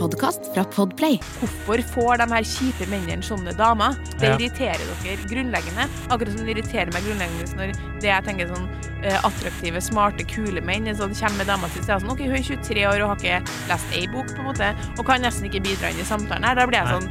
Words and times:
podkast 0.00 0.48
fra 0.54 0.64
Podplay. 0.64 1.18
Hvorfor 1.40 1.82
får 1.92 2.20
de 2.22 2.26
her 2.32 2.46
kjipe 2.48 2.86
mennene 2.90 3.24
sånne 3.26 3.52
damer? 3.58 3.96
Det 4.18 4.28
Ja. 4.30 4.36
irriterer 4.36 4.80
dere 5.04 5.28
grunnleggende. 5.28 5.88
Akkurat 6.08 6.32
som 6.36 6.46
det 6.46 6.56
irriterer 6.56 6.92
meg 6.92 7.04
grunnleggende 7.04 7.56
når 7.56 8.00
det 8.00 8.08
jeg 8.08 8.24
tenker 8.24 8.48
sånn 8.48 8.68
eh, 9.04 9.18
attraktive, 9.24 9.80
smarte, 9.80 10.24
kule 10.28 10.60
menn 10.60 10.84
så 10.94 11.04
sånn, 11.04 11.14
kommer 11.20 11.38
med 11.38 11.46
dama 11.46 11.68
si 11.68 11.78
og 11.80 11.84
sier 11.84 12.00
sånn 12.00 12.10
OK, 12.10 12.20
hun 12.24 12.36
er 12.36 12.42
23 12.42 12.86
år 12.86 13.00
og 13.02 13.08
har 13.08 13.16
ikke 13.16 13.68
lest 13.68 13.92
ei 13.96 14.06
bok, 14.06 14.26
på 14.26 14.40
en 14.40 14.48
måte, 14.52 14.74
og 14.98 15.06
kan 15.06 15.20
nesten 15.22 15.48
ikke 15.48 15.62
bidra 15.64 15.90
inn 15.90 16.00
i 16.00 16.04
samtalen 16.04 16.44
her. 16.44 16.54
Da 16.54 16.66
blir 16.66 16.80
jeg 16.80 16.88
sånn 16.88 17.08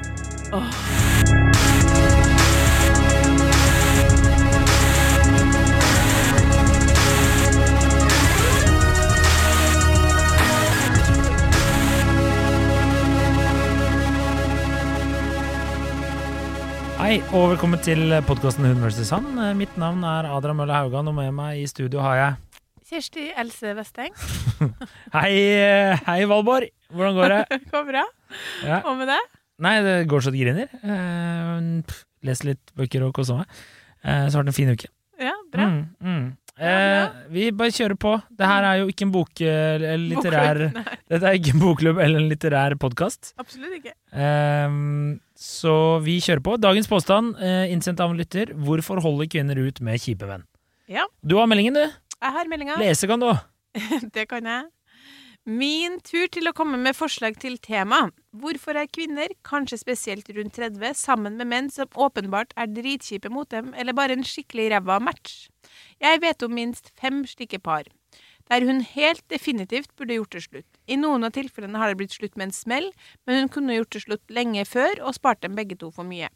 åh. 0.54 1.49
Hei, 17.00 17.20
og 17.34 17.54
velkommen 17.54 17.80
til 17.84 18.12
podkasten 18.28 18.66
Hun 18.68 18.82
vs. 18.84 19.10
Han. 19.16 19.28
Mitt 19.58 19.76
navn 19.80 20.04
er 20.08 20.28
Adrian 20.30 20.58
Mølle 20.60 20.76
Haugan, 20.76 21.08
og 21.10 21.16
med 21.18 21.32
meg 21.36 21.62
i 21.62 21.68
studio 21.70 22.02
har 22.04 22.18
jeg 22.20 22.38
Kjersti 22.90 23.28
Else 23.38 23.72
Vesteng, 23.78 24.16
Hei, 25.16 25.34
hei 26.08 26.20
Valborg! 26.30 26.72
Hvordan 26.90 27.18
går 27.20 27.34
det? 27.36 27.60
går 27.74 27.84
bra? 27.92 28.04
Ja. 28.66 28.80
Og 28.90 28.98
med 29.00 29.12
det? 29.12 29.20
Nei, 29.62 29.76
det 29.86 29.96
går 30.10 30.24
så 30.26 30.34
det 30.34 30.42
griner. 30.42 30.72
Eh, 30.82 31.60
pff, 31.86 32.02
Les 32.26 32.42
litt 32.48 32.74
bøker 32.76 33.06
og 33.06 33.14
koser 33.16 33.40
meg. 33.44 33.60
Eh, 34.04 34.26
Så 34.32 34.40
har 34.40 34.48
det 34.48 34.52
en 34.52 34.58
fin 34.58 34.72
uke. 34.74 34.90
Ja, 35.22 35.36
bra. 35.54 35.68
Mm, 35.70 35.80
mm. 36.04 36.26
Eh, 36.60 37.10
vi 37.32 37.46
bare 37.56 37.72
kjører 37.72 37.96
på. 38.00 38.12
Det 38.36 38.48
her 38.52 38.66
er 38.68 38.82
jo 38.82 38.90
ikke 38.92 39.06
en 39.08 39.14
bok, 39.14 39.42
eh, 39.42 39.76
eller 39.80 40.02
litterær? 40.12 40.60
Dette 41.12 41.30
er 41.30 41.38
ikke 41.40 41.54
en 41.56 41.62
bokklubb 41.64 42.02
eller 42.04 42.20
en 42.20 42.28
litterær 42.32 42.76
podkast. 42.82 43.34
absolutt 43.40 43.78
ikke. 43.80 43.94
Eh, 44.12 44.76
så 45.40 45.76
vi 46.04 46.18
kjører 46.20 46.44
på. 46.44 46.58
Dagens 46.60 46.90
påstand, 46.92 47.38
eh, 47.40 47.72
innsendt 47.72 48.04
av 48.04 48.12
en 48.12 48.20
lytter. 48.20 48.52
Hvorfor 48.60 49.00
holder 49.06 49.32
kvinner 49.32 49.62
ut 49.62 49.80
med 49.80 50.02
kjipe 50.04 50.28
venn? 50.28 50.44
Ja. 50.92 51.06
Du 51.24 51.38
har 51.40 51.48
meldingen, 51.48 51.80
du. 51.80 51.86
Jeg 52.20 52.36
har 52.36 52.52
meldinga. 52.52 52.76
Lese 52.82 53.08
kan 53.08 53.24
du. 53.24 53.32
Det 54.16 54.28
kan 54.28 54.44
jeg. 54.44 54.66
Min 55.48 56.02
tur 56.04 56.28
til 56.28 56.50
å 56.50 56.54
komme 56.54 56.78
med 56.78 56.98
forslag 56.98 57.38
til 57.40 57.56
tema. 57.64 58.10
Hvorfor 58.36 58.76
er 58.76 58.90
kvinner, 58.92 59.32
kanskje 59.48 59.80
spesielt 59.80 60.28
rundt 60.36 60.58
30, 60.60 60.92
sammen 61.00 61.38
med 61.40 61.48
menn 61.48 61.70
som 61.72 61.88
åpenbart 61.96 62.52
er 62.60 62.68
dritkjipe 62.68 63.32
mot 63.32 63.50
dem, 63.50 63.72
eller 63.74 63.96
bare 63.96 64.18
en 64.18 64.26
skikkelig 64.28 64.68
ræva 64.74 65.00
match? 65.00 65.48
Jeg 66.04 66.20
vet 66.22 66.44
om 66.44 66.54
minst 66.54 66.92
fem 67.00 67.24
slike 67.26 67.62
par, 67.64 67.88
der 68.52 68.68
hun 68.68 68.84
helt 68.84 69.24
definitivt 69.32 69.96
burde 69.96 70.20
gjort 70.20 70.36
det 70.36 70.44
slutt. 70.44 70.70
I 70.92 71.00
noen 71.00 71.24
av 71.24 71.34
tilfellene 71.34 71.80
har 71.80 71.90
det 71.90 72.02
blitt 72.04 72.20
slutt 72.20 72.36
med 72.36 72.50
en 72.50 72.56
smell, 72.60 72.92
men 73.26 73.40
hun 73.40 73.50
kunne 73.56 73.80
gjort 73.80 73.96
det 73.96 74.06
slutt 74.06 74.26
lenge 74.30 74.68
før 74.68 75.02
og 75.02 75.18
spart 75.18 75.42
dem 75.48 75.56
begge 75.56 75.80
to 75.80 75.90
for 75.96 76.04
mye. 76.04 76.28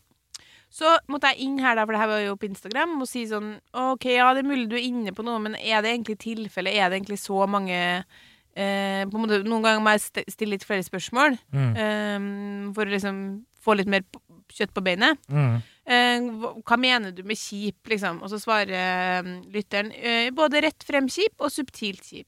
Så 0.73 0.89
måtte 1.11 1.29
jeg 1.35 1.43
inn 1.45 1.59
her, 1.61 1.75
da, 1.75 1.83
for 1.83 1.93
det 1.93 2.01
her 2.01 2.15
var 2.15 2.21
jo 2.23 2.37
på 2.39 2.49
Instagram, 2.49 3.01
og 3.03 3.09
si 3.11 3.27
sånn 3.29 3.57
OK, 3.77 4.07
ja, 4.15 4.31
det 4.33 4.41
er 4.41 4.53
mulig 4.55 4.69
du 4.71 4.79
er 4.79 4.87
inne 4.87 5.13
på 5.13 5.27
noe, 5.27 5.43
men 5.43 5.59
er 5.59 5.83
det 5.83 5.91
egentlig 5.91 6.21
tilfelle? 6.23 6.71
Er 6.71 6.89
det 6.89 7.03
egentlig 7.03 7.19
så 7.21 7.43
mange 7.45 7.77
eh, 8.55 9.03
på 9.09 9.17
en 9.17 9.23
måte, 9.25 9.41
Noen 9.47 9.63
ganger 9.65 9.81
må 9.83 9.93
jeg 9.95 10.25
stille 10.31 10.55
litt 10.55 10.65
flere 10.67 10.85
spørsmål 10.85 11.37
Mm. 11.53 11.71
eh, 11.77 12.73
for 12.75 12.85
å 12.85 12.93
liksom 12.93 13.17
få 13.63 13.77
litt 13.79 13.87
mer 13.87 14.03
kjøtt 14.53 14.73
på 14.75 14.83
beinet. 14.83 15.17
Mm. 15.31 15.61
Eh, 15.85 16.25
hva, 16.63 16.77
mener 16.77 17.11
du 17.15 17.23
med 17.23 17.37
kjip, 17.39 17.79
liksom? 17.89 18.21
Og 18.21 18.29
så 18.29 18.39
svarer 18.39 18.71
eh, 18.75 19.31
lytteren 19.53 19.91
eh, 19.95 20.29
både 20.35 20.61
rett 20.61 20.83
frem 20.83 21.07
kjip 21.09 21.33
og 21.39 21.51
subtilt 21.51 22.03
kjip. 22.03 22.27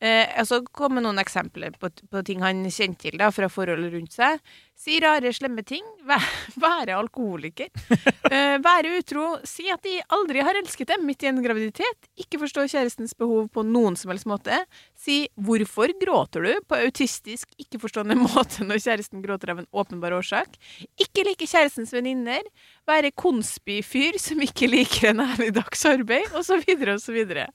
Eh, 0.00 0.24
og 0.40 0.46
så 0.48 0.62
kommer 0.64 1.04
noen 1.04 1.20
eksempler 1.20 1.74
på, 1.78 1.90
på 2.10 2.22
ting 2.24 2.40
han 2.40 2.64
kjente 2.72 3.10
til 3.10 3.18
da, 3.20 3.28
fra 3.30 3.50
forholdet 3.52 3.92
rundt 3.92 4.14
seg. 4.16 4.40
Si 4.80 4.94
rare, 5.04 5.28
slemme 5.36 5.60
ting. 5.68 5.84
Væ- 6.08 6.56
Være 6.60 6.96
alkoholiker. 7.00 7.68
Eh, 8.30 8.60
være 8.62 8.92
utro. 9.00 9.24
Si 9.42 9.64
at 9.74 9.80
de 9.82 9.96
aldri 10.14 10.38
har 10.46 10.54
elsket 10.54 10.86
dem 10.92 11.00
midt 11.02 11.24
i 11.24 11.26
en 11.26 11.40
graviditet. 11.42 12.04
Ikke 12.22 12.38
forstå 12.38 12.62
kjærestens 12.70 13.10
behov 13.18 13.48
på 13.50 13.64
noen 13.66 13.96
som 13.98 14.12
helst 14.12 14.28
måte. 14.30 14.54
Si 14.94 15.24
'hvorfor 15.34 15.90
gråter 15.98 16.44
du?' 16.46 16.60
på 16.70 16.78
autistisk, 16.78 17.48
ikke-forstående 17.58 18.14
måte 18.28 18.62
når 18.62 18.78
kjæresten 18.84 19.18
gråter 19.24 19.50
av 19.50 19.58
en 19.64 19.66
åpenbar 19.74 20.14
årsak. 20.14 20.54
Ikke 21.02 21.24
like 21.26 21.42
kjærestens 21.50 21.90
venninner. 21.90 22.46
Være 22.86 23.10
konspifyr 23.10 24.14
som 24.22 24.38
ikke 24.46 24.70
liker 24.70 25.10
en 25.10 25.24
ærlig 25.26 25.50
dags 25.58 25.82
arbeid, 25.90 26.30
osv., 26.38 26.62
osv. 26.94 27.18
Det 27.26 27.48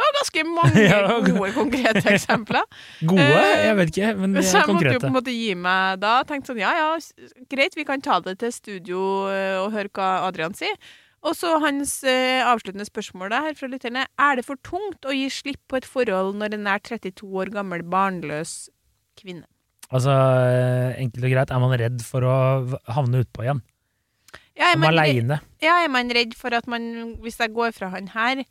var 0.00 0.16
ganske 0.16 0.46
mange 0.48 1.28
gode, 1.28 1.52
konkrete 1.52 2.06
eksempler. 2.16 2.64
Gode? 3.04 3.20
Eh, 3.20 3.66
Jeg 3.68 3.76
vet 3.82 3.92
ikke, 3.92 4.14
men 4.16 4.32
konkrete. 4.32 4.48
Så 4.48 4.64
jeg 4.64 4.72
måtte 4.72 4.96
jo 4.96 5.04
på 5.04 5.12
en 5.12 5.18
måte 5.20 5.36
gi 5.36 5.52
meg 5.54 6.00
da. 6.00 6.14
Tenkte 6.24 6.54
sånn, 6.54 6.64
ja 6.64 6.71
ja, 6.72 6.90
ja, 6.96 7.30
greit, 7.50 7.76
vi 7.76 7.86
kan 7.88 8.02
ta 8.04 8.18
det 8.24 8.38
til 8.42 8.52
studio 8.54 9.00
eh, 9.30 9.56
og 9.60 9.72
høre 9.74 9.92
hva 9.92 10.10
Adrian 10.28 10.56
sier. 10.56 10.76
Og 11.22 11.36
så 11.38 11.54
hans 11.62 12.00
eh, 12.08 12.42
avsluttende 12.42 12.86
spørsmål 12.88 13.30
da, 13.30 13.44
her 13.46 13.54
fra 13.58 13.68
lytterne. 13.70 14.06
Er 14.18 14.38
det 14.38 14.46
for 14.48 14.58
tungt 14.66 15.06
å 15.06 15.14
gi 15.14 15.28
slipp 15.30 15.60
på 15.70 15.78
et 15.78 15.86
forhold 15.86 16.34
når 16.40 16.56
en 16.56 16.70
er 16.72 16.82
32 16.82 17.28
år 17.38 17.52
gammel 17.54 17.84
barnløs 17.86 18.66
kvinne? 19.20 19.46
Altså, 19.92 20.10
eh, 20.10 20.98
enkelt 21.02 21.28
og 21.28 21.34
greit, 21.34 21.52
er 21.52 21.62
man 21.62 21.76
redd 21.78 22.02
for 22.06 22.26
å 22.26 22.34
havne 22.96 23.22
utpå 23.22 23.44
igjen? 23.44 23.62
Ja, 24.58 24.72
er 24.72 24.80
man, 24.80 24.92
aleine? 24.92 25.38
ja, 25.62 25.78
er 25.80 25.90
man 25.92 26.10
redd 26.12 26.34
for 26.36 26.52
at 26.56 26.66
man, 26.68 27.14
hvis 27.22 27.38
jeg 27.40 27.54
går 27.54 27.72
fra 27.76 27.92
han 27.92 28.10
her, 28.12 28.42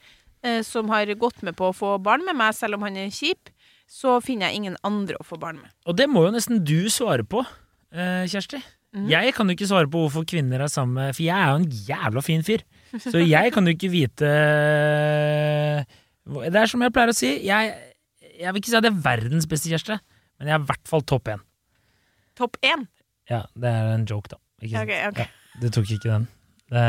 eh, 0.46 0.62
som 0.66 0.90
har 0.94 1.12
gått 1.20 1.44
med 1.46 1.58
på 1.60 1.70
å 1.70 1.76
få 1.76 1.96
barn 2.02 2.24
med 2.26 2.40
meg, 2.40 2.56
selv 2.58 2.78
om 2.78 2.86
han 2.88 2.98
er 2.98 3.12
kjip, 3.14 3.52
så 3.92 4.16
finner 4.24 4.48
jeg 4.48 4.62
ingen 4.62 4.78
andre 4.88 5.20
å 5.20 5.28
få 5.28 5.38
barn 5.42 5.60
med. 5.60 5.74
Og 5.86 5.98
det 6.00 6.08
må 6.10 6.24
jo 6.26 6.34
nesten 6.34 6.64
du 6.64 6.88
svare 6.94 7.26
på, 7.28 7.44
Kjersti. 7.92 8.62
Mm. 8.92 9.08
Jeg 9.08 9.34
kan 9.36 9.48
jo 9.48 9.56
ikke 9.56 9.68
svare 9.70 9.88
på 9.88 10.02
hvorfor 10.04 10.26
kvinner 10.28 10.60
er 10.66 10.68
sammen 10.68 10.98
med 10.98 11.14
For 11.16 11.24
jeg 11.24 11.40
er 11.40 11.54
jo 11.54 11.60
en 11.62 11.76
jævla 11.88 12.24
fin 12.26 12.42
fyr. 12.44 12.64
Så 13.00 13.22
jeg 13.24 13.54
kan 13.56 13.64
jo 13.64 13.72
ikke 13.72 13.88
vite 13.92 14.32
Det 16.28 16.60
er 16.60 16.68
som 16.68 16.84
jeg 16.84 16.92
pleier 16.92 17.14
å 17.14 17.16
si, 17.16 17.30
jeg, 17.48 17.70
jeg 18.42 18.52
vil 18.52 18.60
ikke 18.60 18.72
si 18.74 18.78
at 18.80 18.88
jeg 18.88 18.92
er 18.92 19.06
verdens 19.06 19.48
beste 19.50 19.72
kjæreste, 19.72 19.98
men 20.40 20.52
jeg 20.52 20.58
er 20.58 20.64
i 20.64 20.68
hvert 20.70 20.92
fall 20.92 21.06
topp 21.08 21.32
én. 21.34 21.42
Topp 22.38 22.60
én. 22.68 22.84
Ja, 23.32 23.46
det 23.56 23.72
er 23.72 23.94
en 23.96 24.06
joke, 24.10 24.32
da. 24.34 24.40
Ikke 24.62 24.76
sant? 24.76 24.92
Ok, 24.92 24.94
ok. 25.08 25.24
Ja, 25.24 25.60
du 25.64 25.72
tok 25.74 25.92
ikke 25.96 26.12
den. 26.12 26.28
Det, 26.72 26.86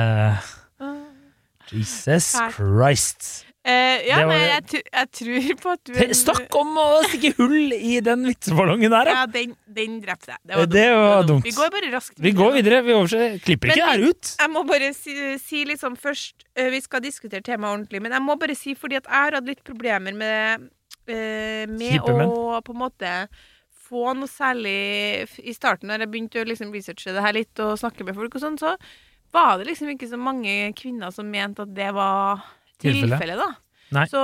Jesus 1.73 2.35
Christ. 2.57 3.31
Eh, 3.63 4.09
ja, 4.09 4.17
men 4.27 4.41
jeg, 4.43 4.81
jeg 4.91 5.09
tror 5.15 5.45
på 5.61 5.73
at 5.77 5.83
du 5.87 6.15
Snakk 6.19 6.57
om 6.59 6.73
å 6.83 6.87
stikke 7.07 7.29
hull 7.37 7.71
i 7.77 8.01
den 8.03 8.25
vitseballongen 8.27 8.91
der, 8.91 9.07
da! 9.07 9.13
Ja, 9.21 9.27
den, 9.31 9.53
den 9.71 10.01
drepte 10.03 10.33
jeg. 10.33 10.41
Det 10.43 10.57
var 10.59 10.67
Det 10.67 10.83
dumt. 10.89 11.03
var 11.05 11.29
dumt. 11.29 11.45
Vi 11.47 11.53
går 11.55 11.71
bare 11.77 11.91
raskt 11.93 12.19
Vi 12.25 12.33
går 12.41 12.57
videre. 12.57 12.81
Vi 12.83 12.97
overser, 12.97 13.37
klipper 13.45 13.71
ikke 13.71 13.77
det 13.79 13.87
her 13.87 14.03
ut. 14.11 14.31
Jeg 14.41 14.51
må 14.51 14.65
bare 14.67 14.89
si, 14.97 15.15
si 15.39 15.63
liksom 15.69 15.95
først 16.01 16.43
uh, 16.59 16.67
Vi 16.75 16.81
skal 16.83 17.05
diskutere 17.05 17.47
temaet 17.47 17.77
ordentlig, 17.77 18.01
men 18.03 18.17
jeg 18.17 18.25
må 18.27 18.35
bare 18.41 18.57
si 18.59 18.75
fordi 18.75 18.99
at 18.99 19.07
jeg 19.07 19.29
har 19.29 19.37
hatt 19.39 19.51
litt 19.53 19.63
problemer 19.69 20.17
med, 20.19 20.67
uh, 21.07 21.63
med 21.71 22.03
å 22.03 22.59
på 22.67 22.75
en 22.75 22.81
måte 22.83 23.13
få 23.93 24.17
noe 24.19 24.31
særlig 24.31 25.29
I 25.39 25.55
starten, 25.55 25.87
når 25.93 26.03
jeg 26.03 26.11
begynte 26.17 26.43
å 26.43 26.49
liksom 26.51 26.75
researche 26.75 27.15
det 27.15 27.23
her 27.23 27.39
litt 27.39 27.63
og 27.63 27.77
snakke 27.79 28.03
med 28.09 28.19
folk 28.19 28.35
og 28.41 28.43
sånn, 28.43 28.59
så 28.59 28.75
var 29.33 29.55
det 29.61 29.69
liksom 29.71 29.95
ikke 29.95 30.11
så 30.11 30.19
mange 30.19 30.73
kvinner 30.77 31.15
som 31.15 31.31
mente 31.31 31.63
at 31.63 31.71
det 31.77 31.93
var 31.95 32.43
Tilfelle. 32.83 33.19
tilfelle 33.19 33.37
da. 33.41 33.51
Så, 34.09 34.21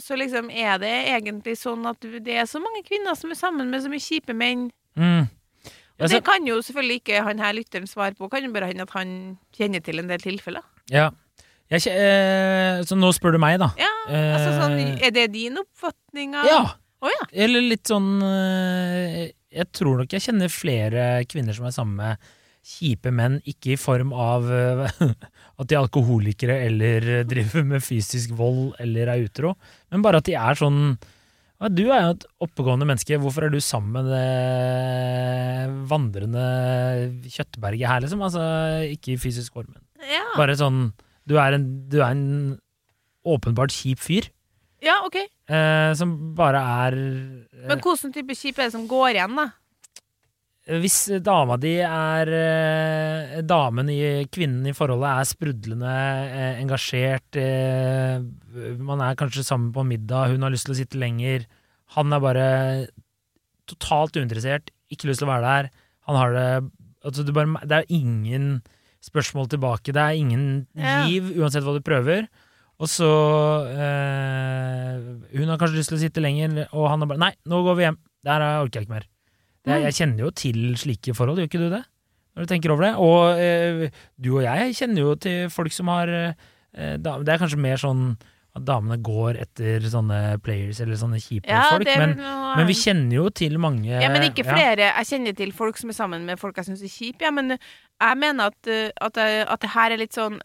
så 0.00 0.16
liksom 0.16 0.48
er 0.48 0.78
det 0.80 0.92
egentlig 1.12 1.58
sånn 1.60 1.84
at 1.90 2.00
det 2.00 2.36
er 2.40 2.46
så 2.48 2.62
mange 2.64 2.80
kvinner 2.86 3.16
som 3.18 3.32
er 3.34 3.36
sammen 3.36 3.68
med 3.68 3.82
så 3.84 3.90
mye 3.92 4.00
kjipe 4.00 4.32
menn. 4.36 4.70
Mm. 4.96 5.26
Og 6.02 6.08
det 6.10 6.22
kan 6.26 6.46
jo 6.48 6.56
selvfølgelig 6.64 7.02
ikke 7.02 7.20
han 7.26 7.42
her 7.42 7.52
lytteren 7.54 7.86
svare 7.86 8.16
på. 8.18 8.30
Kan 8.32 8.46
jo 8.46 8.52
bare 8.54 8.70
hende 8.70 8.86
at 8.88 8.94
han 8.96 9.12
kjenner 9.54 9.84
til 9.84 10.00
en 10.00 10.08
del 10.10 10.24
tilfeller. 10.24 10.64
Ja. 10.90 11.10
Jeg, 11.72 11.86
eh, 11.92 12.80
så 12.88 12.96
nå 12.98 13.12
spør 13.16 13.36
du 13.36 13.40
meg, 13.40 13.58
da. 13.62 13.70
Ja, 13.80 13.92
altså 14.10 14.50
sånn, 14.58 14.74
Eh, 14.80 15.06
Er 15.08 15.12
det 15.14 15.28
din 15.32 15.56
oppfatning 15.60 16.34
av 16.36 16.48
Ja! 16.48 16.62
Oh, 17.02 17.08
ja. 17.10 17.24
Eller 17.44 17.64
litt 17.64 17.88
sånn 17.90 18.20
eh, 18.22 19.32
Jeg 19.50 19.66
tror 19.74 20.02
nok 20.02 20.12
jeg 20.14 20.22
kjenner 20.22 20.52
flere 20.52 21.06
kvinner 21.26 21.56
som 21.56 21.66
er 21.66 21.72
sammen 21.74 21.96
med 21.98 22.28
kjipe 22.62 23.10
menn, 23.10 23.40
ikke 23.48 23.72
i 23.74 23.78
form 23.80 24.12
av 24.14 24.44
at 25.60 25.68
de 25.68 25.76
er 25.76 25.82
alkoholikere 25.84 26.56
eller 26.68 27.08
driver 27.30 27.64
med 27.68 27.82
fysisk 27.84 28.32
vold 28.38 28.72
eller 28.82 29.10
er 29.12 29.24
utro, 29.26 29.54
men 29.92 30.02
bare 30.04 30.22
at 30.22 30.28
de 30.30 30.34
er 30.38 30.58
sånn 30.58 30.78
«Ja, 31.62 31.68
Du 31.70 31.84
er 31.94 32.00
jo 32.02 32.14
et 32.16 32.24
oppegående 32.42 32.86
menneske, 32.88 33.14
hvorfor 33.22 33.44
er 33.46 33.52
du 33.54 33.60
sammen 33.62 33.92
med 33.94 34.08
det 34.10 35.86
vandrende 35.90 36.42
kjøttberget 37.30 37.86
her, 37.88 38.02
liksom? 38.02 38.22
Altså, 38.26 38.42
ikke 38.90 39.14
i 39.14 39.20
fysisk 39.22 39.54
form, 39.54 39.70
men 39.76 40.08
Ja, 40.10 40.24
bare 40.34 40.56
sånn 40.58 40.88
Du 41.28 41.36
er 41.38 41.54
en, 41.54 41.66
du 41.88 42.00
er 42.02 42.10
en 42.16 42.24
åpenbart 43.22 43.70
kjip 43.70 44.00
fyr. 44.02 44.26
ja 44.82 44.96
OK. 45.06 45.20
Eh, 45.46 45.92
som 45.94 46.34
bare 46.34 46.58
er 46.86 46.96
eh, 46.98 47.68
Men 47.70 47.78
hvilken 47.78 48.10
type 48.16 48.34
kjip 48.34 48.58
er 48.58 48.66
det 48.66 48.74
som 48.74 48.88
går 48.90 49.12
igjen, 49.14 49.36
da? 49.38 49.44
Hvis 50.62 51.08
dama 51.26 51.56
di 51.58 51.72
er 51.82 52.28
eh, 52.30 53.40
Damen 53.42 53.88
i 53.90 53.96
kvinnen 54.30 54.68
i 54.70 54.74
forholdet 54.76 55.08
er 55.10 55.26
sprudlende 55.26 55.94
eh, 56.30 56.60
engasjert, 56.62 57.34
eh, 57.34 58.22
man 58.78 59.02
er 59.02 59.18
kanskje 59.18 59.42
sammen 59.42 59.72
på 59.74 59.82
middag, 59.88 60.30
hun 60.30 60.46
har 60.46 60.54
lyst 60.54 60.68
til 60.68 60.76
å 60.76 60.78
sitte 60.78 61.00
lenger, 61.02 61.48
han 61.96 62.14
er 62.14 62.22
bare 62.22 62.46
totalt 63.66 64.14
uinteressert, 64.20 64.70
ikke 64.94 65.10
lyst 65.10 65.24
til 65.24 65.26
å 65.28 65.32
være 65.32 65.48
der. 65.50 65.70
Han 66.06 66.18
har 66.20 66.36
det 66.36 66.46
altså 67.02 67.24
du 67.26 67.32
bare, 67.34 67.58
Det 67.66 67.80
er 67.82 67.90
ingen 67.90 68.62
spørsmål 69.02 69.48
tilbake. 69.50 69.90
Det 69.90 69.98
er 70.02 70.14
ingen 70.14 70.66
Ja. 70.78 71.02
uansett 71.42 71.64
hva 71.66 71.74
du 71.74 71.82
prøver. 71.82 72.28
Og 72.78 72.86
så 72.90 73.08
eh, 73.66 74.94
Hun 75.38 75.48
har 75.50 75.58
kanskje 75.58 75.78
lyst 75.80 75.90
til 75.90 75.98
å 75.98 76.02
sitte 76.06 76.22
lenger, 76.22 76.68
og 76.72 76.88
han 76.90 77.00
har 77.02 77.10
bare 77.10 77.18
Nei, 77.18 77.32
nå 77.46 77.62
går 77.66 77.76
vi 77.78 77.82
hjem. 77.88 77.98
Det 78.22 78.30
her 78.30 78.46
orker 78.62 78.78
jeg 78.80 78.86
ikke 78.86 78.94
mer. 79.00 79.08
Det, 79.64 79.70
Mm. 79.76 79.82
jeg 79.86 79.94
kjenner 79.94 80.18
jo 80.24 80.30
til 80.30 80.56
slike 80.76 81.14
forhold, 81.14 81.38
gjør 81.38 81.48
ikke 81.48 81.60
du 81.62 81.70
det? 81.70 81.84
Når 82.34 82.42
du 82.46 82.48
tenker 82.54 82.70
over 82.72 82.82
det. 82.82 82.94
Og 82.98 83.38
eh, 83.38 83.90
du 84.20 84.30
og 84.38 84.42
jeg 84.42 84.74
kjenner 84.74 85.02
jo 85.04 85.14
til 85.14 85.48
folk 85.52 85.70
som 85.72 85.86
har 85.92 86.08
eh, 86.08 86.96
dam- 86.98 87.22
Det 87.24 87.28
er 87.34 87.38
kanskje 87.38 87.58
mer 87.60 87.76
sånn 87.76 88.16
at 88.54 88.64
damene 88.68 88.98
går 89.00 89.38
etter 89.40 89.80
sånne 89.88 90.38
players 90.44 90.80
eller 90.80 90.96
sånne 91.00 91.16
kjipe 91.22 91.48
Ja, 91.48 91.70
folk, 91.72 91.86
men, 91.88 92.16
men 92.18 92.66
vi 92.68 92.74
kjenner 92.76 93.14
jo 93.16 93.30
til 93.30 93.56
mange 93.58 93.88
Ja, 93.88 94.08
men 94.12 94.22
ikke 94.28 94.44
flere. 94.44 94.90
Jeg 94.92 95.06
kjenner 95.08 95.36
til 95.36 95.52
folk 95.56 95.78
som 95.80 95.88
er 95.88 95.96
sammen 95.96 96.26
med 96.26 96.38
folk 96.40 96.56
jeg 96.56 96.66
syns 96.68 96.82
er 96.84 96.92
kjipe. 96.92 97.22
Ja, 97.24 97.30
men 97.30 97.54
jeg 97.56 98.18
mener 98.20 98.50
at, 98.50 98.58
uh, 98.68 98.90
at, 99.00 99.16
at 99.16 99.60
det 99.62 99.70
her 99.72 99.92
er 99.94 99.96
litt 100.02 100.12
sånn 100.12 100.36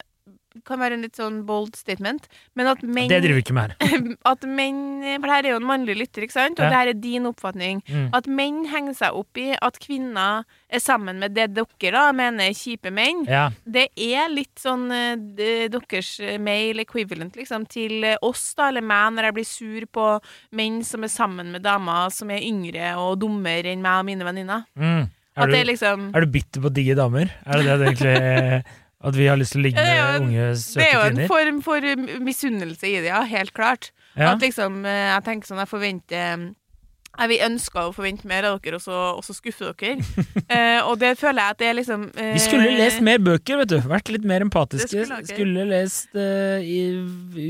Kan 0.66 0.80
være 0.80 0.96
en 0.98 1.02
litt 1.06 1.16
sånn 1.18 1.42
bold 1.46 1.76
statement, 1.76 2.26
men 2.58 2.66
at 2.72 2.82
menn 2.82 3.08
Det 3.10 3.20
driver 3.22 3.38
vi 3.38 3.42
ikke 3.44 3.56
med 3.56 3.74
her. 3.78 3.98
At 4.32 4.42
menn 4.48 4.80
For 5.20 5.26
det 5.28 5.34
her 5.36 5.46
er 5.46 5.52
jo 5.54 5.60
en 5.60 5.68
mannlig 5.68 5.96
lytter, 5.98 6.24
ikke 6.26 6.34
sant? 6.36 6.58
Og 6.58 6.64
Ja. 6.64 6.70
det 6.70 6.78
her 6.78 6.88
er 6.92 6.98
din 7.02 7.26
oppfatning. 7.30 7.82
Mm. 7.88 8.08
At 8.16 8.26
menn 8.26 8.64
henger 8.72 8.96
seg 8.98 9.14
opp 9.20 9.36
i 9.40 9.52
at 9.54 9.78
kvinner 9.82 10.44
er 10.68 10.82
sammen 10.84 11.18
med 11.22 11.34
det 11.36 11.48
dere 11.56 11.92
da 11.94 12.06
mener 12.12 12.48
er 12.50 12.56
kjipe 12.56 12.90
menn. 12.92 13.24
Ja, 13.28 13.48
Det 13.64 13.88
er 13.96 14.28
litt 14.32 14.58
sånn 14.60 14.90
eh, 14.92 15.16
deres 15.36 16.20
eh, 16.20 16.38
male 16.38 16.82
equivalent 16.84 17.36
liksom, 17.38 17.66
til 17.70 18.04
eh, 18.04 18.16
oss, 18.22 18.54
da, 18.58 18.68
eller 18.68 18.84
meg, 18.84 19.12
når 19.16 19.28
jeg 19.30 19.36
blir 19.38 19.48
sur 19.48 19.86
på 19.92 20.08
menn 20.58 20.82
som 20.84 21.04
er 21.06 21.12
sammen 21.12 21.52
med 21.54 21.62
damer 21.64 22.10
som 22.14 22.30
er 22.30 22.42
yngre 22.44 22.94
og 23.00 23.18
dummere 23.22 23.72
enn 23.72 23.82
meg 23.84 24.02
og 24.02 24.08
mine 24.10 24.24
venninner. 24.28 24.66
mm. 24.78 25.06
Er, 25.38 25.46
det 25.46 25.58
er 25.60 25.62
du, 25.62 25.70
liksom 25.70 26.00
er 26.18 26.24
du 26.24 26.30
bitter 26.34 26.62
på 26.64 26.70
digge 26.74 26.96
damer? 26.98 27.28
Er 27.46 27.60
det 27.62 27.66
det 27.68 27.76
du 27.78 27.84
egentlig 27.86 28.64
At 29.00 29.14
vi 29.14 29.28
har 29.30 29.36
lyst 29.38 29.54
til 29.54 29.62
å 29.62 29.66
ligge 29.68 29.78
det 29.78 29.86
er 29.94 29.94
med 29.94 29.98
jo 29.98 30.14
en- 30.16 30.22
unge, 30.28 30.46
Det 30.74 30.86
er 30.86 30.94
jo 30.96 31.02
en 31.22 31.28
form 31.30 31.62
for 31.62 31.76
eh, 31.76 31.96
misunnelse 32.18 32.82
i 32.88 32.96
det, 33.00 33.10
ja. 33.12 33.22
Helt 33.24 33.52
klart. 33.54 33.92
Ja. 34.16 34.32
At 34.32 34.40
liksom, 34.42 34.84
eh, 34.84 35.14
jeg 35.14 35.24
tenker 35.24 35.46
sånn, 35.52 35.62
jeg 35.62 35.70
forventer 35.70 36.54
jeg 37.18 37.30
vil 37.32 37.40
ønske 37.48 37.82
å 37.82 37.90
forvente 37.94 38.28
mer 38.30 38.46
av 38.46 38.60
dere, 38.62 38.78
og 38.78 38.82
så, 38.84 38.96
og 39.18 39.24
så 39.26 39.34
skuffe 39.34 39.72
dere. 39.80 39.98
Eh, 40.48 40.78
og 40.88 40.94
det 40.96 41.10
føler 41.20 41.42
jeg 41.42 41.52
at 41.52 41.58
det 41.60 41.66
er 41.68 41.74
liksom 41.76 42.04
eh, 42.16 42.30
Vi 42.32 42.40
skulle 42.40 42.70
lest 42.78 43.02
mer 43.04 43.18
bøker, 43.20 43.58
vet 43.60 43.68
du. 43.68 43.74
Vært 43.84 44.08
litt 44.14 44.24
mer 44.24 44.40
empatiske. 44.40 45.02
skulle. 45.04 45.18
Skulle 45.28 45.66
lest 45.68 46.16
eh, 46.16 46.64
i, 46.64 46.78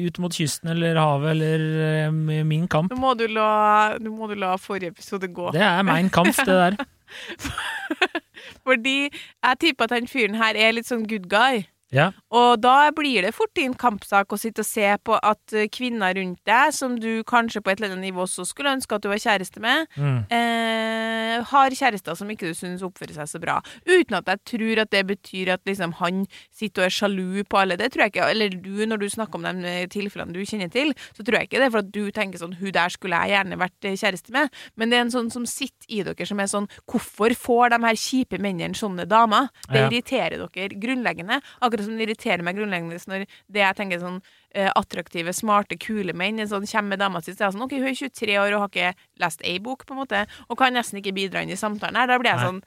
Ut 0.09 0.19
mot 0.19 0.35
kysten 0.35 0.73
eller 0.73 0.99
havet 0.99 1.31
eller 1.37 1.63
eh, 2.09 2.43
Min 2.43 2.67
kamp. 2.67 2.91
Nå 2.91 2.99
må 2.99 3.13
du 3.15 3.29
la, 3.31 3.95
nå 4.03 4.11
må 4.19 4.27
du 4.27 4.35
la 4.35 4.57
forrige 4.59 4.97
episode 4.97 5.31
gå. 5.31 5.53
Det 5.55 5.63
er 5.63 5.87
Mein 5.87 6.11
Kampf, 6.11 6.43
det 6.43 6.59
der. 6.59 6.81
Fordi 8.67 9.09
jeg 9.09 9.59
tipper 9.61 9.85
at 9.89 9.97
den 9.97 10.09
fyren 10.09 10.39
her 10.41 10.57
er 10.57 10.77
litt 10.77 10.89
sånn 10.89 11.07
good 11.09 11.29
guy. 11.33 11.65
Ja. 11.91 12.11
Og 12.31 12.61
da 12.61 12.91
blir 12.93 13.23
det 13.25 13.35
fort 13.35 13.57
en 13.63 13.73
kampsak 13.75 14.29
å 14.29 14.39
sitte 14.39 14.61
og 14.61 14.67
se 14.69 14.91
på 15.05 15.17
at 15.25 15.55
eh, 15.57 15.69
kvinner 15.73 16.13
rundt 16.19 16.41
deg, 16.45 16.73
som 16.77 16.99
du 17.01 17.23
kanskje 17.25 17.63
på 17.65 17.71
et 17.73 17.81
eller 17.81 17.95
annet 17.95 18.11
nivå 18.11 18.27
også 18.27 18.45
skulle 18.47 18.75
ønske 18.77 18.95
at 18.99 19.03
du 19.03 19.09
var 19.09 19.17
kjæreste 19.23 19.61
med, 19.65 19.87
Mm. 19.97 20.25
eh, 20.31 21.43
har 21.49 21.71
kjærester 21.71 22.17
som 22.19 22.29
ikke 22.33 22.49
du 22.51 22.55
syns 22.57 22.83
oppfører 22.85 23.15
seg 23.15 23.29
så 23.31 23.41
bra. 23.41 23.59
Uten 23.87 24.17
at 24.19 24.27
jeg 24.33 24.41
tror 24.53 24.81
at 24.83 24.91
det 24.91 25.05
betyr 25.07 25.53
at 25.55 25.65
liksom 25.69 25.95
han 26.01 26.27
sitter 26.55 26.83
og 26.83 26.87
er 26.89 26.95
sjalu 26.95 27.45
på 27.49 27.61
alle. 27.61 27.77
Det 27.81 27.91
tror 27.95 28.05
jeg 28.07 28.13
ikke. 28.13 28.29
Eller 28.33 28.49
du, 28.51 28.85
når 28.87 28.99
du 29.03 29.09
snakker 29.13 29.39
om 29.39 29.47
de 29.63 29.75
tilfellene 29.93 30.35
du 30.35 30.41
kjenner 30.45 30.71
til, 30.75 30.93
så 31.17 31.25
tror 31.25 31.39
jeg 31.39 31.49
ikke 31.49 31.61
det 31.63 31.69
er 31.69 31.75
for 31.75 31.85
at 31.85 31.93
du 31.95 32.11
tenker 32.15 32.39
sånn 32.43 32.57
Hun 32.59 32.73
der 32.75 32.89
skulle 32.93 33.17
jeg 33.23 33.33
gjerne 33.37 33.59
vært 33.61 33.85
eh, 33.89 33.97
kjæreste 34.01 34.35
med. 34.35 34.51
Men 34.77 34.91
det 34.91 34.99
er 34.99 35.05
en 35.07 35.15
sånn 35.15 35.31
som 35.33 35.47
sitter 35.47 35.87
i 35.89 36.03
dere, 36.03 36.27
som 36.27 36.41
er 36.43 36.51
sånn 36.51 36.69
Hvorfor 36.91 37.35
får 37.39 37.71
de 37.77 37.81
her 37.87 37.95
kjipe 37.99 38.39
mennene 38.43 38.75
sånne 38.77 39.07
damer? 39.09 39.49
Det 39.71 39.79
Ja. 39.79 39.89
irriterer 39.89 40.39
dere 40.43 40.69
grunnleggende. 40.75 41.41
Akkurat 41.63 41.78
som 41.87 41.99
det 41.99 42.09
irriterer 42.09 42.45
meg 42.47 42.59
grunnleggende 42.59 42.99
når 43.11 43.25
det 43.29 43.63
jeg 43.63 43.79
tenker 43.79 44.03
sånn 44.03 44.19
eh, 44.55 44.71
attraktive, 44.73 45.35
smarte, 45.37 45.79
kule 45.81 46.15
menn 46.17 46.41
en 46.43 46.51
sånn, 46.51 46.67
kommer 46.69 46.95
med 46.95 47.03
dama 47.05 47.23
si, 47.23 47.35
og 47.35 47.45
er 47.45 47.55
sånn 47.55 47.67
OK, 47.67 47.79
hun 47.79 47.93
er 47.93 48.01
23 48.01 48.41
år 48.41 48.57
og 48.57 48.65
har 48.65 48.73
ikke 48.73 49.23
lest 49.25 49.47
ei 49.47 49.59
bok, 49.63 49.87
på 49.87 49.97
en 49.97 50.03
måte, 50.03 50.25
og 50.49 50.59
kan 50.61 50.77
nesten 50.77 51.01
ikke 51.03 51.17
bidra 51.17 51.45
inn 51.45 51.55
i 51.55 51.61
samtalen 51.61 52.01
her. 52.01 52.11
Da 52.11 52.19
blir 52.21 52.33
jeg 52.33 52.43
Nei. 52.43 52.51
sånn 52.51 52.61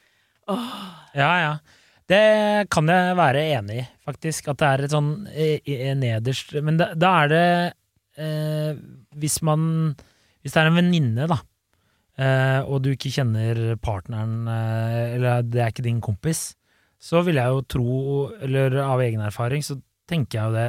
åh, 0.51 0.73
Ja, 1.17 1.31
ja. 1.41 1.53
Det 2.11 2.23
kan 2.73 2.89
jeg 2.91 3.15
være 3.15 3.43
enig 3.55 3.77
i, 3.83 3.83
faktisk. 4.03 4.49
At 4.51 4.59
det 4.59 4.69
er 4.69 4.83
et 4.85 4.91
sånn 4.95 5.11
nederst 6.01 6.51
Men 6.59 6.79
da, 6.81 6.89
da 6.97 7.11
er 7.21 7.31
det 7.31 7.45
eh, 8.19 8.81
Hvis 9.21 9.37
man 9.47 9.93
Hvis 10.41 10.55
det 10.55 10.59
er 10.59 10.71
en 10.71 10.79
venninne, 10.79 11.27
da, 11.29 11.37
eh, 12.17 12.59
og 12.65 12.81
du 12.83 12.91
ikke 12.95 13.13
kjenner 13.13 13.77
partneren, 13.79 14.47
eh, 14.49 15.15
eller 15.15 15.45
det 15.45 15.61
er 15.61 15.69
ikke 15.69 15.85
din 15.85 16.01
kompis, 16.01 16.55
så 17.01 17.23
vil 17.25 17.39
jeg 17.41 17.49
jo 17.49 17.61
tro, 17.65 17.95
eller 18.45 18.75
av 18.85 19.01
egen 19.01 19.23
erfaring, 19.25 19.63
så 19.65 19.79
tenker 20.07 20.37
jeg 20.37 20.45
jo 20.45 20.53
det 20.57 20.67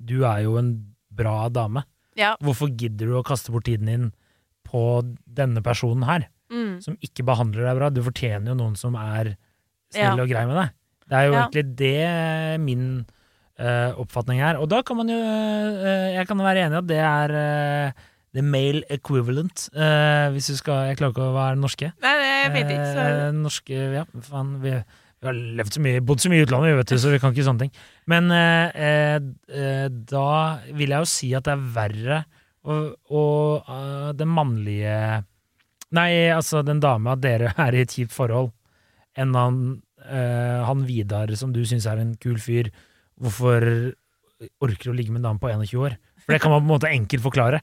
Du 0.00 0.16
er 0.28 0.42
jo 0.44 0.56
en 0.60 0.74
bra 1.12 1.48
dame. 1.52 1.82
Ja. 2.16 2.34
Hvorfor 2.40 2.68
gidder 2.76 3.06
du 3.10 3.14
å 3.18 3.24
kaste 3.24 3.52
bort 3.52 3.64
tiden 3.68 3.86
din 3.88 4.06
på 4.68 4.82
denne 5.26 5.62
personen 5.64 6.04
her? 6.08 6.28
Mm. 6.50 6.80
som 6.82 6.96
ikke 6.98 7.22
behandler 7.22 7.62
deg 7.62 7.76
bra. 7.78 7.88
Du 7.94 8.00
fortjener 8.02 8.50
jo 8.50 8.56
noen 8.58 8.72
som 8.74 8.96
er 8.98 9.36
snill 9.94 10.16
Ja. 10.18 10.22
og 10.24 10.28
grei 10.32 10.40
med 10.48 10.56
deg. 10.58 10.70
Det 11.06 11.14
er 11.18 11.26
jo 11.28 11.32
Ja. 11.32 11.42
egentlig 11.44 11.76
det 11.78 12.60
min 12.64 13.06
uh, 13.60 13.92
oppfatning 14.02 14.40
er. 14.42 14.58
Og 14.58 14.66
da 14.68 14.80
kan 14.82 14.96
man 14.98 15.06
jo 15.08 15.14
uh, 15.14 16.10
Jeg 16.16 16.26
kan 16.26 16.38
være 16.42 16.64
enig 16.66 16.74
i 16.74 16.78
at 16.80 16.88
det 16.90 16.98
er 16.98 17.30
uh, 17.30 17.92
the 18.34 18.42
male 18.42 18.82
equivalent, 18.90 19.68
hvis 20.34 20.46
du 20.50 20.56
skal 20.58 20.88
Jeg 20.90 20.98
klarer 20.98 21.14
ikke 21.14 21.28
å 21.28 21.34
være 21.38 21.56
norske. 21.62 21.92
Nei, 22.02 22.14
det 22.18 22.26
jeg 22.30 22.52
vet 22.56 22.74
ikke. 22.74 22.90
Så. 22.90 23.06
Eh, 23.06 23.30
norske 23.34 23.78
Ja, 23.94 24.04
faen. 24.26 24.52
Vi, 24.62 24.74
vi 25.20 25.28
har 25.28 25.36
levd 25.60 25.74
så 25.76 25.82
mye, 25.84 26.00
bodd 26.04 26.22
så 26.22 26.30
mye 26.32 26.40
i 26.40 26.46
utlandet, 26.46 26.76
vet 26.78 26.92
du, 26.94 26.98
så 27.00 27.10
vi 27.12 27.18
kan 27.20 27.34
ikke 27.34 27.44
sånne 27.44 27.66
ting. 27.66 27.72
Men 28.08 28.30
eh, 28.32 28.70
eh, 28.72 29.16
eh, 29.52 29.88
da 29.90 30.28
vil 30.72 30.94
jeg 30.94 31.04
jo 31.04 31.10
si 31.12 31.28
at 31.36 31.44
det 31.44 31.52
er 31.56 31.66
verre 31.74 32.20
å, 32.64 32.78
å 33.12 33.24
eh, 33.60 34.08
den 34.16 34.32
mannlige 34.32 34.94
Nei, 35.90 36.30
altså 36.30 36.60
den 36.62 36.78
dama 36.78 37.16
dere 37.18 37.48
er 37.64 37.74
i 37.74 37.80
et 37.82 37.90
kjipt 37.90 38.14
forhold, 38.14 38.52
enn 39.18 39.34
han, 39.34 39.56
eh, 40.06 40.60
han 40.62 40.84
Vidar 40.86 41.32
som 41.34 41.50
du 41.50 41.64
syns 41.66 41.88
er 41.90 41.98
en 41.98 42.12
kul 42.22 42.38
fyr. 42.38 42.68
Hvorfor 43.18 43.66
orker 44.62 44.86
du 44.86 44.92
å 44.92 44.94
ligge 44.94 45.10
med 45.10 45.24
en 45.24 45.32
dame 45.32 45.42
på 45.42 45.50
21 45.50 45.82
år? 45.82 45.96
For 46.22 46.36
det 46.36 46.40
kan 46.44 46.54
man 46.54 46.62
på 46.62 46.68
en 46.68 46.74
måte 46.76 46.92
enkelt 46.94 47.24
forklare. 47.26 47.58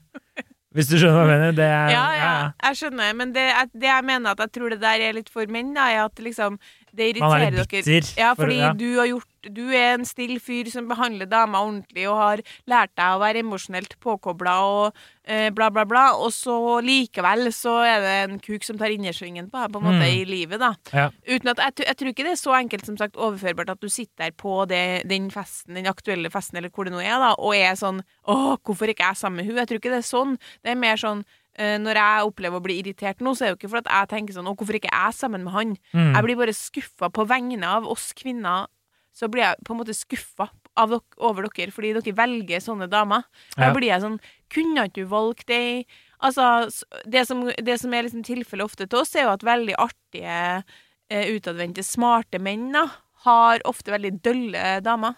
Hvis 0.76 0.90
du 0.90 0.98
skjønner 1.00 1.16
hva 1.16 1.24
jeg 1.24 1.32
mener? 1.32 1.56
Det 1.56 1.64
er, 1.64 1.90
Ja, 1.94 2.04
ja, 2.12 2.32
jeg 2.68 2.78
skjønner, 2.82 3.14
men 3.16 3.32
det, 3.32 3.46
det 3.72 3.88
jeg 3.88 4.04
mener 4.04 4.36
at 4.36 4.42
jeg 4.44 4.52
tror 4.58 4.74
det 4.74 4.82
der 4.84 5.06
er 5.08 5.16
litt 5.16 5.32
for 5.32 5.48
menn, 5.48 5.72
da, 5.72 5.88
er 5.88 6.04
at 6.04 6.20
liksom 6.20 6.60
det 6.98 7.20
Man 7.22 7.32
er 7.40 7.48
irriterer 7.52 7.84
dere. 7.86 8.02
Ja, 8.18 8.28
Ja, 8.28 8.34
for- 8.34 8.44
fordi 8.44 8.58
ja. 8.60 8.72
du 8.74 8.88
har 8.98 9.06
gjort 9.14 9.34
Du 9.48 9.70
er 9.70 9.94
en 9.94 10.04
still 10.04 10.40
fyr 10.42 10.66
som 10.68 10.88
behandler 10.90 11.24
damer 11.30 11.62
ordentlig 11.62 12.04
og 12.10 12.16
har 12.18 12.40
lært 12.68 12.90
deg 12.98 13.14
å 13.14 13.20
være 13.22 13.38
emosjonelt 13.44 13.94
påkobla 14.02 14.54
og 14.66 14.96
eh, 15.24 15.48
bla, 15.54 15.68
bla, 15.70 15.84
bla, 15.88 16.02
og 16.18 16.32
så 16.34 16.56
likevel 16.82 17.46
så 17.54 17.76
er 17.86 18.00
det 18.02 18.16
en 18.26 18.40
kuk 18.42 18.66
som 18.66 18.76
tar 18.76 18.90
innersvingen 18.92 19.46
på 19.48 19.62
deg, 19.62 19.72
på 19.72 19.78
en 19.80 19.86
måte, 19.86 20.02
Mm. 20.02 20.20
i 20.20 20.24
livet, 20.26 20.58
da. 20.58 20.72
Ja. 20.92 21.06
Uten 21.28 21.52
at 21.54 21.62
jeg, 21.62 21.86
jeg 21.86 21.96
tror 21.96 22.08
ikke 22.12 22.26
det 22.26 22.34
er 22.34 22.42
så 22.42 22.56
enkelt 22.58 22.84
som 22.84 22.98
sagt 22.98 23.14
overførbart 23.16 23.70
at 23.70 23.80
du 23.80 23.88
sitter 23.88 24.26
der 24.26 24.30
på 24.36 24.66
det, 24.68 25.06
den 25.08 25.30
festen, 25.30 25.74
den 25.78 25.86
aktuelle 25.86 26.28
festen, 26.34 26.58
eller 26.58 26.68
hvor 26.74 26.84
det 26.84 26.92
nå 26.92 27.00
er, 27.00 27.16
da, 27.22 27.32
og 27.38 27.54
er 27.54 27.78
sånn 27.78 28.02
Å, 28.26 28.58
hvorfor 28.58 28.90
ikke 28.90 29.06
jeg 29.06 29.16
sammen 29.22 29.36
med 29.38 29.46
hun? 29.46 29.56
Jeg 29.62 29.68
tror 29.70 29.78
ikke 29.80 29.94
det 29.94 30.02
er 30.02 30.10
sånn. 30.10 30.34
Det 30.64 30.74
er 30.74 30.74
mer 30.82 30.96
sånn 31.00 31.22
når 31.58 31.98
jeg 32.00 32.26
opplever 32.28 32.60
å 32.60 32.64
bli 32.64 32.78
irritert 32.80 33.20
nå, 33.20 33.32
så 33.34 33.44
er 33.44 33.48
det 33.48 33.54
jo 33.56 33.58
ikke 33.62 33.70
for 33.74 33.82
at 33.82 33.90
jeg 33.90 34.08
tenker 34.12 34.36
sånn 34.36 34.46
Å, 34.50 34.54
hvorfor 34.56 34.78
ikke 34.78 34.92
jeg 34.92 35.14
sammen 35.18 35.42
med 35.44 35.52
han? 35.52 35.76
Mm. 35.92 36.12
Jeg 36.14 36.24
blir 36.28 36.36
bare 36.40 36.54
skuffa 36.56 37.10
på 37.10 37.26
vegne 37.26 37.66
av 37.66 37.86
oss 37.90 38.12
kvinner. 38.14 38.68
Så 39.12 39.26
blir 39.28 39.42
jeg 39.42 39.56
på 39.66 39.74
en 39.74 39.80
måte 39.80 39.94
skuffa 39.98 40.46
over 40.78 41.48
dere, 41.50 41.72
fordi 41.74 41.90
dere 41.96 42.14
velger 42.14 42.60
sånne 42.62 42.86
damer. 42.88 43.24
Da 43.56 43.66
Ja. 43.66 43.74
blir 43.74 43.88
jeg 43.90 44.00
sånn 44.04 44.20
Kunne 44.48 44.84
ikke 44.86 45.02
du 45.02 45.06
valgt 45.10 45.50
ei 45.50 45.84
Altså, 46.22 46.66
det 47.06 47.26
som, 47.28 47.44
det 47.62 47.76
som 47.80 47.92
er 47.94 48.02
liksom 48.02 48.24
tilfellet 48.26 48.64
ofte 48.64 48.88
til 48.88 48.98
oss, 48.98 49.14
er 49.14 49.22
jo 49.22 49.34
at 49.36 49.44
veldig 49.46 49.74
artige, 49.78 50.64
eh, 51.10 51.28
utadvendte, 51.30 51.84
smarte 51.86 52.40
menn 52.42 52.72
da, 52.72 52.88
har 53.24 53.60
ofte 53.64 53.92
veldig 53.94 54.20
dølle 54.22 54.80
damer. 54.82 55.14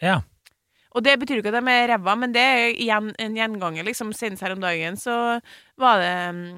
ja. 0.00 0.20
Og 0.94 1.02
det 1.02 1.16
betyr 1.18 1.40
ikke 1.42 1.50
at 1.50 1.58
de 1.58 1.72
er 1.74 1.88
ræva, 1.94 2.14
men 2.16 2.32
det 2.34 2.42
er 2.44 2.70
igjen 2.78 3.10
en 3.18 3.36
gjenganger. 3.36 3.84
Liksom, 3.86 4.12
Senest 4.14 4.42
her 4.46 4.54
om 4.54 4.60
dagen 4.62 4.96
så 5.00 5.40
var 5.80 5.98
det 5.98 6.12
mm, 6.36 6.50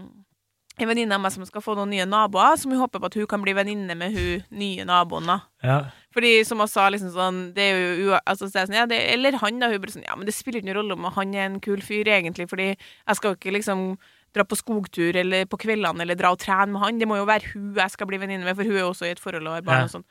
en 0.76 0.90
venninne 0.90 1.16
av 1.16 1.22
meg 1.24 1.32
som 1.32 1.46
skal 1.48 1.64
få 1.64 1.72
noen 1.78 1.88
nye 1.94 2.04
naboer, 2.04 2.58
som 2.60 2.74
hun 2.74 2.82
håper 2.82 3.00
på 3.00 3.08
at 3.08 3.16
hun 3.16 3.28
kan 3.30 3.40
bli 3.40 3.54
venninne 3.56 3.96
med 3.96 4.12
hun 4.12 4.42
nye 4.60 4.84
naboen. 4.84 5.30
da. 5.32 5.38
ja. 5.64 5.78
Fordi 6.16 6.34
som 6.48 6.60
hun 6.60 6.68
sa, 6.68 6.86
liksom 6.92 7.10
sånn 7.12 7.40
det 7.56 7.64
er 7.70 7.80
jo, 8.00 8.12
altså, 8.24 8.48
så 8.48 8.60
er 8.62 8.68
sånn, 8.68 8.76
ja, 8.78 8.84
det, 8.88 9.00
Eller 9.12 9.36
han, 9.40 9.58
da. 9.60 9.68
Hun 9.72 9.80
bare 9.82 9.92
sånn 9.92 10.04
Ja, 10.06 10.14
men 10.16 10.28
det 10.28 10.32
spiller 10.36 10.60
ikke 10.62 10.70
noen 10.70 10.78
rolle 10.82 10.96
om 10.96 11.08
han 11.16 11.34
er 11.36 11.48
en 11.48 11.58
kul 11.64 11.80
fyr, 11.84 12.08
egentlig, 12.08 12.46
fordi 12.52 12.70
jeg 12.76 13.18
skal 13.18 13.32
jo 13.32 13.36
ikke 13.40 13.56
liksom 13.56 13.82
dra 14.36 14.44
på 14.44 14.56
skogtur 14.60 15.16
eller 15.16 15.46
på 15.48 15.56
kveldene 15.60 16.04
eller 16.04 16.16
dra 16.18 16.34
og 16.34 16.40
trene 16.42 16.68
med 16.74 16.82
han. 16.82 16.98
Det 17.00 17.08
må 17.08 17.16
jo 17.16 17.28
være 17.28 17.54
hun 17.54 17.70
jeg 17.76 17.92
skal 17.94 18.08
bli 18.10 18.18
venninne 18.20 18.44
med, 18.44 18.56
for 18.58 18.68
hun 18.68 18.76
er 18.76 18.84
også 18.84 19.08
i 19.08 19.14
et 19.14 19.20
forhold 19.22 19.48
og 19.48 19.56
har 19.56 19.64
barn 19.64 19.84
Ja. 19.86 19.88
og 19.88 19.94
sånn. 19.96 20.04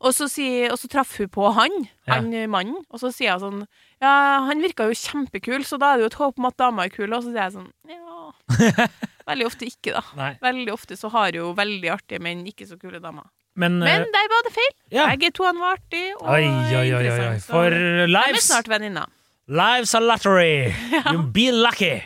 Og 0.00 0.14
så, 0.16 0.28
si, 0.32 0.46
og 0.72 0.78
så 0.80 0.88
traff 0.88 1.18
hun 1.20 1.28
på 1.28 1.50
han, 1.52 1.74
Ja. 2.08 2.14
han 2.16 2.30
eh, 2.32 2.46
mannen, 2.48 2.78
og 2.88 3.00
så 3.02 3.10
sier 3.12 3.36
hun 3.36 3.40
sånn 3.42 3.66
Ja, 4.00 4.40
han 4.46 4.62
virka 4.64 4.86
jo 4.88 4.94
kjempekul, 4.96 5.60
så 5.68 5.76
da 5.78 5.92
er 5.92 6.00
det 6.00 6.06
jo 6.06 6.10
et 6.14 6.18
håp 6.22 6.38
om 6.40 6.46
at 6.48 6.56
dama 6.56 6.86
er 6.86 6.94
kul, 6.94 7.12
og 7.12 7.20
så 7.22 7.28
sier 7.34 7.42
jeg 7.44 7.56
sånn 7.58 7.68
Ja 7.90 8.86
Veldig 9.30 9.46
ofte 9.46 9.66
ikke, 9.68 9.92
da. 9.94 10.02
Nei. 10.18 10.30
Veldig 10.42 10.72
ofte 10.74 10.96
så 10.98 11.10
har 11.12 11.36
jo 11.36 11.52
veldig 11.54 11.90
artige 11.92 12.18
menn 12.24 12.40
ikke 12.48 12.66
så 12.66 12.78
kule 12.80 12.98
damer. 13.02 13.28
Men, 13.60 13.76
Men 13.82 14.06
eh, 14.06 14.12
der 14.14 14.28
var 14.32 14.46
det 14.46 14.52
feil. 14.56 14.72
ja. 14.94 15.04
Begge 15.12 15.30
to 15.36 15.44
han 15.46 15.58
var 15.60 15.76
artig 15.76 16.06
og 16.16 16.24
Oi, 16.32 16.44
oi, 16.48 16.86
oi, 16.96 17.08
oi, 17.10 17.38
For 17.44 17.68
De 17.70 18.06
er 18.06 18.10
lives 18.10 18.46
snart 18.48 18.70
venninner. 18.70 19.06
Lives 19.50 19.94
are 19.98 20.02
lottery. 20.06 20.70
You 21.12 21.22
be 21.34 21.50
lucky. 21.52 21.98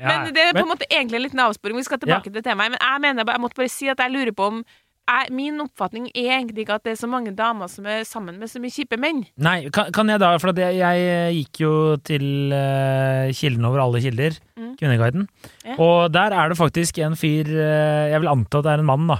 Ja, 0.00 0.06
Men 0.22 0.32
det 0.32 0.40
er 0.46 0.54
på 0.56 0.62
en 0.64 0.70
måte 0.70 0.86
egentlig 0.88 1.18
en 1.18 1.24
liten 1.26 1.40
avsporing. 1.44 1.76
Vi 1.76 1.84
skal 1.84 1.98
tilbake 2.00 2.30
til 2.32 2.42
temaet. 2.44 2.72
Men 2.72 2.80
jeg 2.80 3.00
mener 3.04 3.24
jeg 3.28 3.40
måtte 3.42 3.58
bare 3.58 3.68
si 3.72 3.88
at 3.92 4.00
jeg 4.00 4.12
lurer 4.14 4.32
på 4.36 4.46
om 4.48 4.62
jeg, 5.08 5.30
Min 5.34 5.60
oppfatning 5.64 6.08
er 6.14 6.36
egentlig 6.38 6.64
ikke 6.64 6.76
at 6.78 6.84
det 6.86 6.92
er 6.92 7.00
så 7.00 7.08
mange 7.10 7.32
damer 7.36 7.68
som 7.72 7.86
er 7.86 8.04
sammen 8.06 8.36
med 8.38 8.50
så 8.50 8.60
mye 8.62 8.70
kjipe 8.74 8.98
menn. 9.00 9.24
Nei, 9.42 9.68
kan, 9.74 9.90
kan 9.92 10.08
jeg 10.12 10.20
da 10.22 10.34
For 10.38 10.52
jeg, 10.54 10.76
jeg 10.78 11.34
gikk 11.40 11.60
jo 11.64 11.72
til 12.06 12.52
uh, 12.54 13.30
kilden 13.34 13.64
over 13.70 13.82
alle 13.86 14.00
kilder, 14.04 14.38
Mm. 14.60 14.74
Kvinneguiden, 14.76 15.26
Ja. 15.64 15.74
og 15.80 16.12
der 16.12 16.32
er 16.36 16.48
det 16.52 16.56
faktisk 16.58 16.98
en 17.00 17.14
fyr 17.16 17.48
uh, 17.48 18.10
Jeg 18.12 18.20
vil 18.20 18.28
anta 18.28 18.58
at 18.60 18.64
det 18.64 18.72
er 18.74 18.82
en 18.82 18.86
mann, 18.86 19.06
da. 19.08 19.16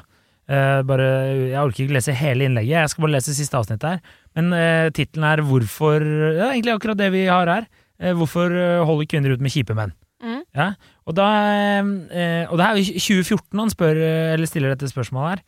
Uh, 0.51 0.83
bare, 0.85 1.07
jeg 1.51 1.61
orker 1.61 1.85
ikke 1.87 1.95
lese 1.97 2.13
hele 2.17 2.45
innlegget, 2.45 2.77
jeg 2.77 2.91
skal 2.93 3.03
bare 3.07 3.15
lese 3.17 3.35
siste 3.35 3.57
avsnitt 3.57 3.83
her. 3.87 4.01
Men 4.37 4.53
uh, 4.53 4.91
tittelen 4.93 5.25
er 5.25 5.43
'Hvorfor 5.43 6.01
Ja, 6.37 6.51
egentlig 6.53 6.75
akkurat 6.77 6.99
det 6.99 7.11
vi 7.13 7.25
har 7.27 7.47
her. 7.47 7.67
Uh, 8.03 8.13
hvorfor 8.17 8.51
eh, 8.53 8.85
holder 8.85 9.07
kvinner 9.07 9.33
ut 9.33 9.41
med 9.41 9.51
kjipe 9.53 9.75
menn? 9.77 9.93
Mm. 10.23 10.43
Ja, 10.57 10.75
og, 11.07 11.15
da, 11.17 11.27
eh, 11.81 12.45
og 12.51 12.59
det 12.59 12.65
er 12.67 12.77
jo 12.77 12.99
2014 13.01 13.59
han 13.61 13.71
spør, 13.73 13.97
eh, 13.97 14.33
eller 14.35 14.47
stiller 14.49 14.75
dette 14.75 14.89
spørsmålet 14.93 15.31
her. 15.39 15.43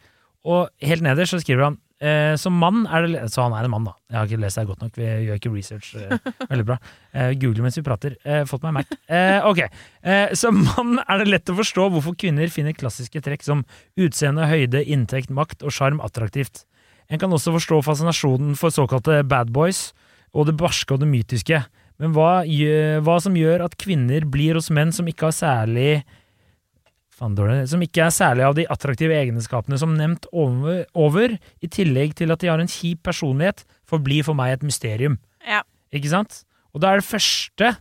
Og 0.48 0.68
helt 0.82 1.04
nederst 1.04 1.36
så 1.36 1.40
skriver 1.42 1.68
han 1.68 1.78
eh, 2.02 2.34
som 2.40 2.56
mann 2.58 2.82
er 2.90 3.06
det 3.06 3.20
Så 3.32 3.44
han 3.44 3.54
er 3.56 3.66
en 3.66 3.72
mann, 3.74 3.86
da. 3.86 3.94
Jeg 4.10 4.18
har 4.18 4.30
ikke 4.30 4.42
lest 4.42 4.58
det 4.58 4.66
godt 4.70 4.82
nok. 4.84 4.96
Vi 4.98 5.06
gjør 5.26 5.38
ikke 5.38 5.52
research. 5.54 5.92
Eh, 5.96 6.32
veldig 6.52 6.66
bra. 6.72 6.78
Eh, 7.14 7.32
Google 7.40 7.66
mens 7.66 7.78
vi 7.78 7.84
prater. 7.86 8.16
Eh, 8.26 8.42
fått 8.50 8.66
meg 8.66 8.74
Mac. 8.80 8.96
Eh, 9.06 9.38
ok. 9.48 9.62
Eh, 10.02 10.34
som 10.38 10.58
mann 10.66 10.98
er 11.06 11.22
det 11.22 11.30
lett 11.30 11.52
å 11.52 11.58
forstå 11.58 11.88
hvorfor 11.94 12.16
kvinner 12.18 12.50
finner 12.52 12.76
klassiske 12.76 13.22
trekk 13.24 13.46
som 13.46 13.64
utseende, 14.00 14.48
høyde, 14.50 14.82
inntekt, 14.82 15.30
makt 15.30 15.62
og 15.66 15.74
sjarm 15.74 16.02
attraktivt. 16.04 16.64
En 17.12 17.20
kan 17.20 17.32
også 17.34 17.54
forstå 17.54 17.82
fascinasjonen 17.84 18.56
for 18.58 18.74
såkalte 18.74 19.20
bad 19.28 19.52
boys 19.52 19.90
og 20.32 20.48
det 20.48 20.56
barske 20.58 20.94
og 20.94 21.02
det 21.02 21.10
mytiske. 21.10 21.60
Men 22.00 22.14
hva, 22.16 22.42
gjør, 22.48 23.02
hva 23.06 23.18
som 23.22 23.36
gjør 23.36 23.66
at 23.66 23.76
kvinner 23.78 24.24
blir 24.26 24.56
hos 24.58 24.72
menn 24.74 24.94
som 24.94 25.06
ikke 25.10 25.28
har 25.28 25.36
særlig 25.36 25.90
Faen. 27.12 27.36
Som 27.68 27.82
ikke 27.84 28.06
er 28.06 28.14
særlig 28.14 28.46
av 28.46 28.56
de 28.56 28.64
attraktive 28.72 29.14
egenskapene 29.14 29.76
som 29.80 29.92
nevnt 29.98 30.26
over, 30.32 30.84
over, 30.96 31.36
i 31.60 31.68
tillegg 31.68 32.16
til 32.18 32.32
at 32.32 32.40
de 32.40 32.48
har 32.48 32.62
en 32.62 32.70
kjip 32.70 33.02
personlighet, 33.04 33.66
forblir 33.88 34.24
for 34.24 34.38
meg 34.38 34.56
et 34.56 34.64
mysterium. 34.66 35.18
Ja. 35.44 35.60
Ikke 35.92 36.10
sant? 36.12 36.42
Og 36.72 36.80
da 36.82 36.92
er 36.92 37.02
det 37.02 37.08
første 37.08 37.74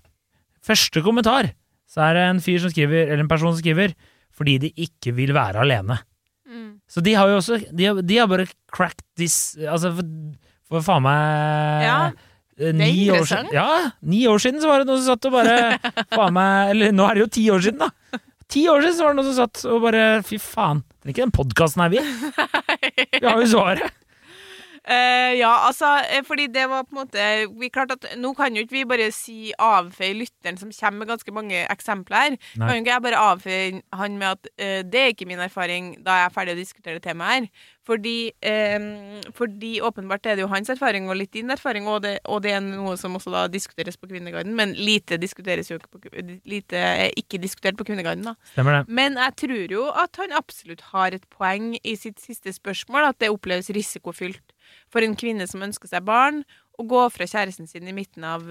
Første 0.62 1.02
kommentar, 1.02 1.48
så 1.90 2.04
er 2.06 2.14
det 2.14 2.24
en 2.30 2.40
fyr 2.46 2.60
som 2.62 2.70
skriver, 2.70 3.08
eller 3.08 3.24
en 3.24 3.30
person 3.32 3.50
som 3.50 3.58
skriver, 3.64 3.96
fordi 4.30 4.60
de 4.62 4.70
ikke 4.86 5.10
vil 5.18 5.34
være 5.34 5.64
alene. 5.64 5.96
Mm. 6.46 6.76
Så 6.86 7.02
de 7.02 7.16
har 7.18 7.32
jo 7.32 7.40
også 7.40 7.58
De 7.72 7.88
har, 7.88 8.02
de 8.06 8.18
har 8.20 8.28
bare 8.30 8.46
cracked 8.70 9.06
this 9.18 9.56
Altså, 9.58 9.94
for, 9.96 10.10
for 10.68 10.84
faen 10.84 11.06
meg 11.06 11.86
Ja, 11.86 11.96
eh, 12.60 12.74
Ni 12.76 13.08
år 13.14 13.24
siden, 13.26 13.50
ja, 13.56 13.92
ni 14.04 14.26
år 14.28 14.42
siden 14.44 14.60
så 14.62 14.68
var 14.68 14.84
det 14.84 14.90
noen 14.90 15.00
som 15.00 15.14
satt 15.16 15.30
og 15.30 15.38
bare 15.38 15.80
Faen 16.18 16.36
meg 16.36 16.74
Eller 16.76 16.92
nå 16.94 17.08
er 17.08 17.18
det 17.18 17.24
jo 17.24 17.30
ti 17.40 17.46
år 17.56 17.64
siden, 17.64 17.86
da. 17.86 18.20
Ti 18.52 18.66
år 18.68 18.84
siden 18.84 18.98
så 18.98 19.06
var 19.06 19.14
det 19.14 19.22
noen 19.22 19.30
som 19.32 19.38
satt 19.46 19.62
og 19.72 19.84
bare 19.86 20.06
Fy 20.28 20.40
faen. 20.44 20.82
Det 21.02 21.08
er 21.10 21.14
ikke 21.16 21.26
den 21.26 21.36
podkasten 21.36 21.84
her, 21.86 21.94
vi. 21.94 22.02
Vi 23.22 23.26
har 23.26 23.40
jo 23.40 23.48
svaret. 23.50 24.01
Eh, 24.82 25.38
ja, 25.38 25.52
altså, 25.68 25.86
eh, 26.10 26.24
fordi 26.26 26.48
det 26.50 26.64
var 26.70 26.88
på 26.88 26.96
en 26.96 27.02
måte 27.04 27.26
Vi 27.60 27.68
klarte 27.70 28.00
at 28.00 28.16
Nå 28.18 28.32
kan 28.34 28.56
jo 28.56 28.64
ikke 28.66 28.80
vi 28.80 28.86
bare 28.90 29.12
si 29.14 29.52
avfeie 29.54 30.16
lytteren 30.18 30.58
som 30.58 30.72
kommer 30.74 31.04
med 31.04 31.12
ganske 31.12 31.34
mange 31.36 31.60
eksempler 31.70 32.18
her. 32.18 32.38
Nei. 32.58 32.66
Kan 32.66 32.74
jo 32.74 32.82
ikke 32.82 32.96
jeg 32.96 33.04
bare 33.06 33.20
avfeie 33.22 33.82
han 33.94 34.18
med 34.18 34.28
at 34.28 34.50
uh, 34.50 34.82
det 34.82 35.04
er 35.04 35.14
ikke 35.14 35.28
min 35.30 35.44
erfaring 35.44 35.94
da 36.02 36.18
jeg 36.18 36.30
er 36.32 36.34
ferdig 36.34 36.56
å 36.56 36.62
diskutere 36.62 36.98
det 36.98 37.06
temaet 37.06 37.44
her. 37.44 37.70
Fordi, 37.86 38.32
um, 38.78 39.22
fordi 39.38 39.72
åpenbart 39.82 40.26
er 40.26 40.38
det 40.38 40.44
jo 40.46 40.50
hans 40.52 40.70
erfaring 40.70 41.10
og 41.10 41.18
litt 41.18 41.34
din 41.34 41.50
erfaring, 41.50 41.88
og 41.90 42.04
det, 42.06 42.20
og 42.30 42.44
det 42.46 42.54
er 42.54 42.62
noe 42.62 42.94
som 42.98 43.18
også 43.18 43.34
da 43.34 43.48
diskuteres 43.50 43.98
på 43.98 44.10
Kvinneguiden, 44.10 44.54
men 44.56 44.76
lite 44.78 45.18
diskuteres 45.22 45.72
jo 45.72 45.80
ikke 45.80 45.98
på, 45.98 46.14
lite 46.46 46.78
er 46.78 47.10
ikke 47.18 47.42
diskutert 47.42 47.80
på 47.80 47.88
Kvinneguiden, 47.90 48.30
da. 48.30 48.36
Stemmer 48.54 48.80
det. 48.80 48.84
Men 49.02 49.18
jeg 49.18 49.36
tror 49.44 49.76
jo 49.78 49.88
at 49.98 50.22
han 50.22 50.38
absolutt 50.38 50.86
har 50.94 51.18
et 51.18 51.26
poeng 51.34 51.74
i 51.82 51.98
sitt 51.98 52.22
siste 52.22 52.54
spørsmål, 52.54 53.10
at 53.10 53.22
det 53.22 53.34
oppleves 53.34 53.74
risikofylt 53.74 54.54
for 54.92 55.06
en 55.06 55.18
kvinne 55.20 55.48
som 55.50 55.64
ønsker 55.66 55.92
seg 55.92 56.06
barn, 56.08 56.44
å 56.80 56.88
gå 56.88 57.04
fra 57.14 57.28
kjæresten 57.28 57.70
sin 57.70 57.90
i 57.90 57.96
midten 57.96 58.26
av, 58.26 58.48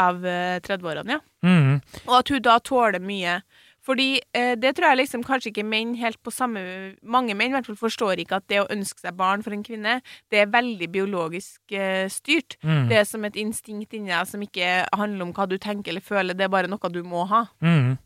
av 0.00 0.26
øh, 0.26 0.58
30-årene, 0.66 1.16
ja. 1.16 1.22
Mm. 1.46 1.78
Og 2.08 2.18
at 2.18 2.32
hun 2.32 2.42
da 2.44 2.58
tåler 2.64 3.00
mye. 3.00 3.40
Fordi 3.86 4.16
eh, 4.34 4.54
det 4.58 4.74
tror 4.76 4.90
jeg 4.90 5.00
liksom 5.02 5.24
kanskje 5.26 5.52
ikke 5.52 5.66
menn 5.66 5.94
helt 6.00 6.18
på 6.24 6.32
samme 6.34 6.62
Mange 7.06 7.36
menn 7.38 7.52
i 7.52 7.56
hvert 7.56 7.68
fall 7.68 7.78
forstår 7.78 8.22
ikke 8.22 8.40
at 8.40 8.48
det 8.50 8.62
å 8.62 8.70
ønske 8.72 9.02
seg 9.02 9.14
barn 9.18 9.44
for 9.46 9.54
en 9.54 9.62
kvinne, 9.66 10.00
det 10.32 10.42
er 10.42 10.50
veldig 10.50 10.88
biologisk 10.92 11.76
eh, 11.76 12.06
styrt. 12.12 12.58
Mm. 12.66 12.88
Det 12.90 12.98
er 13.00 13.06
som 13.08 13.26
et 13.28 13.38
instinkt 13.38 13.94
inni 13.94 14.10
deg 14.10 14.26
som 14.30 14.42
ikke 14.42 14.88
handler 14.90 15.28
om 15.28 15.34
hva 15.36 15.46
du 15.50 15.56
tenker 15.62 15.94
eller 15.94 16.04
føler, 16.04 16.34
det 16.34 16.48
er 16.48 16.52
bare 16.52 16.70
noe 16.70 16.92
du 16.92 17.02
må 17.06 17.26
ha. 17.30 17.46
Mhm. 17.62 17.96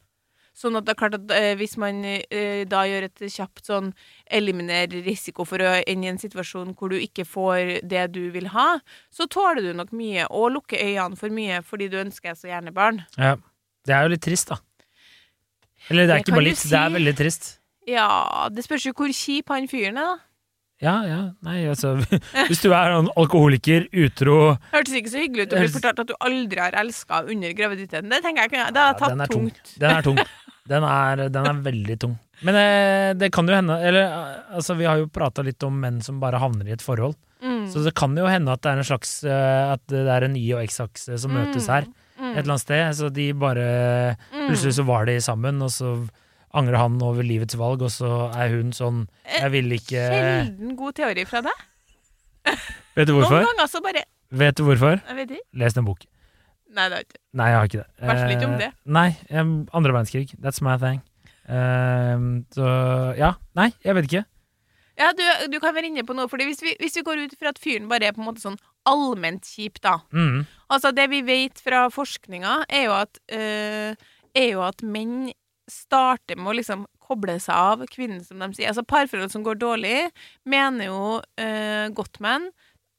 Sånn 0.57 0.77
at 0.77 0.85
det 0.87 0.93
er 0.93 0.99
klart 0.99 1.15
at 1.17 1.33
eh, 1.33 1.53
hvis 1.57 1.77
man 1.81 2.03
eh, 2.05 2.65
da 2.69 2.83
gjør 2.89 3.07
et 3.07 3.23
kjapt 3.33 3.69
sånn 3.71 3.93
eliminer 4.27 4.91
risiko 5.07 5.47
for 5.49 5.63
å 5.63 5.77
ende 5.81 6.09
i 6.09 6.11
en 6.11 6.19
situasjon 6.21 6.75
hvor 6.77 6.93
du 6.93 6.99
ikke 6.99 7.25
får 7.29 7.81
det 7.87 8.09
du 8.17 8.25
vil 8.35 8.51
ha, 8.55 8.81
så 9.15 9.29
tåler 9.31 9.63
du 9.71 9.71
nok 9.79 9.95
mye, 9.97 10.27
og 10.29 10.51
lukker 10.57 10.83
øynene 10.83 11.17
for 11.21 11.33
mye 11.33 11.63
fordi 11.67 11.89
du 11.93 12.01
ønsker 12.03 12.35
så 12.37 12.51
gjerne 12.51 12.75
barn. 12.77 13.05
Ja. 13.17 13.37
Det 13.87 13.95
er 13.97 14.05
jo 14.05 14.13
litt 14.13 14.25
trist, 14.27 14.51
da. 14.51 14.59
Eller 15.89 16.05
det 16.05 16.13
er 16.13 16.19
Det 16.19 16.25
ikke 16.27 16.37
bare 16.37 16.49
litt, 16.51 16.59
litt, 16.59 16.73
det 16.73 16.81
er 16.81 16.97
veldig 16.99 17.15
trist. 17.17 17.47
Ja, 17.89 18.09
det 18.53 18.65
spørs 18.67 18.85
jo 18.85 18.93
hvor 18.97 19.13
kjip 19.17 19.49
han 19.55 19.71
fyren 19.71 19.97
er, 19.97 20.11
da. 20.11 20.30
Ja, 20.81 20.95
ja, 21.05 21.19
nei, 21.45 21.59
altså 21.69 21.91
Hvis 22.49 22.63
du 22.65 22.71
er 22.73 22.95
en 22.97 23.11
alkoholiker, 23.21 23.85
utro 23.93 24.37
Hørtes 24.73 24.95
ikke 24.97 25.11
så 25.13 25.21
hyggelig 25.21 25.45
ut 25.49 25.53
å 25.53 25.61
bli 25.61 25.73
fortalt 25.75 25.99
at 26.05 26.09
du 26.09 26.15
aldri 26.25 26.63
har 26.63 26.77
elska 26.81 27.19
under 27.29 27.53
graviditeten. 27.59 28.09
Det 28.09 28.23
tenker 28.25 28.47
jeg 28.47 28.53
kunne 28.55 28.71
Det 28.73 28.81
har 28.81 28.95
Ja, 28.95 28.99
tatt 29.03 29.13
den 29.13 29.21
er 29.27 29.33
tung. 29.35 29.49
tungt. 29.51 29.75
Den 29.83 29.91
er 29.99 30.07
tung. 30.07 30.21
Den 30.71 30.87
er, 30.87 31.25
den 31.35 31.49
er 31.51 31.61
veldig 31.67 31.99
tung. 32.01 32.15
Men 32.47 32.57
eh, 32.57 33.11
det 33.21 33.29
kan 33.37 33.45
jo 33.51 33.53
hende 33.59 33.77
Eller 33.85 34.07
eh, 34.07 34.55
altså, 34.57 34.73
vi 34.79 34.87
har 34.89 34.97
jo 35.03 35.11
prata 35.13 35.45
litt 35.45 35.61
om 35.69 35.77
menn 35.83 36.01
som 36.01 36.21
bare 36.23 36.41
havner 36.41 36.71
i 36.71 36.73
et 36.79 36.85
forhold. 36.85 37.19
Mm. 37.45 37.67
Så 37.73 37.83
det 37.85 37.93
kan 37.97 38.17
jo 38.17 38.25
hende 38.29 38.53
at 38.53 38.61
det 38.65 38.71
er 38.73 38.81
en 38.81 38.89
slags 38.89 39.13
eh, 39.25 39.73
At 39.75 39.85
det 39.93 40.07
er 40.13 40.25
en 40.27 40.37
Y- 40.37 40.55
og 40.57 40.65
X-akse 40.65 41.21
som 41.21 41.37
møtes 41.37 41.69
her 41.73 41.89
Mm. 42.21 42.35
et 42.35 42.39
eller 42.43 42.53
annet 42.53 42.61
sted. 42.67 42.91
Så 42.99 43.07
de 43.17 43.31
bare 43.33 43.63
Plutselig 44.33 44.75
så 44.77 44.83
var 44.85 45.07
de 45.09 45.15
sammen, 45.25 45.57
og 45.65 45.71
så 45.73 45.95
angrer 46.57 46.81
han 46.81 46.97
over 47.05 47.27
livets 47.27 47.57
valg, 47.59 47.83
og 47.87 47.93
så 47.95 48.31
er 48.35 48.55
hun 48.57 48.73
sånn 48.77 49.05
Jeg 49.29 49.51
vil 49.55 49.77
ikke 49.77 50.07
Sjelden 50.11 50.77
god 50.79 50.97
teori 50.99 51.27
fra 51.29 51.43
deg. 51.47 51.67
Vet 52.97 53.07
du 53.07 53.13
Noen 53.13 53.21
hvorfor? 53.21 53.45
ganger 53.47 53.71
så 53.71 53.83
bare 53.85 54.07
Vet 54.31 54.59
du 54.59 54.65
hvorfor? 54.67 55.01
Jeg 55.03 55.17
vet 55.19 55.37
ikke. 55.37 55.47
Les 55.59 55.77
en 55.77 55.87
bok. 55.87 56.05
Nei, 56.71 56.85
det 56.91 56.99
er 57.01 57.07
ikke 57.07 57.19
Nei, 57.35 57.47
jeg 57.51 57.59
har 57.59 57.71
ikke 57.71 57.81
det. 57.81 58.09
Varsel 58.11 58.35
ikke 58.35 58.47
om 58.49 58.59
det. 58.61 58.69
Eh, 58.71 58.91
Nei, 58.99 59.09
andre 59.75 59.95
verdenskrig. 59.97 60.35
That's 60.39 60.63
my 60.63 60.77
thing. 60.79 61.01
Uh, 61.51 62.47
så 62.55 62.69
ja. 63.19 63.33
Nei, 63.59 63.73
jeg 63.83 63.97
vet 63.99 64.07
ikke. 64.11 64.23
Ja, 65.01 65.11
du, 65.17 65.25
du 65.51 65.57
kan 65.63 65.75
være 65.75 65.89
inne 65.89 66.05
på 66.07 66.15
noe, 66.15 66.29
fordi 66.31 66.47
hvis 66.51 66.61
vi, 66.63 66.75
hvis 66.79 66.99
vi 66.99 67.05
går 67.07 67.25
ut 67.25 67.35
fra 67.41 67.55
at 67.55 67.61
fyren 67.63 67.89
bare 67.91 68.11
er 68.11 68.15
på 68.15 68.21
en 68.23 68.29
måte 68.29 68.43
sånn 68.43 68.59
allment 68.89 69.47
kjip, 69.49 69.81
da. 69.85 69.97
Mm. 70.13 70.45
Altså, 70.73 70.93
det 70.97 71.07
vi 71.13 71.23
vet 71.25 71.61
fra 71.63 71.87
forskninga, 71.93 72.59
er 72.69 72.85
jo 72.87 72.97
at, 72.99 73.21
øh, 73.33 74.11
er 74.37 74.49
jo 74.51 74.63
at 74.67 74.85
menn 74.85 75.31
starter 75.73 76.39
med 76.39 76.53
å 76.53 76.57
liksom 76.59 76.87
koble 77.03 77.37
seg 77.43 77.55
av 77.57 77.85
kvinnen, 77.91 78.23
som 78.25 78.43
de 78.43 78.53
sier. 78.55 78.71
Altså, 78.71 78.87
parforhold 78.87 79.33
som 79.33 79.45
går 79.47 79.61
dårlig, 79.61 80.11
mener 80.49 80.91
jo 80.91 81.05
uh, 81.21 81.87
Gottman 81.97 82.51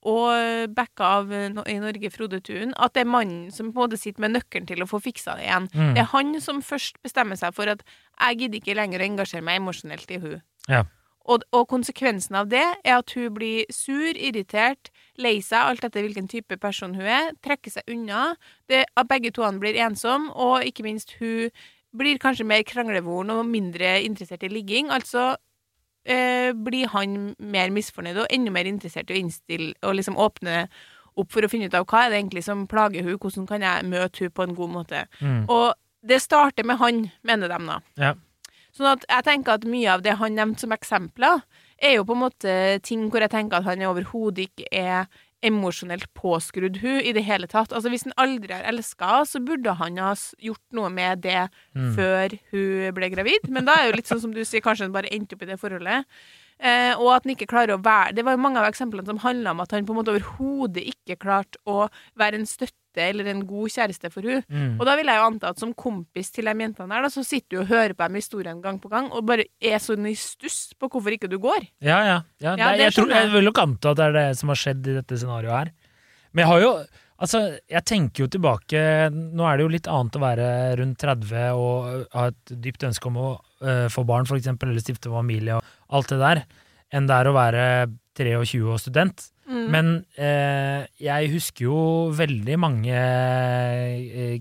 og 0.02 0.72
backa 0.74 1.10
av 1.20 1.34
eh, 1.34 1.52
i 1.70 1.76
Norge 1.78 2.10
Frode 2.10 2.40
Thun, 2.42 2.72
at 2.82 2.96
det 2.96 3.04
er 3.04 3.12
mannen 3.14 3.52
som 3.54 3.70
på 3.70 3.78
en 3.78 3.84
måte 3.84 4.00
sitter 4.02 4.24
med 4.24 4.34
nøkkelen 4.34 4.66
til 4.70 4.82
å 4.82 4.88
få 4.90 4.98
fiksa 5.04 5.36
det 5.38 5.46
igjen. 5.46 5.68
Mm. 5.76 5.92
Det 5.94 6.02
er 6.02 6.10
han 6.16 6.32
som 6.42 6.64
først 6.66 6.98
bestemmer 7.06 7.38
seg 7.38 7.54
for 7.54 7.70
at 7.70 7.84
jeg 7.86 8.40
gidder 8.40 8.62
ikke 8.62 8.78
lenger 8.80 9.04
å 9.04 9.08
engasjere 9.12 9.46
meg 9.46 9.62
emosjonelt 9.62 10.10
i 10.10 10.18
hun. 10.24 10.42
Ja. 10.72 10.82
Og, 11.30 11.46
og 11.54 11.68
konsekvensen 11.70 12.40
av 12.40 12.50
det 12.50 12.64
er 12.64 12.96
at 12.98 13.14
hun 13.14 13.30
blir 13.36 13.70
sur, 13.70 14.10
irritert, 14.18 14.90
lei 15.22 15.38
seg, 15.46 15.60
alt 15.62 15.86
etter 15.86 16.02
hvilken 16.08 16.30
type 16.32 16.58
person 16.58 16.96
hun 16.98 17.06
er, 17.06 17.30
trekker 17.46 17.76
seg 17.76 17.94
unna. 17.94 18.32
Det, 18.72 18.88
begge 19.10 19.30
to 19.36 19.46
blir 19.62 19.78
ensomme, 19.86 20.34
og 20.34 20.66
ikke 20.66 20.88
minst 20.88 21.14
hun 21.20 21.54
blir 21.98 22.20
kanskje 22.22 22.48
mer 22.48 22.64
kranglevoren 22.68 23.34
og 23.36 23.48
mindre 23.50 23.98
interessert 24.06 24.46
i 24.48 24.52
ligging. 24.52 24.92
Altså 24.94 25.36
eh, 26.06 26.52
blir 26.56 26.90
han 26.94 27.36
mer 27.40 27.74
misfornøyd 27.74 28.24
og 28.24 28.34
enda 28.34 28.54
mer 28.54 28.70
interessert 28.70 29.12
i 29.12 29.18
å 29.18 29.22
innstille 29.22 29.74
og 29.84 29.98
liksom 30.00 30.20
åpne 30.20 30.66
opp 31.20 31.32
for 31.34 31.44
å 31.44 31.52
finne 31.52 31.68
ut 31.68 31.76
av 31.76 31.86
hva 31.90 32.06
er 32.06 32.14
det 32.14 32.22
egentlig 32.22 32.46
som 32.46 32.66
plager 32.72 33.04
hun, 33.04 33.18
hvordan 33.20 33.48
kan 33.50 33.64
jeg 33.66 33.88
møte 33.92 34.24
hun 34.24 34.36
på 34.36 34.46
en 34.48 34.58
god 34.58 34.76
måte. 34.78 35.06
Mm. 35.20 35.44
Og 35.52 35.74
det 36.08 36.22
starter 36.24 36.66
med 36.66 36.80
han, 36.82 37.08
mener 37.28 37.52
de 37.52 37.60
da. 37.68 37.80
Ja. 38.00 38.14
Sånn 38.72 38.94
at 38.94 39.04
jeg 39.04 39.28
tenker 39.28 39.60
at 39.60 39.68
mye 39.68 39.98
av 39.98 40.04
det 40.06 40.16
han 40.22 40.38
nevnte 40.38 40.64
som 40.64 40.74
eksempler, 40.74 41.44
er 41.82 41.98
jo 41.98 42.06
på 42.08 42.16
en 42.16 42.24
måte 42.24 42.54
ting 42.88 43.10
hvor 43.12 43.24
jeg 43.24 43.34
tenker 43.34 43.60
at 43.60 43.68
han 43.68 43.84
overhodet 43.90 44.48
ikke 44.48 44.70
er 44.72 45.12
emosjonelt 45.44 46.08
påskrudd 46.14 46.78
hun 46.84 47.00
i 47.02 47.14
det 47.14 47.24
hele 47.26 47.48
tatt. 47.50 47.72
Altså 47.74 47.90
Hvis 47.90 48.04
han 48.08 48.14
aldri 48.18 48.54
har 48.54 48.64
elska, 48.70 49.24
så 49.26 49.42
burde 49.44 49.74
han 49.80 49.98
ha 49.98 50.14
gjort 50.40 50.64
noe 50.72 50.90
med 50.90 51.22
det 51.26 51.50
Mm. 51.76 51.96
før 51.96 52.38
hun 52.52 52.94
ble 52.94 53.10
gravid. 53.10 53.50
Men 53.50 53.66
da 53.66 53.74
er 53.74 53.84
det 53.84 53.92
jo 53.92 53.98
litt 53.98 54.08
sånn 54.12 54.22
som 54.22 54.34
du 54.34 54.42
sier, 54.44 54.62
kanskje 54.62 54.84
han 54.88 54.92
bare 54.94 55.10
endte 55.12 55.34
opp 55.36 55.44
i 55.44 55.46
det 55.46 55.60
forholdet. 55.60 56.06
Eh, 56.62 56.94
og 56.94 57.08
at 57.16 57.26
han 57.26 57.34
ikke 57.34 57.48
klarer 57.50 57.74
å 57.74 57.82
være 57.82 58.14
Det 58.14 58.22
var 58.22 58.36
jo 58.36 58.42
mange 58.44 58.62
av 58.62 58.68
eksemplene 58.68 59.10
som 59.10 59.18
handla 59.24 59.56
om 59.56 59.64
at 59.64 59.72
han 59.74 59.88
på 59.88 59.96
en 59.96 59.98
måte 59.98 60.14
overhodet 60.14 60.84
ikke 60.92 61.18
klarte 61.24 61.58
å 61.66 61.88
være 62.22 62.38
en 62.38 62.46
støtte 62.46 63.02
eller 63.02 63.30
en 63.32 63.42
god 63.48 63.72
kjæreste 63.72 64.12
for 64.14 64.28
hun. 64.28 64.44
Mm. 64.52 64.76
Og 64.76 64.84
da 64.86 64.94
vil 65.00 65.10
jeg 65.10 65.18
jo 65.18 65.28
anta 65.30 65.54
at 65.54 65.62
som 65.62 65.72
kompis 65.74 66.30
til 66.36 66.50
de 66.50 66.54
jentene 66.54 66.94
her, 66.94 67.06
da, 67.08 67.10
så 67.10 67.24
sitter 67.26 67.56
du 67.56 67.60
og 67.64 67.70
hører 67.72 67.96
på 67.96 68.06
dem 68.06 68.20
historien 68.20 68.60
gang 68.62 68.82
på 68.84 68.92
gang, 68.92 69.08
og 69.16 69.24
bare 69.30 69.48
er 69.64 69.80
sånn 69.82 70.10
i 70.12 70.14
stuss 70.20 70.76
på 70.76 70.90
hvorfor 70.92 71.16
ikke 71.16 71.32
du 71.32 71.38
går. 71.42 71.70
Ja, 71.80 72.02
ja. 72.06 72.18
ja. 72.44 72.58
Ja, 72.60 72.74
det, 72.76 72.90
jeg, 72.90 72.98
tror, 73.00 73.14
jeg 73.16 73.32
vil 73.32 73.48
nok 73.48 73.62
anta 73.64 73.96
at 73.96 74.02
det 74.02 74.10
er 74.10 74.18
det 74.20 74.28
som 74.42 74.52
har 74.52 74.60
skjedd 74.60 74.92
i 74.92 74.98
dette 75.00 75.22
scenarioet 75.22 75.56
her. 75.56 75.72
Men 76.32 76.46
jeg 76.46 76.54
har 76.54 76.68
jo 76.68 76.76
Altså, 77.22 77.40
jeg 77.70 77.86
tenker 77.86 78.24
jo 78.24 78.32
tilbake 78.34 78.80
Nå 79.14 79.46
er 79.46 79.60
det 79.60 79.66
jo 79.66 79.74
litt 79.76 79.90
annet 79.94 80.16
å 80.18 80.22
være 80.24 80.46
rundt 80.80 81.04
30 81.04 81.52
og 81.54 82.08
ha 82.16 82.24
et 82.32 82.54
dypt 82.64 82.88
ønske 82.88 83.12
om 83.12 83.20
å 83.22 83.28
øh, 83.62 83.88
få 83.94 84.04
barn, 84.10 84.26
eksempel, 84.26 84.70
eller 84.74 84.82
stifte 84.84 85.10
familie 85.14 85.56
og 85.60 85.64
alt 85.90 86.10
det 86.14 86.20
der, 86.20 86.44
enn 86.92 87.08
det 87.08 87.16
er 87.16 87.30
å 87.32 87.36
være 87.38 87.66
23 88.18 88.62
og 88.68 88.80
student. 88.82 89.30
Mm. 89.48 89.64
Men 89.74 89.88
eh, 90.20 90.86
jeg 91.02 91.32
husker 91.34 91.66
jo 91.66 91.78
veldig 92.16 92.58
mange 92.60 92.96
eh, 92.96 94.40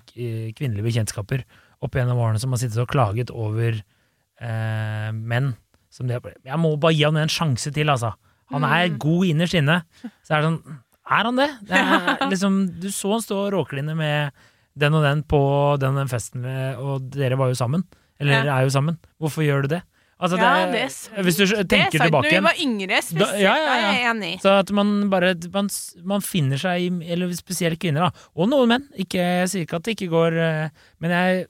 kvinnelige 0.57 0.87
bekjentskaper 0.87 1.45
opp 1.81 1.97
gjennom 1.97 2.19
årene 2.21 2.41
som 2.43 2.53
har 2.55 2.61
sittet 2.61 2.81
og 2.83 2.91
klaget 2.93 3.33
over 3.33 3.79
eh, 3.81 5.11
menn. 5.15 5.55
Som 5.91 6.07
de, 6.11 6.19
jeg 6.47 6.59
må 6.62 6.75
bare 6.79 6.95
gi 6.95 7.07
han 7.09 7.19
en 7.19 7.33
sjanse 7.33 7.73
til, 7.75 7.91
altså. 7.91 8.12
Han 8.53 8.65
er 8.67 8.89
Mm. 8.91 8.99
god 9.03 9.25
innerst 9.31 9.55
inne. 9.59 9.81
Så 10.27 10.35
er 10.35 10.41
det 10.43 10.49
sånn 10.50 10.79
Er 11.11 11.25
han 11.27 11.37
det? 11.39 11.49
det 11.67 11.75
er, 11.79 12.21
liksom, 12.33 12.61
du 12.81 12.89
så 12.95 13.12
han 13.17 13.23
stå 13.25 13.37
og 13.49 13.53
råkline 13.57 13.97
med 13.99 14.31
den 14.79 14.95
og 14.95 15.03
den 15.03 15.25
på 15.27 15.41
den 15.83 15.97
og 15.97 16.05
den 16.05 16.11
festen, 16.12 16.45
og 16.79 17.09
dere 17.11 17.35
var 17.39 17.50
jo 17.50 17.59
sammen. 17.59 17.83
Eller 18.21 18.45
Ja. 18.45 18.59
er 18.59 18.62
jo 18.69 18.71
sammen. 18.75 18.99
Hvorfor 19.21 19.43
gjør 19.47 19.62
du 19.62 19.69
det? 19.77 19.83
Altså, 20.21 20.37
Ja, 20.37 20.67
det, 20.67 20.73
det 20.75 20.81
er 20.85 20.89
sant. 20.93 21.17
hvis 21.25 21.37
du 21.39 21.43
er 21.45 21.65
tenker 21.65 21.97
sant. 21.97 22.05
tilbake 22.12 22.29
Når 22.29 22.31
vi 22.31 22.41
var 22.45 22.59
yngre, 22.61 22.97
spesielt. 23.03 23.31
Da- 23.33 23.39
ja, 23.41 23.55
ja, 23.57 23.75
ja. 23.81 23.93
Jeg 23.93 24.03
er 24.05 24.11
enig. 24.15 24.41
så 24.43 24.59
at 24.61 24.71
man 24.77 25.09
bare 25.09 25.35
man, 25.55 25.69
man 26.05 26.21
finner 26.21 26.59
seg 26.61 26.81
i 26.81 27.12
Eller 27.12 27.29
spesielt 27.33 27.79
kvinner, 27.81 28.11
da. 28.11 28.11
Og 28.37 28.49
noen 28.50 28.69
menn. 28.69 28.85
Ikke, 28.99 29.17
jeg 29.17 29.49
sier 29.49 29.65
ikke 29.65 29.77
at 29.77 29.83
det 29.89 29.97
ikke 29.97 30.11
går 30.12 30.37
eh, 30.37 30.69
Men 31.00 31.11
jeg 31.11 31.47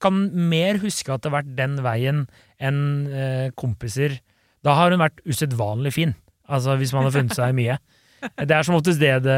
kan 0.00 0.30
mer 0.48 0.78
huske 0.78 1.12
at 1.12 1.20
det 1.22 1.30
har 1.32 1.42
vært 1.42 1.54
den 1.56 1.76
veien 1.84 2.26
enn 2.60 2.80
eh, 3.12 3.50
kompiser. 3.56 4.18
Da 4.64 4.74
har 4.74 4.90
hun 4.90 5.00
vært 5.00 5.20
usedvanlig 5.26 5.92
fin. 5.92 6.14
Altså 6.48 6.76
hvis 6.78 6.92
man 6.94 7.04
har 7.04 7.10
funnet 7.12 7.34
seg 7.36 7.54
mye. 7.54 7.78
Det 8.20 8.50
er 8.56 8.62
som 8.64 8.74
oftest 8.78 8.98
det 9.00 9.10
det 9.26 9.36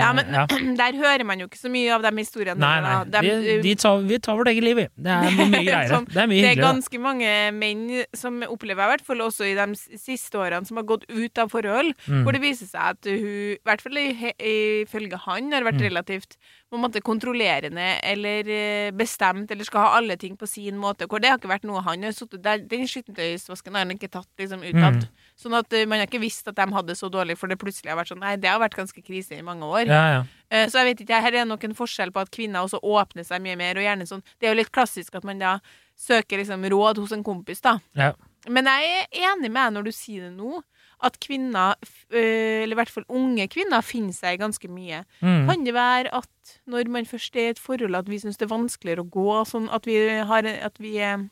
Ja, 0.00 0.12
men 0.16 0.32
ja. 0.34 0.46
der 0.80 0.96
hører 0.98 1.24
man 1.28 1.38
jo 1.42 1.46
ikke 1.50 1.60
så 1.60 1.70
mye 1.70 1.92
av 1.94 2.02
de 2.02 2.10
historiene. 2.16 2.58
Nei, 2.58 2.80
nei. 2.80 2.94
De- 3.12 3.20
Vi, 3.20 3.56
de 3.66 3.74
tar, 3.78 4.00
vi 4.08 4.18
tar 4.18 4.36
vårt 4.38 4.48
eget 4.48 4.64
liv, 4.64 4.76
vi. 4.80 4.86
Det 4.96 5.12
er 5.12 5.36
mye 5.36 5.62
greiere. 5.68 5.90
Sånn, 5.92 6.06
Det 6.10 6.22
er 6.24 6.30
mye 6.30 6.40
det 6.42 6.50
er 6.54 6.62
ganske 6.62 6.78
ganske 6.80 7.00
mange 7.04 7.30
menn 7.52 7.82
som 8.16 8.40
opplever, 8.48 8.82
i 8.88 8.90
hvert 8.94 9.04
fall 9.06 9.20
også 9.26 9.44
i 9.50 9.54
de 9.58 9.66
siste 10.00 10.38
årene, 10.40 10.64
som 10.66 10.80
har 10.80 10.86
gått 10.88 11.04
ut 11.10 11.38
av 11.44 11.50
forhold, 11.52 11.92
Mm. 12.08 12.22
hvor 12.24 12.32
det 12.32 12.40
viser 12.42 12.66
seg 12.66 12.80
at 12.96 13.06
hun, 13.06 13.26
i 13.54 13.58
hvert 13.66 13.82
fall 13.84 13.98
ifølge 14.00 15.18
han, 15.26 15.52
har 15.52 15.62
vært 15.66 15.78
Mm. 15.80 15.86
relativt 15.88 16.36
på 16.70 16.76
en 16.78 16.82
måte 16.84 17.00
kontrollerende 17.02 17.98
eller 18.02 18.46
eh, 18.48 18.90
bestemt, 18.92 19.50
eller 19.50 19.64
skal 19.64 19.80
ha 19.86 19.96
alle 19.98 20.16
ting 20.16 20.36
på 20.38 20.46
sin 20.48 20.76
måte. 20.78 21.06
Hvor 21.06 21.20
det 21.20 21.28
har 21.30 21.38
ikke 21.38 21.50
vært 21.50 21.64
noe 21.66 21.82
han 21.82 22.02
har 22.06 22.12
sittet. 22.12 22.42
Den 22.42 22.86
skittentøysvasken 22.86 23.74
har 23.74 23.84
han 23.84 23.90
ikke 23.96 24.10
tatt 24.10 24.28
liksom 24.38 24.62
utad. 24.62 25.00
Mm. 25.02 25.08
Sånn 25.40 25.54
at 25.56 25.72
eh, 25.72 25.86
man 25.88 26.02
har 26.02 26.08
ikke 26.10 26.20
visst 26.20 26.48
at 26.50 26.58
de 26.58 26.66
hadde 26.68 26.92
det 26.92 26.98
så 27.00 27.08
dårlig, 27.12 27.38
for 27.40 27.48
det 27.48 27.56
plutselig 27.60 27.88
har 27.88 27.96
vært 27.96 28.12
sånn 28.12 28.20
Nei, 28.20 28.34
det 28.36 28.50
har 28.50 28.60
vært 28.60 28.76
ganske 28.76 29.00
krise 29.04 29.38
i 29.38 29.44
mange 29.46 29.64
år. 29.64 29.86
Ja, 29.88 30.02
ja. 30.12 30.24
Eh, 30.52 30.66
Så 30.68 30.82
jeg 30.82 30.90
vet 30.90 31.04
ikke, 31.06 31.20
her 31.24 31.38
er 31.40 31.46
nok 31.48 31.64
en 31.64 31.76
forskjell 31.78 32.12
på 32.12 32.20
at 32.20 32.32
kvinner 32.34 32.66
også 32.66 32.82
åpner 32.84 33.24
seg 33.24 33.40
mye 33.44 33.56
mer, 33.56 33.78
og 33.80 33.86
gjerne 33.86 34.08
sånn 34.10 34.20
Det 34.36 34.48
er 34.48 34.52
jo 34.52 34.60
litt 34.60 34.72
klassisk 34.74 35.16
at 35.16 35.24
man 35.24 35.40
da 35.40 35.54
søker 36.00 36.40
liksom 36.40 36.64
råd 36.72 37.00
hos 37.00 37.12
en 37.12 37.24
kompis, 37.24 37.60
da. 37.64 37.78
Ja. 37.96 38.12
Men 38.48 38.68
jeg 38.68 38.92
er 39.12 39.32
enig 39.32 39.50
med 39.52 39.60
deg 39.60 39.74
når 39.76 39.88
du 39.88 39.92
sier 39.92 40.28
det 40.28 40.32
nå, 40.36 40.62
at 41.04 41.16
kvinner, 41.20 41.76
øh, 42.12 42.62
eller 42.62 42.74
i 42.74 42.78
hvert 42.78 42.92
fall 42.92 43.04
unge 43.08 43.46
kvinner, 43.52 43.84
finner 43.84 44.12
seg 44.16 44.40
ganske 44.40 44.68
mye. 44.68 45.02
Mm. 45.24 45.46
Kan 45.48 45.64
det 45.64 45.72
være 45.76 46.12
at 46.16 46.54
når 46.68 46.88
man 46.92 47.08
først 47.08 47.36
er 47.36 47.50
i 47.50 47.52
et 47.54 47.60
forhold, 47.60 47.96
at 47.96 48.08
vi 48.08 48.18
syns 48.20 48.36
det 48.40 48.44
er 48.48 48.52
vanskeligere 48.52 49.04
å 49.04 49.10
gå, 49.12 49.28
sånn 49.48 49.68
at 49.72 49.88
vi, 49.88 49.96
har, 50.28 50.44
at 50.44 50.76
vi 50.80 50.96
er 51.00 51.24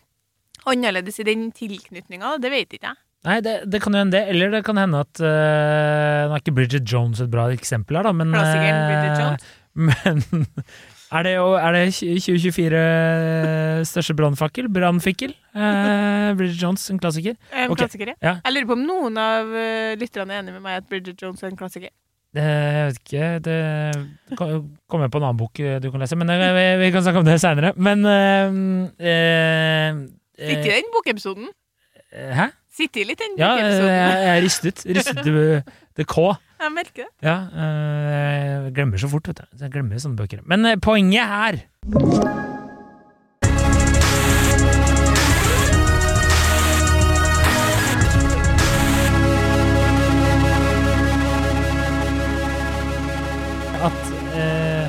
annerledes 0.68 1.20
i 1.20 1.26
den 1.28 1.50
tilknytninga? 1.52 2.36
Det 2.40 2.52
vet 2.52 2.76
ikke 2.76 2.92
jeg. 2.92 3.02
Nei, 3.26 3.38
det, 3.42 3.54
det 3.66 3.80
kan 3.82 3.94
jo 3.96 4.02
hende 4.04 4.14
det. 4.14 4.24
Eller 4.30 4.52
det 4.54 4.60
kan 4.66 4.78
hende 4.78 5.00
at 5.02 5.20
uh, 5.20 6.28
Nå 6.28 6.36
er 6.36 6.42
ikke 6.42 6.54
Bridget 6.54 6.86
Jones 6.86 7.20
et 7.24 7.30
bra 7.32 7.48
eksempel 7.54 7.98
her, 7.98 8.06
da, 8.06 8.12
men 8.14 8.30
Klassikeren 8.34 8.84
Bridget 8.86 9.10
eh, 9.10 9.24
Jones. 9.24 9.48
Men 9.78 10.22
er 11.14 11.22
det, 11.24 11.32
er 11.38 11.76
det 11.76 11.82
2024 11.94 12.80
største 13.86 14.14
brannfakkel? 14.18 14.66
Brannfikkel? 14.74 15.30
Eh, 15.54 16.32
Bridget 16.36 16.58
Jones, 16.62 16.88
en 16.90 16.98
klassiker? 16.98 17.36
En 17.54 17.74
klassiker, 17.78 18.10
ja. 18.10 18.16
ja. 18.26 18.34
Jeg 18.42 18.56
lurer 18.56 18.68
på 18.72 18.74
om 18.74 18.82
noen 18.88 19.20
av 19.22 19.54
lytterne 20.00 20.34
er 20.34 20.42
enig 20.42 20.56
med 20.56 20.66
meg 20.66 20.80
at 20.82 20.90
Bridget 20.90 21.22
Jones 21.22 21.44
er 21.46 21.52
en 21.52 21.60
klassiker. 21.60 21.92
Det, 22.36 22.44
jeg 22.44 22.88
vet 22.88 22.98
ikke 23.00 23.28
Det 23.40 23.58
kommer 24.36 25.06
jeg 25.06 25.12
på 25.14 25.20
en 25.20 25.24
annen 25.30 25.38
bok 25.40 25.60
eh, 25.64 25.78
du 25.80 25.88
kan 25.90 26.02
lese, 26.02 26.16
men 26.20 26.28
eh, 26.34 26.42
vi, 26.52 26.64
vi 26.82 26.90
kan 26.92 27.04
snakke 27.06 27.22
om 27.22 27.28
det 27.28 27.38
seinere. 27.40 27.72
Men 27.80 28.04
eh, 28.04 28.58
eh, 29.00 30.02
Ikke 30.52 30.74
den 30.74 30.90
bokepisoden. 30.92 31.48
eh, 32.12 32.34
Hæ? 32.36 32.50
Sitter 32.78 33.08
litt 33.08 33.18
i 33.18 33.26
den 33.26 33.40
Ja, 33.40 33.56
jeg, 33.58 33.78
jeg 34.22 34.42
ristet. 34.44 34.84
Ristet 34.86 35.24
til 35.26 36.06
K. 36.06 36.26
Jeg 36.58 36.70
merker 36.74 37.02
det. 37.02 37.10
Ja, 37.26 37.36
øh, 37.50 38.66
jeg 38.66 38.74
glemmer 38.76 39.00
så 39.02 39.10
fort, 39.10 39.26
vet 39.26 39.40
du. 39.42 39.46
Jeg 39.64 39.72
glemmer 39.74 39.98
sånne 39.98 40.18
bøker. 40.18 40.44
Men 40.46 40.66
øh, 40.66 40.76
poenget 40.78 41.26
her 41.26 41.58
At 53.88 54.02
øh, 54.38 54.86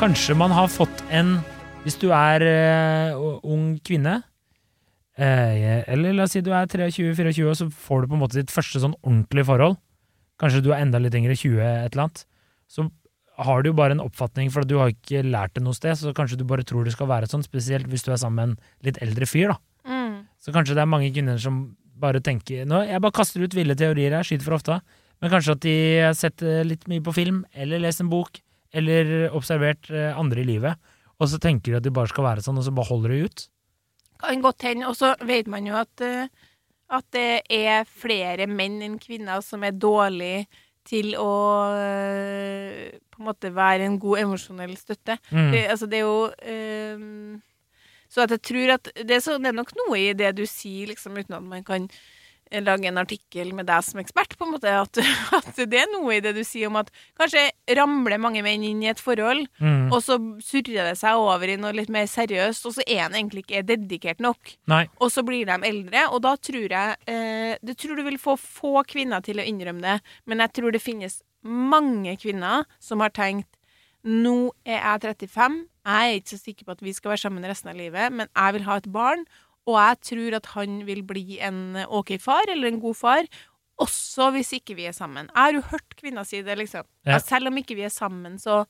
kanskje 0.00 0.36
man 0.36 0.52
har 0.52 0.68
fått 0.68 1.04
en 1.12 1.38
Hvis 1.84 1.96
du 2.00 2.10
er 2.12 2.44
øh, 2.44 3.40
ung 3.44 3.78
kvinne 3.84 4.20
eh, 4.20 4.29
Eller 5.20 6.14
la 6.16 6.24
oss 6.24 6.32
si 6.32 6.40
du 6.44 6.52
er 6.56 6.68
23-24, 6.70 7.44
og 7.50 7.56
så 7.58 7.66
får 7.68 8.02
du 8.02 8.10
på 8.12 8.16
en 8.16 8.22
måte 8.22 8.38
ditt 8.38 8.52
første 8.54 8.80
sånn 8.80 8.96
ordentlige 9.02 9.48
forhold 9.50 9.76
kanskje 10.40 10.62
du 10.64 10.72
er 10.72 10.84
enda 10.84 11.00
litt 11.00 11.16
yngre, 11.16 11.36
20 11.36 11.60
et 11.60 11.92
eller 11.92 12.06
annet, 12.06 12.24
så 12.70 12.86
har 13.40 13.62
du 13.62 13.70
jo 13.70 13.76
bare 13.76 13.96
en 13.96 14.02
oppfatning, 14.04 14.50
for 14.52 14.66
du 14.68 14.76
har 14.80 14.92
ikke 14.92 15.22
lært 15.24 15.54
det 15.56 15.64
noe 15.64 15.76
sted, 15.76 15.96
så 15.96 16.14
kanskje 16.16 16.40
du 16.40 16.46
bare 16.48 16.64
tror 16.66 16.84
det 16.84 16.94
skal 16.94 17.08
være 17.10 17.28
sånn, 17.30 17.44
spesielt 17.46 17.88
hvis 17.90 18.04
du 18.04 18.10
er 18.12 18.20
sammen 18.20 18.36
med 18.40 18.48
en 18.50 18.88
litt 18.88 19.00
eldre 19.04 19.28
fyr, 19.28 19.54
da. 19.54 19.58
Mm. 19.88 20.16
Så 20.40 20.52
kanskje 20.56 20.76
det 20.76 20.84
er 20.84 20.90
mange 20.90 21.12
kvinner 21.12 21.40
som 21.40 21.62
bare 22.00 22.20
tenker 22.24 22.64
nå, 22.68 22.78
Jeg 22.88 23.00
bare 23.04 23.12
kaster 23.12 23.42
ut 23.44 23.54
ville 23.56 23.76
teorier 23.76 24.14
her, 24.16 24.24
skyter 24.24 24.46
for 24.46 24.56
ofte, 24.56 24.78
men 25.20 25.32
kanskje 25.32 25.56
at 25.56 25.64
de 25.64 25.74
har 26.00 26.14
sett 26.16 26.44
eh, 26.44 26.62
litt 26.64 26.86
mye 26.88 27.04
på 27.04 27.12
film, 27.16 27.42
eller 27.52 27.82
lest 27.82 28.00
en 28.04 28.12
bok, 28.12 28.40
eller 28.72 29.28
observert 29.36 29.90
eh, 29.92 30.16
andre 30.16 30.44
i 30.44 30.48
livet, 30.48 30.92
og 31.20 31.28
så 31.28 31.40
tenker 31.40 31.74
de 31.74 31.80
at 31.80 31.84
de 31.84 31.92
bare 31.92 32.12
skal 32.12 32.28
være 32.28 32.44
sånn, 32.44 32.60
og 32.60 32.64
så 32.64 32.72
bare 32.72 32.88
holder 32.88 33.12
de 33.12 33.24
ut. 33.28 33.48
Kan 34.20 34.44
godt 34.44 34.66
hende. 34.68 34.88
Og 34.90 34.96
så 34.98 35.14
vet 35.26 35.50
man 35.50 35.66
jo 35.68 35.76
at, 35.80 35.92
eh, 36.04 36.28
at 36.90 37.06
det 37.14 37.42
er 37.50 37.86
flere 37.88 38.48
menn 38.50 38.80
enn 38.84 38.98
kvinner 39.02 39.42
som 39.44 39.64
er 39.64 39.76
dårlige 39.76 40.46
til 40.88 41.14
å 41.20 41.32
eh, 41.76 42.98
på 43.12 43.20
en 43.20 43.28
måte 43.28 43.52
være 43.54 43.86
en 43.86 43.98
god 44.00 44.24
emosjonell 44.24 44.74
støtte. 44.80 45.18
Mm. 45.30 45.50
Det, 45.52 45.64
altså, 45.74 45.88
det 45.90 46.00
er 46.00 46.06
jo 46.06 46.30
ehm, 46.42 47.40
Så 48.10 48.24
at 48.24 48.32
jeg 48.34 48.42
tror 48.42 48.72
at 48.74 48.88
det 48.96 49.16
er, 49.16 49.20
så, 49.22 49.36
det 49.38 49.52
er 49.52 49.54
nok 49.54 49.70
noe 49.78 49.98
i 50.00 50.14
det 50.18 50.32
du 50.38 50.42
sier, 50.48 50.88
liksom, 50.90 51.14
uten 51.20 51.36
at 51.36 51.44
man 51.46 51.62
kan 51.64 51.86
lage 52.50 52.88
en 52.90 52.98
artikkel 52.98 53.52
med 53.54 53.68
deg 53.70 53.84
som 53.86 54.00
ekspert, 54.02 54.34
på 54.38 54.46
en 54.46 54.54
måte. 54.56 54.72
At, 54.74 54.98
at 55.38 55.60
det 55.70 55.78
er 55.82 55.90
noe 55.92 56.16
i 56.16 56.20
det 56.24 56.32
du 56.34 56.42
sier 56.46 56.66
om 56.70 56.78
at 56.80 56.90
kanskje 57.18 57.44
ramler 57.78 58.18
mange 58.18 58.42
menn 58.42 58.64
inn 58.66 58.82
i 58.82 58.90
et 58.90 58.98
forhold, 59.02 59.46
Mm. 59.60 59.90
og 59.92 60.00
så 60.02 60.16
surrer 60.42 60.88
det 60.90 60.96
seg 60.98 61.18
over 61.20 61.48
i 61.52 61.56
noe 61.60 61.72
litt 61.76 61.90
mer 61.92 62.06
seriøst, 62.10 62.64
og 62.66 62.74
så 62.78 62.84
er 62.86 63.02
han 63.04 63.14
egentlig 63.14 63.44
ikke 63.44 63.62
dedikert 63.68 64.20
nok. 64.24 64.54
Nei. 64.70 64.82
Og 65.00 65.12
så 65.12 65.22
blir 65.26 65.46
de 65.46 65.56
eldre, 65.68 66.06
og 66.10 66.22
da 66.24 66.34
tror 66.36 66.66
jeg 66.70 66.96
eh, 67.06 67.56
Du 67.62 67.74
tror 67.74 67.96
du 67.98 68.02
vil 68.06 68.18
få 68.18 68.36
få 68.40 68.82
kvinner 68.88 69.20
til 69.24 69.38
å 69.40 69.46
innrømme 69.46 69.82
det, 69.84 69.98
men 70.26 70.42
jeg 70.44 70.52
tror 70.56 70.72
det 70.72 70.82
finnes 70.82 71.20
mange 71.44 72.16
kvinner 72.20 72.66
som 72.82 73.00
har 73.04 73.12
tenkt 73.16 73.48
nå 74.00 74.50
er 74.64 74.78
jeg 74.80 75.16
35, 75.28 75.56
jeg 75.84 76.10
er 76.12 76.18
ikke 76.20 76.32
så 76.32 76.38
sikker 76.40 76.64
på 76.64 76.72
at 76.72 76.82
vi 76.84 76.92
skal 76.96 77.12
være 77.12 77.20
sammen 77.20 77.44
resten 77.44 77.68
av 77.72 77.76
livet, 77.76 78.12
men 78.16 78.28
jeg 78.32 78.54
vil 78.56 78.64
ha 78.64 78.76
et 78.80 78.88
barn, 78.92 79.26
og 79.68 79.76
jeg 79.78 80.00
tror 80.08 80.36
at 80.40 80.46
han 80.54 80.80
vil 80.86 81.02
bli 81.06 81.38
en 81.44 81.76
ok 81.88 82.14
far, 82.20 82.48
eller 82.48 82.68
en 82.70 82.80
god 82.80 82.94
far, 82.96 83.26
også 83.80 84.30
hvis 84.34 84.52
ikke 84.58 84.74
vi 84.76 84.86
er 84.88 84.92
sammen. 84.96 85.28
Jeg 85.32 85.40
har 85.40 85.52
jo 85.56 85.62
hørt 85.70 85.94
kvinner 85.96 86.24
si 86.28 86.42
det, 86.44 86.56
liksom. 86.58 86.84
Ja. 87.06 87.16
At 87.16 87.26
selv 87.28 87.48
om 87.48 87.56
ikke 87.60 87.76
vi 87.78 87.84
er 87.86 87.92
sammen, 87.92 88.38
så, 88.38 88.64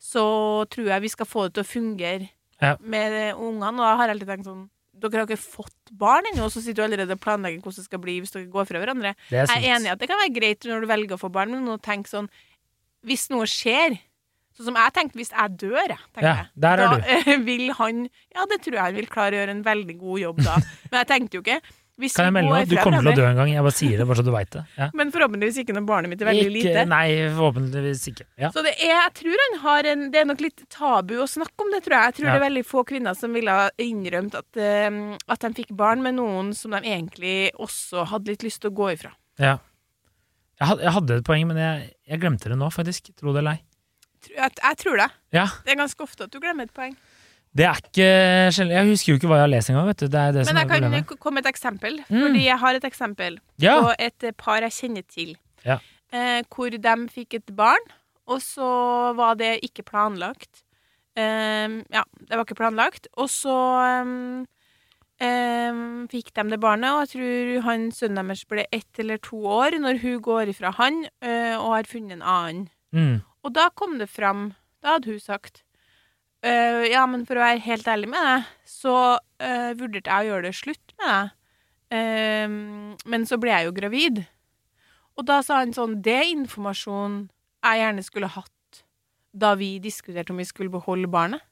så 0.00 0.24
tror 0.72 0.90
jeg 0.92 1.02
vi 1.06 1.08
skal 1.12 1.26
få 1.28 1.46
det 1.48 1.54
til 1.58 1.64
å 1.64 1.70
fungere 1.70 2.28
Ja. 2.60 2.74
med 2.80 3.12
eh, 3.16 3.32
ungene. 3.40 3.70
Og 3.72 3.86
da 3.86 3.94
har 3.96 4.08
jeg 4.08 4.16
alltid 4.18 4.28
tenkt 4.34 4.48
sånn 4.50 4.68
Dere 5.00 5.22
har 5.22 5.28
ikke 5.30 5.40
fått 5.40 5.92
barn 5.96 6.26
ennå, 6.28 6.44
og 6.44 6.50
så 6.52 6.60
sitter 6.60 6.82
du 6.82 6.84
allerede 6.84 7.14
og 7.16 7.20
planlegger 7.22 7.62
hvordan 7.62 7.78
det 7.78 7.84
skal 7.86 8.00
bli 8.02 8.18
hvis 8.20 8.34
dere 8.34 8.50
går 8.52 8.66
fra 8.68 8.80
hverandre. 8.82 9.14
Er 9.30 9.46
Jeg 9.46 9.48
er 9.54 9.76
enig 9.78 9.88
i 9.88 9.92
at 9.94 10.00
det 10.02 10.08
kan 10.10 10.18
være 10.20 10.34
greit 10.34 10.66
når 10.68 10.82
du 10.84 10.88
velger 10.90 11.16
å 11.16 11.20
få 11.22 11.30
barn, 11.32 11.54
men 11.54 11.64
nå 11.64 11.78
tenk 11.80 12.10
sånn 12.10 12.28
hvis 13.08 13.30
noe 13.32 13.46
skjer 13.48 13.96
Sånn 14.60 14.68
som 14.74 14.76
jeg 14.76 14.92
tenkte, 14.92 15.16
hvis 15.16 15.30
jeg 15.32 15.56
dør, 15.64 15.96
Ja, 16.20 16.36
da 16.54 16.76
du. 16.76 17.04
vil 17.48 17.70
han 17.80 18.02
Ja, 18.36 18.44
det 18.50 18.60
tror 18.60 18.76
jeg 18.76 18.82
han 18.84 18.98
vil 19.00 19.06
klare 19.08 19.32
å 19.38 19.40
gjøre 19.40 19.54
en 19.56 19.62
veldig 19.64 19.94
god 20.00 20.18
jobb 20.28 20.42
da. 20.44 20.58
Men 20.90 20.98
jeg 21.00 21.08
tenkte 21.14 21.38
jo 21.40 21.44
ikke 21.46 21.60
hvis 22.00 22.14
Kan 22.16 22.30
jeg 22.30 22.32
melde 22.32 22.48
noe? 22.54 22.64
Du 22.64 22.74
kommer 22.80 23.02
til 23.04 23.10
å 23.10 23.16
dø 23.18 23.24
en 23.28 23.36
gang. 23.36 23.48
Jeg 23.52 23.60
bare 23.66 23.76
sier 23.76 23.98
det, 24.00 24.04
bare 24.08 24.16
så 24.16 24.24
du 24.24 24.30
veit 24.32 24.48
det. 24.54 24.62
Ja. 24.78 24.86
Men 24.96 25.10
forhåpentligvis 25.12 25.58
ikke 25.60 25.74
når 25.76 25.82
barnet 25.90 26.08
mitt 26.08 26.22
er 26.24 26.30
veldig 26.30 26.44
Ikke- 26.46 26.54
lite. 26.70 26.84
Nei, 26.88 27.08
forhåpentligvis 27.36 28.04
ikke. 28.08 28.24
Ja. 28.40 28.48
Så 28.54 28.62
det 28.64 28.72
er, 28.80 28.94
jeg 28.94 29.12
tror 29.18 29.42
han 29.44 29.58
har 29.66 29.88
en 29.90 30.04
Det 30.14 30.20
er 30.22 30.28
nok 30.30 30.40
litt 30.40 30.62
tabu 30.72 31.12
å 31.20 31.26
snakke 31.28 31.60
om 31.60 31.68
det, 31.74 31.82
tror 31.84 31.96
jeg. 31.98 32.04
Jeg 32.08 32.14
tror 32.16 32.26
Ja. 32.26 32.32
det 32.32 32.40
er 32.40 32.46
veldig 32.48 32.64
få 32.70 32.84
kvinner 32.88 33.14
som 33.20 33.36
ville 33.36 33.52
ha 33.52 33.68
innrømt 33.84 34.34
at, 34.40 34.48
uh, 34.56 35.18
at 35.28 35.40
de 35.44 35.52
fikk 35.60 35.76
barn 35.76 36.00
med 36.02 36.14
noen 36.16 36.54
som 36.56 36.70
de 36.72 36.80
egentlig 36.80 37.50
også 37.60 38.06
hadde 38.14 38.32
litt 38.32 38.48
lyst 38.48 38.62
til 38.64 38.70
å 38.72 38.74
gå 38.80 38.92
ifra. 38.96 39.12
ja. 39.38 39.58
Jeg, 40.60 40.68
had, 40.68 40.80
jeg 40.84 40.92
hadde 40.92 41.14
et 41.16 41.24
poeng, 41.24 41.46
men 41.48 41.56
jeg, 41.56 41.92
jeg 42.06 42.20
glemte 42.20 42.48
det 42.52 42.56
nå, 42.60 42.66
faktisk. 42.72 43.06
Tro 43.16 43.32
det 43.32 43.38
eller 43.40 43.56
ei. 43.56 43.62
Jeg, 44.28 44.50
jeg 44.62 44.76
tror 44.82 44.96
det. 45.00 45.08
Ja. 45.32 45.46
Det 45.64 45.72
er 45.72 45.80
ganske 45.80 46.02
ofte 46.04 46.24
at 46.26 46.32
du 46.34 46.38
glemmer 46.42 46.68
et 46.68 46.74
poeng. 46.76 46.96
Det 47.56 47.64
er 47.66 47.80
ikke 47.82 48.08
sjelden 48.54 48.76
Jeg 48.76 48.86
husker 48.92 49.10
jo 49.10 49.16
ikke 49.18 49.26
hva 49.30 49.38
jeg 49.40 49.46
har 49.48 49.50
lest 49.50 49.70
engang, 49.72 49.86
vet 49.90 50.02
du. 50.04 50.06
Det 50.06 50.20
er 50.20 50.32
det 50.36 50.44
som 50.46 50.54
Men 50.54 50.60
jeg 50.60 50.68
kan 50.70 50.84
problemet. 50.84 51.18
komme 51.24 51.34
med 51.40 51.46
et 51.46 51.50
eksempel. 51.50 51.96
Mm. 52.08 52.20
Fordi 52.22 52.44
jeg 52.44 52.58
har 52.62 52.74
et 52.78 52.84
eksempel 52.84 53.38
Ja. 53.58 53.74
på 53.82 53.94
et 53.98 54.36
par 54.38 54.60
jeg 54.62 54.70
kjenner 54.76 55.02
til. 55.08 55.32
Ja. 55.66 55.78
Eh, 56.12 56.42
hvor 56.50 56.70
de 56.70 56.94
fikk 57.10 57.34
et 57.34 57.50
barn, 57.56 57.82
og 58.26 58.38
så 58.40 59.14
var 59.16 59.34
det 59.34 59.60
ikke 59.66 59.82
planlagt. 59.82 60.62
Eh, 61.16 61.82
ja, 61.90 62.04
det 62.20 62.30
var 62.38 62.44
ikke 62.44 62.54
planlagt. 62.60 63.08
Og 63.18 63.26
så 63.28 63.56
em, 65.20 66.06
fikk 66.10 66.30
de 66.36 66.44
det 66.54 66.60
barnet, 66.62 66.90
og 66.94 67.02
jeg 67.04 67.12
tror 67.16 67.62
han 67.66 67.88
sønnen 67.92 68.30
deres 68.30 68.44
ble 68.48 68.64
ett 68.72 68.98
eller 69.02 69.18
to 69.18 69.36
år 69.46 69.76
når 69.80 69.98
hun 70.04 70.20
går 70.24 70.52
ifra 70.54 70.72
han 70.78 71.02
eh, 71.22 71.56
og 71.58 71.74
har 71.76 71.88
funnet 71.90 72.12
en 72.18 72.22
annen. 72.22 72.68
Mm. 72.94 73.18
Og 73.44 73.54
da 73.56 73.68
kom 73.72 73.98
det 74.00 74.10
fram 74.10 74.50
Da 74.82 74.96
hadde 74.96 75.12
hun 75.12 75.20
sagt 75.22 75.62
«Øh, 76.44 76.86
Ja, 76.88 77.04
men 77.08 77.26
for 77.28 77.36
å 77.36 77.44
være 77.44 77.64
helt 77.64 77.88
ærlig 77.88 78.08
med 78.12 78.24
deg, 78.24 78.48
så 78.64 78.94
øh, 79.18 79.72
vurderte 79.76 80.08
jeg 80.08 80.24
å 80.24 80.30
gjøre 80.30 80.46
det 80.48 80.56
slutt 80.56 80.94
med 80.96 81.10
deg. 81.10 81.36
Uh, 81.90 82.94
men 83.10 83.24
så 83.26 83.34
ble 83.42 83.50
jeg 83.50 83.66
jo 83.66 83.72
gravid. 83.74 84.20
Og 85.18 85.26
da 85.26 85.40
sa 85.42 85.56
han 85.58 85.74
sånn 85.74 85.96
Det 86.04 86.14
er 86.20 86.28
informasjon 86.30 87.24
jeg 87.66 87.80
gjerne 87.82 88.04
skulle 88.06 88.30
hatt 88.30 88.80
da 89.30 89.52
vi 89.58 89.74
diskuterte 89.82 90.32
om 90.32 90.38
vi 90.40 90.46
skulle 90.48 90.72
beholde 90.72 91.10
barnet. 91.10 91.42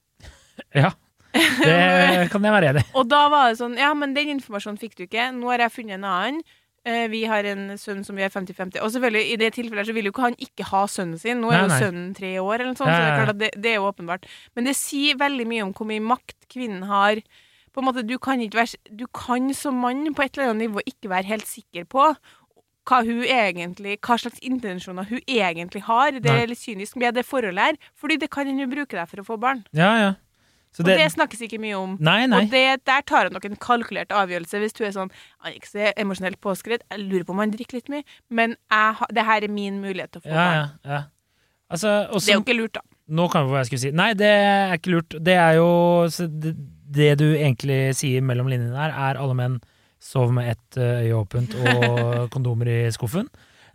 Ja. 0.74 0.92
Det 1.34 2.28
kan 2.32 2.46
jeg 2.46 2.54
være 2.54 2.70
enig 2.72 2.82
i. 2.82 2.88
Og 2.98 3.10
da 3.10 3.26
var 3.30 3.50
det 3.50 3.58
sånn 3.60 3.76
Ja, 3.78 3.92
men 3.94 4.14
den 4.16 4.32
informasjonen 4.38 4.80
fikk 4.80 4.96
du 4.98 5.04
ikke. 5.04 5.28
Nå 5.36 5.50
har 5.52 5.66
jeg 5.66 5.74
funnet 5.74 5.98
en 5.98 6.08
annen. 6.08 6.40
Eh, 6.88 7.04
vi 7.12 7.24
har 7.28 7.44
en 7.50 7.74
sønn 7.80 8.00
som 8.06 8.16
vi 8.16 8.24
er 8.24 8.32
50-50. 8.32 8.80
Og 8.84 8.92
selvfølgelig, 8.94 9.24
i 9.32 9.36
det 9.40 9.50
tilfellet 9.58 9.88
så 9.88 9.96
vil 9.96 10.08
jo 10.08 10.14
ikke 10.14 10.24
han 10.28 10.38
ikke 10.48 10.68
ha 10.70 10.84
sønnen 10.88 11.20
sin. 11.20 11.42
Nå 11.42 11.52
er 11.52 11.60
Nei, 11.60 11.66
jo 11.66 11.82
sønnen 11.84 12.08
tre 12.16 12.32
år, 12.40 12.54
eller 12.56 12.72
noe 12.72 12.80
sånt, 12.80 12.94
så 12.94 13.28
det 13.28 13.36
det, 13.42 13.50
det 13.58 13.74
er 13.74 13.78
jo 13.80 13.90
åpenbart. 13.90 14.24
Men 14.56 14.70
det 14.70 14.76
sier 14.78 15.18
veldig 15.20 15.46
mye 15.50 15.66
om 15.66 15.74
hvor 15.76 15.88
mye 15.90 16.04
makt 16.14 16.38
kvinnen 16.52 16.88
har. 16.88 17.20
På 17.74 17.82
en 17.82 17.88
måte, 17.90 18.06
du 18.06 18.16
kan 18.18 18.40
ikke 18.42 18.62
være 18.62 18.96
Du 18.96 19.06
kan 19.14 19.52
som 19.54 19.76
mann 19.84 20.14
på 20.16 20.24
et 20.24 20.36
eller 20.36 20.54
annet 20.54 20.68
nivå 20.68 20.82
ikke 20.88 21.12
være 21.12 21.28
helt 21.28 21.46
sikker 21.46 21.84
på 21.84 22.08
hva 22.88 23.02
hun 23.04 23.20
egentlig 23.20 23.98
Hva 24.00 24.16
slags 24.16 24.40
intensjoner 24.40 25.04
hun 25.10 25.20
egentlig 25.28 25.82
har. 25.84 26.16
Det 26.16 26.32
er 26.32 26.48
litt 26.48 26.62
kynisk 26.62 26.96
med 26.96 27.18
det 27.18 27.26
forholdet 27.28 27.60
her, 27.66 27.76
fordi 28.00 28.16
det 28.22 28.30
kan 28.32 28.48
hun 28.48 28.62
jo 28.62 28.70
bruke 28.70 28.96
deg 28.96 29.10
for 29.10 29.20
å 29.20 29.26
få 29.26 29.36
barn. 29.40 29.60
Ja, 29.76 29.92
ja. 30.00 30.14
Så 30.78 30.84
Og 30.84 30.88
det 30.92 31.08
snakkes 31.10 31.40
ikke 31.42 31.58
mye 31.58 31.74
om. 31.74 31.96
Nei, 31.98 32.20
nei. 32.30 32.38
Og 32.44 32.52
det, 32.52 32.64
der 32.86 33.02
tar 33.02 33.26
han 33.26 33.34
nok 33.34 33.48
en 33.48 33.56
kalkulert 33.58 34.12
avgjørelse 34.14 34.60
hvis 34.62 34.76
du 34.78 34.84
er 34.86 34.92
sånn 34.94 35.08
Han 35.42 35.50
er 35.50 35.56
ikke 35.58 35.70
så 35.72 35.88
emosjonelt 35.98 36.38
påskrevet. 36.44 36.84
Jeg 36.92 37.02
lurer 37.02 37.24
på 37.26 37.34
om 37.34 37.42
han 37.42 37.50
drikker 37.54 37.80
litt 37.80 37.90
mye, 37.90 38.06
men 38.30 38.54
jeg, 38.70 39.08
det 39.18 39.24
her 39.26 39.42
er 39.48 39.50
min 39.50 39.80
mulighet 39.82 40.12
til 40.14 40.22
å 40.22 40.26
få 40.28 40.30
Ja, 40.30 40.44
barn. 40.44 40.60
ja, 40.86 40.92
ja. 40.94 41.00
Altså, 41.68 41.96
også, 42.14 42.24
Det 42.28 42.32
er 42.32 42.38
jo 42.38 42.44
ikke 42.46 42.56
lurt, 42.60 42.78
da. 42.78 42.84
Nå 43.18 43.26
kan 43.32 43.44
vi 43.44 43.52
hva 43.52 43.64
jeg 43.64 43.70
skulle 43.72 43.82
si. 43.88 43.90
Nei, 43.96 44.12
det 44.16 44.30
er 44.30 44.78
ikke 44.78 44.94
lurt. 44.94 45.18
Det 45.26 45.34
er 45.34 45.58
jo 45.58 45.68
det, 46.46 46.54
det 47.00 47.10
du 47.20 47.26
egentlig 47.34 47.80
sier 47.98 48.22
mellom 48.24 48.48
linjene 48.48 48.78
her, 48.78 48.94
er 49.10 49.20
alle 49.20 49.34
menn 49.36 49.58
sover 50.00 50.30
med 50.38 50.52
ett 50.54 50.78
eh, 50.78 51.08
øye 51.08 51.18
åpent 51.18 51.58
og 51.58 52.28
kondomer 52.34 52.70
i 52.70 52.80
skuffen. 52.94 53.26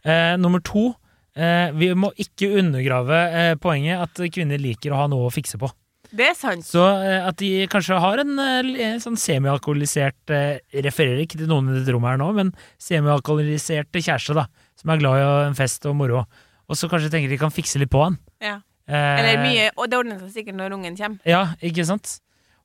Eh, 0.07 0.33
nummer 0.39 0.63
to, 0.63 0.93
eh, 1.35 1.69
vi 1.75 1.91
må 1.99 2.13
ikke 2.15 2.53
undergrave 2.63 3.19
eh, 3.29 3.53
poenget 3.61 4.01
at 4.07 4.23
kvinner 4.33 4.61
liker 4.61 4.93
å 4.95 5.03
ha 5.03 5.07
noe 5.11 5.27
å 5.27 5.33
fikse 5.33 5.59
på. 5.61 5.69
Det 6.13 6.27
er 6.29 6.35
sant. 6.37 6.61
Så 6.67 6.81
eh, 7.01 7.23
at 7.25 7.39
de 7.41 7.51
kanskje 7.71 7.97
har 7.97 8.21
en 8.21 8.37
eh, 8.39 8.99
sånn 9.01 9.17
semialkoholisert 9.17 10.33
eh, 10.33 10.59
Refererer 10.85 11.23
ikke 11.23 11.39
til 11.39 11.49
noen 11.49 11.71
i 11.71 11.79
dette 11.79 11.95
rommet 11.95 12.13
her 12.13 12.19
nå, 12.21 12.27
men 12.37 12.51
semialkoholisert 12.81 13.89
kjæreste, 13.97 14.35
da. 14.37 14.45
Som 14.79 14.93
er 14.93 15.01
glad 15.01 15.21
i 15.21 15.23
en 15.47 15.57
fest 15.57 15.85
og 15.89 15.95
moro. 15.97 16.23
Og 16.69 16.77
så 16.77 16.89
kanskje 16.91 17.09
tenker 17.13 17.33
de 17.33 17.39
kan 17.41 17.53
fikse 17.53 17.81
litt 17.81 17.91
på 17.93 18.03
han. 18.05 18.19
Ja. 18.43 18.59
Eh, 18.85 19.19
Eller 19.23 19.39
mye 19.39 19.69
Og 19.79 19.87
det 19.89 19.97
ordner 19.97 20.19
seg 20.19 20.33
sikkert 20.37 20.57
når 20.59 20.75
ungen 20.77 20.97
kommer. 20.99 21.23
Ja, 21.25 21.47
ikke 21.63 21.85
sant? 21.87 22.19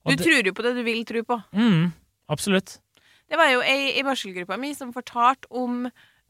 Du 0.07 0.15
det, 0.15 0.25
tror 0.25 0.47
jo 0.47 0.55
på 0.57 0.65
det 0.65 0.75
du 0.77 0.85
vil 0.87 1.03
tro 1.09 1.25
på. 1.27 1.41
mm, 1.53 1.89
absolutt. 2.33 2.79
Det 3.29 3.37
var 3.37 3.51
jo 3.53 3.61
ei 3.61 3.99
i 4.01 4.05
barselgruppa 4.07 4.57
mi 4.57 4.71
som 4.77 4.93
fortalte 4.95 5.51
om 5.53 5.83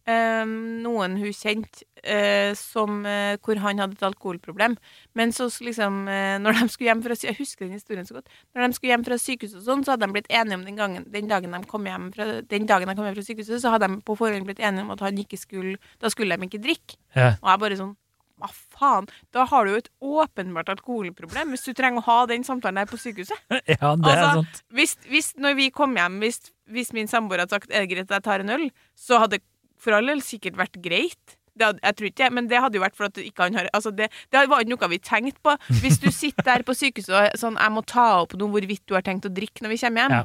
noen 0.08 1.18
hun 1.20 1.34
kjente 1.36 1.84
eh, 2.02 2.54
som, 2.54 3.06
eh, 3.06 3.36
hvor 3.44 3.58
han 3.60 3.78
hadde 3.82 3.98
et 3.98 4.06
alkoholproblem. 4.08 4.76
Men 5.14 5.32
så 5.32 5.48
liksom, 5.64 6.08
eh, 6.08 6.38
når 6.38 6.60
de 6.60 6.68
skulle 6.68 6.88
hjem 6.88 7.02
fra 7.02 7.14
Jeg 7.18 7.36
husker 7.38 7.66
den 7.66 7.76
historien 7.76 8.06
så 8.06 8.14
godt. 8.14 8.28
Når 8.54 8.66
de 8.66 8.72
skulle 8.74 8.94
hjem 8.94 9.04
fra 9.04 9.18
sykehuset 9.18 9.60
og 9.60 9.66
sånn, 9.66 9.84
så 9.84 9.94
hadde 9.94 10.06
de 10.06 10.12
blitt 10.12 10.30
enige 10.30 10.58
om 10.58 10.64
den, 10.64 10.76
gangen, 10.76 11.04
den 11.12 11.28
dagen 11.28 11.52
de 11.52 11.62
kom 11.66 11.84
hjem 11.84 12.12
fra, 12.14 12.40
den 12.42 12.66
dagen 12.66 12.88
de 12.88 12.94
kom 12.94 13.04
hjem 13.04 13.16
fra 13.18 13.28
sykehuset, 13.28 13.60
så 13.62 13.70
hadde 13.74 13.88
de 13.88 14.00
på 14.02 14.16
forhånd 14.18 14.48
blitt 14.48 14.60
enige 14.60 14.86
om 14.86 14.92
at 14.94 15.00
han 15.00 15.18
ikke 15.18 15.38
skulle 15.38 15.78
Da 16.00 16.10
skulle 16.10 16.36
de 16.36 16.46
ikke 16.46 16.62
drikke. 16.62 16.96
Ja. 17.14 17.34
Og 17.42 17.50
jeg 17.50 17.60
bare 17.64 17.76
sånn 17.80 17.96
Hva 18.38 18.48
faen? 18.54 19.08
Da 19.34 19.44
har 19.50 19.64
du 19.66 19.72
jo 19.72 19.80
et 19.82 19.90
åpenbart 19.98 20.68
alkoholproblem 20.70 21.50
hvis 21.50 21.66
du 21.66 21.72
trenger 21.74 21.98
å 21.98 22.06
ha 22.06 22.26
den 22.30 22.44
samtalen 22.46 22.78
der 22.78 22.86
på 22.86 22.96
sykehuset. 22.96 23.34
ja, 23.50 23.96
det 23.98 24.12
er 24.12 24.22
Altså, 24.22 24.44
sant. 24.44 24.62
Hvis, 24.70 24.94
hvis 25.10 25.32
når 25.36 25.58
vi 25.58 25.70
kom 25.74 25.96
hjem, 25.98 26.20
hvis, 26.22 26.52
hvis 26.70 26.92
min 26.94 27.10
samboer 27.10 27.42
hadde 27.42 27.56
sagt 27.56 27.72
er 27.72 27.82
det 27.82 27.90
greit 27.90 28.06
at 28.06 28.20
jeg 28.20 28.28
tar 28.28 28.44
en 28.44 28.54
øl, 28.54 28.68
så 28.94 29.18
hadde 29.18 29.42
for 29.78 29.96
all 29.96 30.06
del 30.10 30.22
sikkert 30.24 30.58
vært 30.58 30.80
greit. 30.84 31.36
Hadde, 31.58 31.80
jeg 31.82 31.96
tror 31.98 32.06
ikke 32.06 32.22
det, 32.22 32.32
men 32.36 32.48
det 32.50 32.60
hadde 32.62 32.78
jo 32.78 32.82
vært 32.84 32.94
for 32.94 33.08
at 33.08 33.16
ikke 33.18 33.48
han 33.48 33.56
har 33.58 33.66
altså 33.74 33.90
det, 33.90 34.06
det 34.30 34.44
var 34.46 34.62
ikke 34.62 34.70
noe 34.76 34.90
vi 34.92 34.98
tenkte 35.02 35.42
på. 35.42 35.56
Hvis 35.82 35.98
du 35.98 36.06
sitter 36.14 36.44
der 36.46 36.62
på 36.62 36.76
sykehuset 36.78 37.14
og 37.14 37.38
sånn 37.40 37.58
'Jeg 37.58 37.72
må 37.74 37.82
ta 37.82 38.22
opp 38.22 38.36
noe 38.38 38.52
hvorvidt 38.52 38.86
du 38.86 38.94
har 38.94 39.02
tenkt 39.02 39.26
å 39.26 39.32
drikke 39.34 39.64
når 39.66 39.74
vi 39.74 39.78
kommer 39.82 40.06
hjem', 40.06 40.14
Ja. 40.22 40.24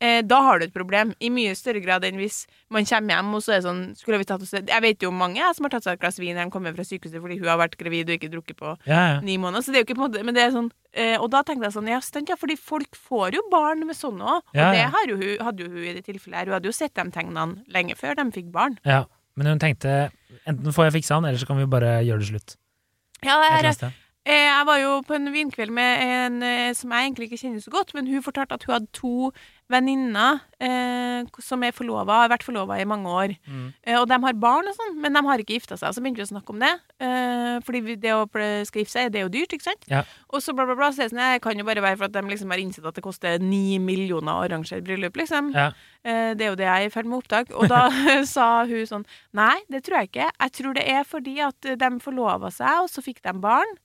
Eh, 0.00 0.22
da 0.22 0.38
har 0.46 0.58
du 0.58 0.64
et 0.66 0.72
problem. 0.74 1.12
I 1.20 1.30
mye 1.30 1.54
større 1.58 1.80
grad 1.84 2.04
enn 2.04 2.16
hvis 2.20 2.46
man 2.70 2.84
kommer 2.86 3.14
hjem 3.16 3.34
og 3.34 3.42
så 3.42 3.52
er 3.54 3.60
det 3.60 3.66
sånn 3.68 3.82
skulle 3.98 4.18
vi 4.20 4.24
tatt 4.28 4.42
oss 4.44 4.52
Jeg 4.54 4.82
vet 4.84 5.02
jo 5.02 5.08
om 5.10 5.18
mange 5.18 5.40
jeg, 5.40 5.54
som 5.56 5.64
har 5.66 5.70
tatt 5.74 5.84
seg 5.88 5.96
et 5.96 6.00
glass 6.02 6.18
vin 6.20 6.36
når 6.36 6.48
de 6.48 6.54
kommer 6.54 6.74
fra 6.76 6.84
sykehuset 6.86 7.20
fordi 7.22 7.38
hun 7.40 7.48
har 7.50 7.58
vært 7.58 7.76
gravid 7.80 8.08
og 8.10 8.16
ikke 8.18 8.30
drukket 8.32 8.58
på 8.60 8.74
Ja, 8.86 9.00
ja. 9.14 9.20
ni 9.20 9.36
måneder. 9.38 9.62
Så 9.66 9.72
det 9.72 9.80
er 9.80 9.84
jo 9.84 9.88
ikke 9.88 9.98
på 9.98 10.04
en 10.06 10.10
måte 10.12 10.24
Men 10.24 10.34
det 10.38 10.42
er 10.46 10.54
sånn 10.54 10.70
eh, 10.94 11.16
Og 11.18 11.30
da 11.34 11.42
tenkte 11.42 11.66
jeg 11.70 11.76
sånn 11.78 11.88
Ja, 11.90 12.00
stent, 12.04 12.28
ja, 12.28 12.36
fordi 12.38 12.56
folk 12.60 12.94
får 13.08 13.34
jo 13.38 13.42
barn 13.50 13.86
med 13.86 13.96
sånne 13.98 14.22
òg. 14.24 14.42
Og 14.52 14.58
Ja, 14.60 14.70
det 14.72 14.86
har 14.94 15.06
jo 15.10 15.16
hun, 15.18 15.34
hadde 15.46 15.64
jo 15.66 15.70
hun 15.72 15.84
i 15.84 15.94
det 15.98 16.04
tilfellet 16.06 16.38
her. 16.42 16.46
Hun 16.50 16.58
hadde 16.60 16.70
jo 16.70 16.76
sett 16.78 16.94
de 16.94 17.06
tegnene 17.14 17.64
lenge 17.74 17.96
før 17.98 18.14
de 18.18 18.28
fikk 18.34 18.50
barn. 18.54 18.78
ja. 18.84 19.04
Men 19.38 19.46
hun 19.52 19.60
tenkte 19.62 20.10
enten 20.50 20.72
får 20.74 20.88
jeg 20.88 20.92
fiksa 20.96 21.14
han, 21.14 21.24
eller 21.28 21.38
så 21.38 21.46
kan 21.46 21.58
vi 21.60 21.66
bare 21.70 22.00
gjøre 22.02 22.18
det 22.24 22.26
slutt. 22.32 22.56
Ja, 23.22 23.36
det 23.38 23.50
annet 23.54 23.76
sted. 23.76 23.92
eh, 24.26 24.46
jeg 24.48 24.64
var 24.66 24.78
jo 24.82 24.96
på 25.06 25.14
en 25.14 25.30
vinkveld 25.30 25.70
med 25.70 26.02
en 26.02 26.74
som 26.74 26.90
jeg 26.90 27.06
egentlig 27.06 27.28
ikke 27.28 27.38
kjenner 27.44 27.62
så 27.62 27.70
godt, 27.70 27.94
men 27.94 28.10
hun 28.10 28.24
fortalte 28.26 28.58
at 28.58 28.64
hun 28.66 28.74
hadde 28.74 28.90
to 28.98 29.30
venninner 29.68 30.40
eh, 30.64 31.26
som 31.44 31.62
er 31.64 31.74
forlova, 31.76 32.22
har 32.22 32.30
vært 32.32 32.46
forlova 32.46 32.78
i 32.80 32.86
mange 32.88 33.10
år. 33.12 33.34
Mm. 33.46 33.66
Eh, 33.84 33.98
og 33.98 34.06
de 34.10 34.18
har 34.24 34.38
barn 34.40 34.70
og 34.70 34.76
sånn, 34.76 34.96
men 35.02 35.16
de 35.16 35.22
har 35.26 35.42
ikke 35.42 35.58
gifta 35.58 35.76
seg. 35.78 35.94
Så 35.94 36.02
begynte 36.02 36.22
vi 36.22 36.26
å 36.26 36.30
snakke 36.30 36.54
om 36.54 36.62
det. 36.62 36.72
Eh, 37.04 37.58
fordi 37.66 37.96
det 38.00 38.14
å 38.16 38.24
skal 38.28 38.82
gifte 38.82 38.94
seg, 38.94 39.12
det 39.12 39.20
er 39.22 39.26
jo 39.26 39.32
dyrt, 39.34 39.54
ikke 39.56 39.68
sant? 39.68 39.88
Ja. 39.90 40.04
Og 40.32 40.44
så 40.44 40.54
bla, 40.56 40.66
bla, 40.68 40.76
bla. 40.78 40.90
Så 40.92 41.04
det, 41.04 41.10
sånn, 41.12 41.24
jeg 41.34 41.42
kan 41.44 41.60
jo 41.60 41.66
bare 41.68 41.84
være 41.84 42.00
for 42.00 42.08
at 42.08 42.16
de 42.16 42.24
liksom 42.28 42.54
har 42.54 42.62
innsett 42.62 42.88
at 42.88 42.98
det 42.98 43.04
koster 43.04 43.42
ni 43.42 43.80
millioner 43.82 44.34
å 44.34 44.46
arrangere 44.46 44.84
bryllup, 44.84 45.18
liksom. 45.20 45.52
Ja. 45.56 45.70
Eh, 46.04 46.32
det 46.38 46.46
er 46.46 46.54
jo 46.54 46.60
det 46.60 46.68
jeg 46.68 46.88
er 46.88 46.92
i 46.92 46.94
ferd 46.94 47.10
med 47.10 47.18
å 47.18 47.22
oppdage. 47.24 47.52
Og 47.56 47.68
da 47.70 47.86
sa 48.36 48.48
hun 48.68 48.88
sånn 48.88 49.06
Nei, 49.36 49.56
det 49.72 49.84
tror 49.86 50.02
jeg 50.02 50.12
ikke. 50.12 50.30
Jeg 50.32 50.56
tror 50.56 50.78
det 50.78 50.86
er 50.88 51.04
fordi 51.08 51.36
at 51.44 51.74
de 51.80 51.92
forlova 52.02 52.50
seg, 52.54 52.84
og 52.84 52.90
så 52.92 53.04
fikk 53.04 53.20
de 53.26 53.36
barn. 53.42 53.76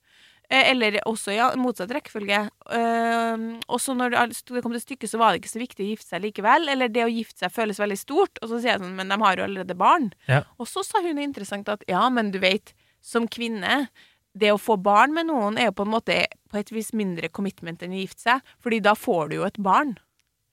Eh, 0.54 0.70
Eller 0.70 1.00
også 1.10 1.34
i 1.34 1.39
ja, 1.39 1.50
motsatt 1.58 1.92
rekkefølge. 1.96 2.44
Uh, 2.70 3.58
og 3.66 3.82
så 3.82 3.96
når 3.98 4.13
det 4.13 4.62
kom 4.62 4.76
til 4.76 4.84
stykket, 4.84 5.10
så 5.10 5.20
var 5.22 5.34
det 5.34 5.42
ikke 5.42 5.54
så 5.56 5.63
viktig 5.63 5.86
å 5.86 5.89
gifte 5.89 6.10
seg 6.12 6.26
likevel. 6.28 6.70
Eller 6.70 6.94
det 6.94 7.08
å 7.08 7.12
gifte 7.12 7.46
seg 7.46 7.56
føles 7.56 7.82
veldig 7.82 8.00
stort. 8.00 8.42
Og 8.42 8.52
så 8.52 8.60
sier 8.60 8.76
jeg 8.76 8.84
sånn, 8.84 8.96
men 9.00 9.10
de 9.10 9.20
har 9.24 9.39
jo 9.39 9.48
allerede 9.48 9.78
barn. 9.80 10.12
Ja. 10.30 10.44
Og 10.62 10.70
så 10.70 10.86
sa 10.86 11.02
hun 11.04 11.22
interessant 11.22 11.72
at 11.74 11.86
ja, 11.89 12.06
men 12.13 12.32
du 12.36 12.39
vet, 12.44 12.76
som 13.04 13.26
kvinne 13.28 13.88
det 14.34 14.54
å 14.54 14.62
få 14.62 14.78
barn 14.82 15.13
med 15.13 15.28
noen 15.30 15.60
er 15.62 15.70
jo 15.70 15.78
på 15.78 15.86
en 15.86 15.94
måte 15.94 16.16
på 16.50 16.58
et 16.58 16.72
vis 16.74 16.89
mindre 16.98 17.30
commitment 17.30 17.84
enn 17.86 17.94
å 17.94 18.02
gifte 18.02 18.24
seg, 18.24 18.54
fordi 18.63 18.80
da 18.82 18.96
får 18.98 19.30
du 19.30 19.36
jo 19.38 19.46
et 19.46 19.60
barn. 19.62 19.96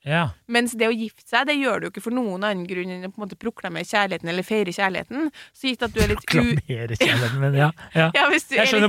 Ja. 0.07 0.23
Mens 0.49 0.73
det 0.81 0.87
å 0.89 0.95
gifte 0.95 1.27
seg, 1.29 1.45
det 1.51 1.59
gjør 1.59 1.83
du 1.83 1.87
ikke 1.91 2.03
for 2.05 2.15
noen 2.17 2.45
annen 2.47 2.63
grunn 2.69 2.93
enn 2.95 3.05
å 3.05 3.11
på 3.13 3.21
en 3.21 3.25
måte 3.27 3.37
proklamere 3.41 3.85
kjærligheten 3.85 4.31
eller 4.33 4.47
feire 4.47 4.73
kjærligheten. 4.73 5.29
Så 5.53 5.69
gitt 5.69 5.85
at 5.85 5.93
du 5.93 6.01
er 6.01 6.15
litt. 6.15 6.23
Proklamere 6.25 6.97
kjærligheten, 6.97 7.41
men 7.43 7.59
ja. 7.59 7.69
Ja, 7.93 8.07
Ja, 8.17 8.25
hvis 8.33 8.49
du 8.49 8.57
er 8.57 8.65
litt, 8.65 8.87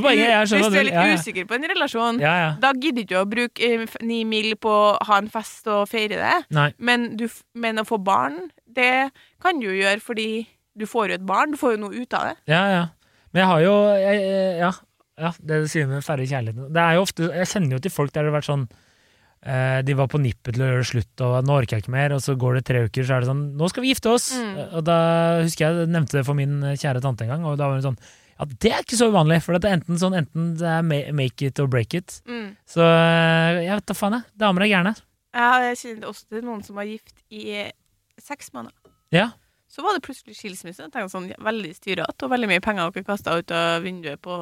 hvis 0.47 0.71
du 0.71 0.79
er 0.79 0.87
litt 0.87 1.19
usikker 1.19 1.49
på 1.49 1.57
en 1.57 1.67
relasjon, 1.73 2.21
ja. 2.23 2.35
ja. 2.45 2.51
da 2.63 2.71
gidder 2.77 3.01
du 3.01 3.03
ikke 3.03 3.23
å 3.25 3.27
bruke 3.29 3.67
eh, 3.67 3.97
ni 4.07 4.21
mil 4.27 4.55
på 4.61 4.71
å 4.71 4.93
ha 5.09 5.19
en 5.19 5.27
fest 5.31 5.67
og 5.71 5.83
feire 5.91 6.21
det. 6.21 6.37
Men, 6.79 7.11
du, 7.19 7.27
men 7.59 7.81
å 7.81 7.87
få 7.87 7.99
barn, 7.99 8.45
det 8.65 9.11
kan 9.43 9.59
du 9.59 9.67
jo 9.67 9.75
gjøre 9.81 9.99
fordi 10.03 10.29
du 10.79 10.87
får 10.87 11.11
jo 11.11 11.19
et 11.19 11.27
barn. 11.27 11.51
Du 11.51 11.59
får 11.59 11.75
jo 11.75 11.81
noe 11.87 12.05
ut 12.05 12.15
av 12.15 12.31
det. 12.31 12.37
Ja, 12.53 12.63
ja. 12.71 12.85
Men 13.31 13.43
jeg 13.43 13.49
har 13.51 13.65
jo 13.65 13.75
jeg, 13.95 14.23
ja, 14.59 14.71
ja, 15.21 15.33
det 15.39 15.59
du 15.63 15.67
sier 15.71 15.91
med 15.91 16.03
kjærligheten. 16.03 16.71
Det 16.71 16.83
er 16.83 16.95
jo 16.97 17.03
ofte, 17.05 17.27
Jeg 17.35 17.51
kjenner 17.51 17.77
jo 17.77 17.83
til 17.83 17.93
folk 17.93 18.15
der 18.15 18.25
det 18.25 18.31
har 18.31 18.39
vært 18.39 18.49
sånn 18.49 18.65
eh, 18.67 18.87
De 19.41 19.93
var 19.97 20.05
på 20.05 20.19
nippet 20.21 20.53
til 20.53 20.61
å 20.61 20.67
gjøre 20.67 20.81
det 20.83 20.87
slutt, 20.91 21.21
og 21.25 21.47
nå 21.47 21.55
orker 21.57 21.79
jeg 21.79 21.81
ikke 21.87 21.93
mer, 21.95 22.13
og 22.13 22.19
så 22.21 22.35
går 22.37 22.59
det 22.59 22.61
tre 22.67 22.83
uker, 22.85 23.05
så 23.07 23.15
er 23.15 23.23
det 23.23 23.29
sånn 23.31 23.39
Nå 23.57 23.69
skal 23.71 23.81
vi 23.81 23.89
gifte 23.89 24.11
oss! 24.13 24.27
Mm. 24.37 24.59
Og 24.77 24.83
da 24.85 24.97
husker 25.41 25.65
jeg 25.65 25.79
jeg 25.79 25.89
nevnte 25.95 26.19
det 26.19 26.25
for 26.27 26.37
min 26.37 26.59
kjære 26.77 27.01
tante 27.01 27.25
en 27.25 27.31
gang, 27.33 27.47
og 27.49 27.57
da 27.57 27.71
var 27.71 27.79
hun 27.79 27.87
sånn 27.87 27.97
Ja, 28.37 28.45
det 28.51 28.69
er 28.69 28.85
ikke 28.85 28.99
så 28.99 29.09
uvanlig, 29.09 29.39
for 29.41 29.57
det 29.57 29.65
er 29.65 29.79
enten 29.79 29.97
sånn 30.01 30.19
Enten 30.19 30.51
det 30.61 30.69
er 30.69 30.85
make 31.17 31.49
it 31.49 31.61
or 31.63 31.71
break 31.71 31.97
it. 31.97 32.19
Mm. 32.29 32.51
Så 32.69 32.85
eh, 32.85 33.63
jeg 33.65 33.73
vet 33.79 33.89
da 33.89 33.97
faen, 33.97 34.19
jeg. 34.19 34.29
Damer 34.45 34.67
er 34.67 34.73
gærne. 34.75 34.93
Jeg 35.41 35.77
kjenner 35.81 36.11
også 36.11 36.27
til 36.29 36.45
noen 36.45 36.61
som 36.67 36.77
var 36.77 36.89
gift 36.89 37.17
i 37.33 37.47
eh, 37.63 37.73
seks 38.21 38.53
måneder. 38.53 38.77
Ja. 39.15 39.31
Så 39.71 39.83
var 39.85 39.95
det 39.95 40.03
plutselig 40.03 40.35
skilsmisse. 40.35 40.83
Jeg 40.83 40.91
tenkte 40.91 41.13
sånn, 41.13 41.29
Veldig 41.39 41.69
styrete 41.77 42.27
og 42.27 42.31
veldig 42.33 42.49
mye 42.51 42.63
penger 42.63 42.89
dere 42.91 43.07
kasta 43.07 43.37
ut 43.39 43.53
av 43.55 43.85
vinduet 43.85 44.19
på, 44.19 44.35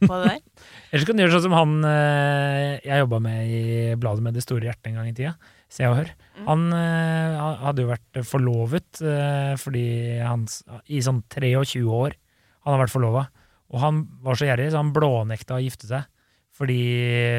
på 0.00 0.20
det 0.22 0.30
der. 0.30 0.38
Ellers 0.92 1.08
kan 1.08 1.18
du 1.18 1.24
gjøre 1.24 1.34
sånn 1.34 1.44
som 1.50 1.56
han 1.58 1.74
eh, 1.90 2.78
jeg 2.80 3.02
jobba 3.04 3.20
med 3.26 3.52
i 3.52 3.60
bladet 4.00 4.24
med 4.24 4.38
det 4.38 4.44
store 4.46 4.70
hjertet 4.70 4.88
en 4.88 4.96
gang 5.00 5.10
i 5.10 5.14
tida. 5.18 5.34
Se 5.72 5.84
og 5.88 5.98
hør. 6.00 6.14
Mm. 6.38 6.46
Han 6.48 6.64
eh, 6.78 7.36
han 7.42 7.60
hadde 7.66 7.84
jo 7.84 7.92
vært 7.92 8.22
forlovet 8.28 9.04
eh, 9.04 9.52
fordi 9.60 9.86
han 10.24 10.48
i 10.88 11.04
sånn 11.04 11.20
23 11.28 11.84
år 11.84 12.16
han 12.62 12.76
har 12.76 12.84
vært 12.86 12.94
forlova. 12.94 13.26
Og 13.72 13.80
han 13.80 14.02
var 14.24 14.38
så 14.38 14.48
gjerrig, 14.48 14.70
så 14.72 14.80
han 14.80 14.92
blånekta 14.96 15.58
å 15.58 15.62
gifte 15.64 15.88
seg. 15.88 16.08
Fordi 16.52 16.80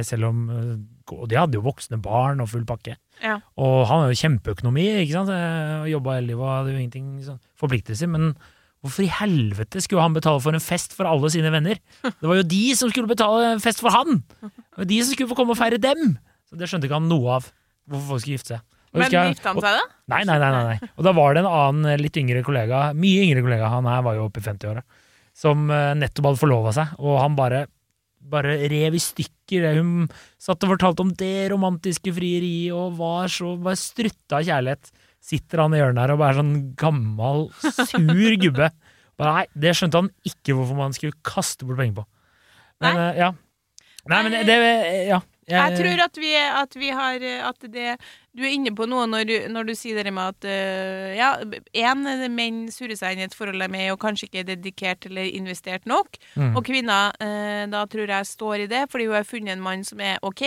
selv 0.05 0.29
om 0.29 0.45
Og 1.11 1.27
de 1.29 1.35
hadde 1.35 1.57
jo 1.59 1.63
voksne 1.65 1.99
barn 2.01 2.39
og 2.43 2.47
full 2.53 2.63
pakke. 2.69 2.95
Ja. 3.21 3.39
Og 3.59 3.83
han 3.89 4.05
har 4.05 4.11
jo 4.13 4.19
kjempeøkonomi, 4.21 4.85
ikke 5.03 5.17
sant. 5.17 5.29
Eh, 5.35 5.89
Jobba 5.91 6.17
hele 6.17 6.31
livet 6.31 6.43
og 6.45 6.51
hadde 6.53 6.71
jo 6.73 6.79
ingenting 6.79 7.09
sånn 7.25 7.41
forpliktelser. 7.59 8.07
Men 8.11 8.33
hvorfor 8.83 9.05
i 9.05 9.11
helvete 9.11 9.83
skulle 9.83 10.03
han 10.03 10.15
betale 10.15 10.41
for 10.43 10.55
en 10.55 10.63
fest 10.63 10.95
for 10.95 11.07
alle 11.09 11.29
sine 11.33 11.51
venner? 11.53 11.79
Det 12.03 12.27
var 12.29 12.39
jo 12.39 12.47
de 12.55 12.63
som 12.79 12.91
skulle 12.91 13.11
betale 13.11 13.53
en 13.53 13.63
fest 13.63 13.83
for 13.83 13.91
han! 13.95 14.23
Det 14.43 14.79
var 14.81 14.89
de 14.89 15.01
som 15.03 15.13
skulle 15.15 15.31
få 15.31 15.37
komme 15.39 15.55
og 15.55 15.59
feire 15.59 15.79
dem! 15.81 16.15
Så 16.49 16.59
det 16.59 16.67
skjønte 16.71 16.87
ikke 16.89 16.99
han 16.99 17.07
noe 17.11 17.37
av. 17.39 17.51
Hvorfor 17.89 18.13
folk 18.15 18.23
skulle 18.23 18.39
gifte 18.39 18.55
seg. 18.57 18.65
Men 18.93 19.09
gifta 19.09 19.49
han 19.53 19.57
seg, 19.63 19.77
da? 19.79 19.85
Nei, 20.13 20.19
nei, 20.29 20.35
nei, 20.37 20.49
nei, 20.53 20.63
nei. 20.69 20.89
Og 20.99 21.05
da 21.07 21.13
var 21.17 21.33
det 21.33 21.41
en 21.41 21.49
annen 21.49 21.87
eh, 21.89 21.97
litt 22.01 22.17
yngre 22.21 22.43
kollega, 22.45 22.81
mye 22.93 23.23
yngre 23.25 23.41
kollega, 23.41 23.71
han 23.73 23.87
her 23.89 24.03
var 24.05 24.19
jo 24.19 24.27
oppe 24.27 24.37
i 24.43 24.45
50-åra, 24.45 24.83
som 25.33 25.63
eh, 25.73 25.93
nettopp 25.97 26.27
hadde 26.29 26.41
forlova 26.43 26.73
seg, 26.75 26.91
og 27.01 27.17
han 27.23 27.33
bare, 27.39 27.63
bare 28.21 28.53
rev 28.69 28.93
i 28.93 29.01
stykker. 29.01 29.31
Hun 29.77 30.07
satt 30.41 30.63
og 30.65 30.73
fortalte 30.73 31.05
om 31.05 31.11
det 31.19 31.51
romantiske 31.53 32.13
frieriet, 32.15 32.73
og 32.75 32.97
var 32.97 33.29
så 33.31 33.53
bare 33.61 33.79
strutta 33.79 34.39
av 34.39 34.47
kjærlighet. 34.47 34.91
Sitter 35.23 35.61
han 35.63 35.75
i 35.75 35.79
hjørnet 35.79 36.01
her 36.03 36.13
og 36.15 36.19
bare 36.19 36.33
er 36.35 36.39
sånn 36.41 36.55
gammel, 36.79 37.45
sur 37.61 38.33
gubbe. 38.41 38.71
Bare, 39.19 39.33
nei, 39.37 39.45
det 39.65 39.75
skjønte 39.77 40.01
han 40.01 40.09
ikke 40.27 40.55
hvorfor 40.57 40.79
man 40.79 40.95
skulle 40.95 41.15
kaste 41.23 41.67
bort 41.67 41.79
penger 41.79 42.01
på. 42.01 42.07
Men, 42.83 42.97
Nei. 42.97 43.05
eh, 43.11 43.21
ja. 43.21 43.29
Nei, 44.11 44.21
men 44.25 44.35
det, 44.49 44.57
ja. 45.07 45.21
Jeg 45.49 45.77
tror 45.79 46.03
at 46.05 46.17
vi, 46.21 46.33
at 46.35 46.75
vi 46.79 46.89
har 46.95 47.23
At 47.49 47.65
det 47.71 47.97
Du 48.35 48.41
er 48.43 48.53
inne 48.53 48.71
på 48.75 48.85
noe 48.89 49.05
når, 49.07 49.25
du- 49.27 49.47
når 49.53 49.63
du 49.67 49.73
sier 49.75 50.03
det 50.03 50.13
med 50.13 50.23
at 50.33 50.45
uh, 50.47 51.15
Ja, 51.17 51.31
én, 51.75 52.05
menn 52.33 52.67
surrer 52.71 52.95
seg 52.97 53.13
inn 53.13 53.19
i 53.19 53.27
et 53.27 53.35
forhold 53.35 53.59
de 53.59 53.63
er 53.67 53.73
med 53.73 53.91
og 53.91 53.99
kanskje 53.99 54.29
ikke 54.29 54.39
er 54.39 54.47
dedikert 54.55 55.05
eller 55.05 55.23
investert 55.29 55.85
nok. 55.85 56.17
Mm. 56.35 56.55
Og 56.57 56.63
kvinna 56.65 57.11
uh, 57.21 57.65
da 57.69 57.83
tror 57.85 58.07
jeg 58.09 58.25
står 58.31 58.63
i 58.63 58.67
det 58.71 58.85
fordi 58.89 59.05
hun 59.05 59.15
har 59.19 59.23
funnet 59.27 59.53
en 59.57 59.61
mann 59.61 59.83
som 59.83 59.99
er 60.01 60.17
OK, 60.23 60.41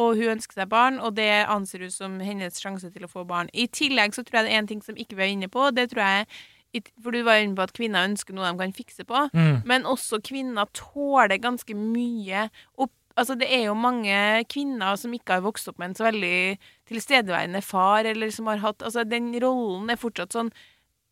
og 0.00 0.16
hun 0.16 0.32
ønsker 0.36 0.54
seg 0.62 0.68
barn, 0.70 0.98
og 0.98 1.14
det 1.16 1.28
anser 1.50 1.82
hun 1.84 1.90
som 1.90 2.18
hennes 2.24 2.56
sjanse 2.62 2.90
til 2.94 3.04
å 3.04 3.10
få 3.10 3.24
barn. 3.28 3.50
I 3.52 3.66
tillegg 3.68 4.14
så 4.16 4.22
tror 4.24 4.40
jeg 4.40 4.48
det 4.48 4.54
er 4.54 4.62
en 4.62 4.70
ting 4.70 4.82
som 4.82 4.96
ikke 4.96 5.16
vi 5.18 5.22
er 5.26 5.34
inne 5.34 5.48
på, 5.52 5.68
det 5.76 5.90
tror 5.92 6.02
jeg 6.06 6.26
For 7.02 7.10
du 7.10 7.24
var 7.26 7.40
inne 7.42 7.56
på 7.58 7.64
at 7.66 7.72
kvinner 7.74 8.06
ønsker 8.06 8.30
noe 8.34 8.46
de 8.46 8.58
kan 8.60 8.72
fikse 8.72 9.02
på. 9.04 9.24
Mm. 9.34 9.62
Men 9.66 9.86
også 9.90 10.20
kvinner 10.22 10.68
tåler 10.72 11.40
ganske 11.42 11.74
mye 11.74 12.44
opp 12.78 12.92
Altså, 13.20 13.36
det 13.36 13.50
er 13.52 13.66
jo 13.66 13.76
mange 13.76 14.16
kvinner 14.48 14.96
som 14.96 15.12
ikke 15.12 15.36
har 15.36 15.44
vokst 15.44 15.68
opp 15.68 15.80
med 15.80 15.90
en 15.90 15.96
så 15.98 16.06
veldig 16.06 16.36
tilstedeværende 16.88 17.60
far, 17.64 18.08
eller 18.08 18.32
som 18.32 18.48
har 18.48 18.62
hatt 18.62 18.84
Altså, 18.86 19.04
den 19.04 19.34
rollen 19.42 19.92
er 19.92 20.00
fortsatt 20.00 20.36
sånn 20.36 20.48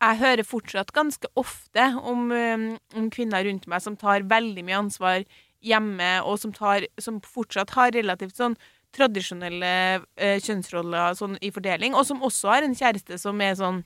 Jeg 0.01 0.21
hører 0.23 0.47
fortsatt 0.47 0.93
ganske 0.95 1.29
ofte 1.37 1.85
om, 2.07 2.31
um, 2.31 2.65
om 2.97 3.11
kvinner 3.13 3.45
rundt 3.45 3.67
meg 3.69 3.83
som 3.83 3.99
tar 3.99 4.25
veldig 4.31 4.65
mye 4.65 4.81
ansvar 4.87 5.23
hjemme, 5.59 6.11
og 6.23 6.39
som, 6.39 6.53
tar, 6.55 6.87
som 7.03 7.19
fortsatt 7.21 7.75
har 7.75 7.91
relativt 7.91 8.37
sånn 8.39 8.55
tradisjonelle 8.95 9.71
eh, 10.17 10.39
kjønnsroller 10.41 11.17
sånn 11.19 11.35
i 11.45 11.51
fordeling, 11.53 11.93
og 11.93 12.07
som 12.07 12.23
også 12.25 12.53
har 12.53 12.65
en 12.65 12.77
kjæreste 12.77 13.19
som 13.21 13.41
er 13.43 13.57
sånn 13.59 13.83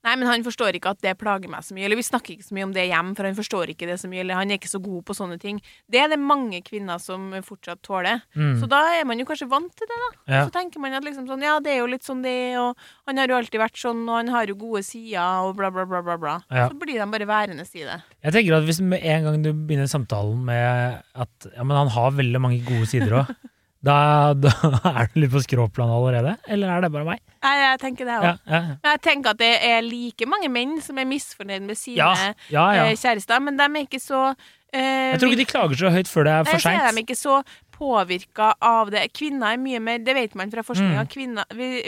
Nei, 0.00 0.14
men 0.16 0.28
han 0.30 0.44
forstår 0.44 0.78
ikke 0.78 0.94
at 0.94 1.02
det 1.04 1.12
plager 1.20 1.50
meg 1.52 1.64
så 1.66 1.74
mye. 1.76 1.84
Eller 1.84 1.98
vi 1.98 2.04
snakker 2.06 2.32
ikke 2.32 2.46
så 2.46 2.56
mye 2.56 2.66
om 2.70 2.72
det 2.72 2.86
hjem, 2.88 3.12
for 3.18 3.28
han 3.28 3.36
forstår 3.36 3.72
ikke 3.74 3.88
det 3.90 3.98
så 4.00 4.08
mye. 4.08 4.22
Eller 4.24 4.38
han 4.38 4.48
er 4.48 4.56
ikke 4.56 4.70
så 4.72 4.80
god 4.80 5.02
på 5.04 5.16
sånne 5.16 5.36
ting. 5.42 5.58
Det 5.92 6.00
er 6.00 6.08
det 6.12 6.16
mange 6.22 6.62
kvinner 6.64 7.00
som 7.02 7.26
fortsatt 7.44 7.82
tåler. 7.84 8.22
Mm. 8.32 8.54
Så 8.62 8.68
da 8.70 8.80
er 8.96 9.04
man 9.08 9.20
jo 9.20 9.28
kanskje 9.28 9.50
vant 9.50 9.68
til 9.76 9.90
det, 9.90 9.98
da. 10.06 10.10
Ja. 10.32 10.42
Så 10.46 10.54
tenker 10.54 10.80
man 10.80 10.96
at 10.96 11.04
liksom 11.04 11.28
sånn, 11.28 11.44
ja, 11.44 11.58
det 11.60 11.74
er 11.74 11.82
jo 11.82 11.90
litt 11.92 12.06
sånn 12.06 12.24
det, 12.24 12.36
og 12.60 12.80
han 13.10 13.20
har 13.20 13.28
jo 13.28 13.36
alltid 13.42 13.60
vært 13.60 13.82
sånn, 13.82 14.02
og 14.08 14.16
han 14.22 14.32
har 14.32 14.48
jo 14.48 14.56
gode 14.62 14.82
sider, 14.88 15.44
og 15.44 15.52
bla, 15.60 15.68
bla, 15.74 15.84
bla, 15.90 16.00
bla. 16.06 16.16
bla. 16.20 16.38
Ja. 16.48 16.70
Så 16.72 16.80
blir 16.80 16.96
de 16.96 17.10
bare 17.12 17.28
værende 17.28 17.68
i 17.68 17.84
det. 17.84 18.00
Jeg 18.24 18.36
tenker 18.38 18.56
at 18.56 18.66
hvis 18.68 18.80
med 18.80 19.04
en 19.04 19.28
gang 19.28 19.44
du 19.44 19.52
begynner 19.52 19.90
samtalen 19.90 20.40
med 20.48 21.00
at 21.12 21.50
ja, 21.52 21.64
men 21.64 21.76
han 21.76 21.92
har 21.92 22.16
veldig 22.16 22.40
mange 22.40 22.64
gode 22.64 22.88
sider 22.88 23.20
òg, 23.20 23.34
da, 23.80 23.96
da 24.36 24.52
er 24.92 25.08
du 25.12 25.22
litt 25.22 25.32
på 25.32 25.40
skråplan 25.44 25.92
allerede? 25.94 26.36
Eller 26.50 26.74
er 26.74 26.84
det 26.84 26.92
bare 26.92 27.06
meg? 27.08 27.22
Nei, 27.40 27.54
jeg 27.62 27.80
tenker 27.80 28.08
det 28.08 28.18
òg. 28.18 28.26
Ja, 28.28 28.34
ja, 28.44 28.60
Men 28.74 28.92
jeg 28.92 29.02
tenker 29.06 29.32
at 29.32 29.40
det 29.40 29.54
er 29.70 29.80
like 29.86 30.28
mange 30.28 30.50
menn 30.52 30.76
som 30.84 31.00
er 31.00 31.08
misfornøyd 31.08 31.64
med 31.64 31.80
sine 31.80 32.02
ja. 32.02 32.34
ja, 32.52 32.66
ja. 32.76 32.86
eh, 32.90 32.98
kjærester, 33.00 33.40
men 33.40 33.56
de 33.56 33.66
er 33.66 33.86
ikke 33.86 34.02
så 34.02 34.28
uh, 34.34 34.76
Jeg 34.76 35.22
tror 35.22 35.32
ikke 35.32 35.42
de 35.42 35.48
klager 35.48 35.80
så 35.80 35.92
høyt 35.94 36.12
før 36.12 36.28
det 36.28 36.36
er 36.36 36.46
for 36.50 36.52
så 36.60 36.74
Jeg 36.74 36.80
seint. 36.84 36.96
de 36.98 37.04
ikke 37.06 37.18
så 37.18 37.40
påvirka 37.80 38.50
av 38.60 38.90
det. 38.92 39.06
Kvinner 39.16 39.54
er 39.54 39.60
mye 39.60 39.80
mer 39.80 40.02
Det 40.04 40.12
vet 40.12 40.34
man 40.36 40.52
fra 40.52 40.60
forskninga. 40.66 41.06
Mm. 41.08 41.38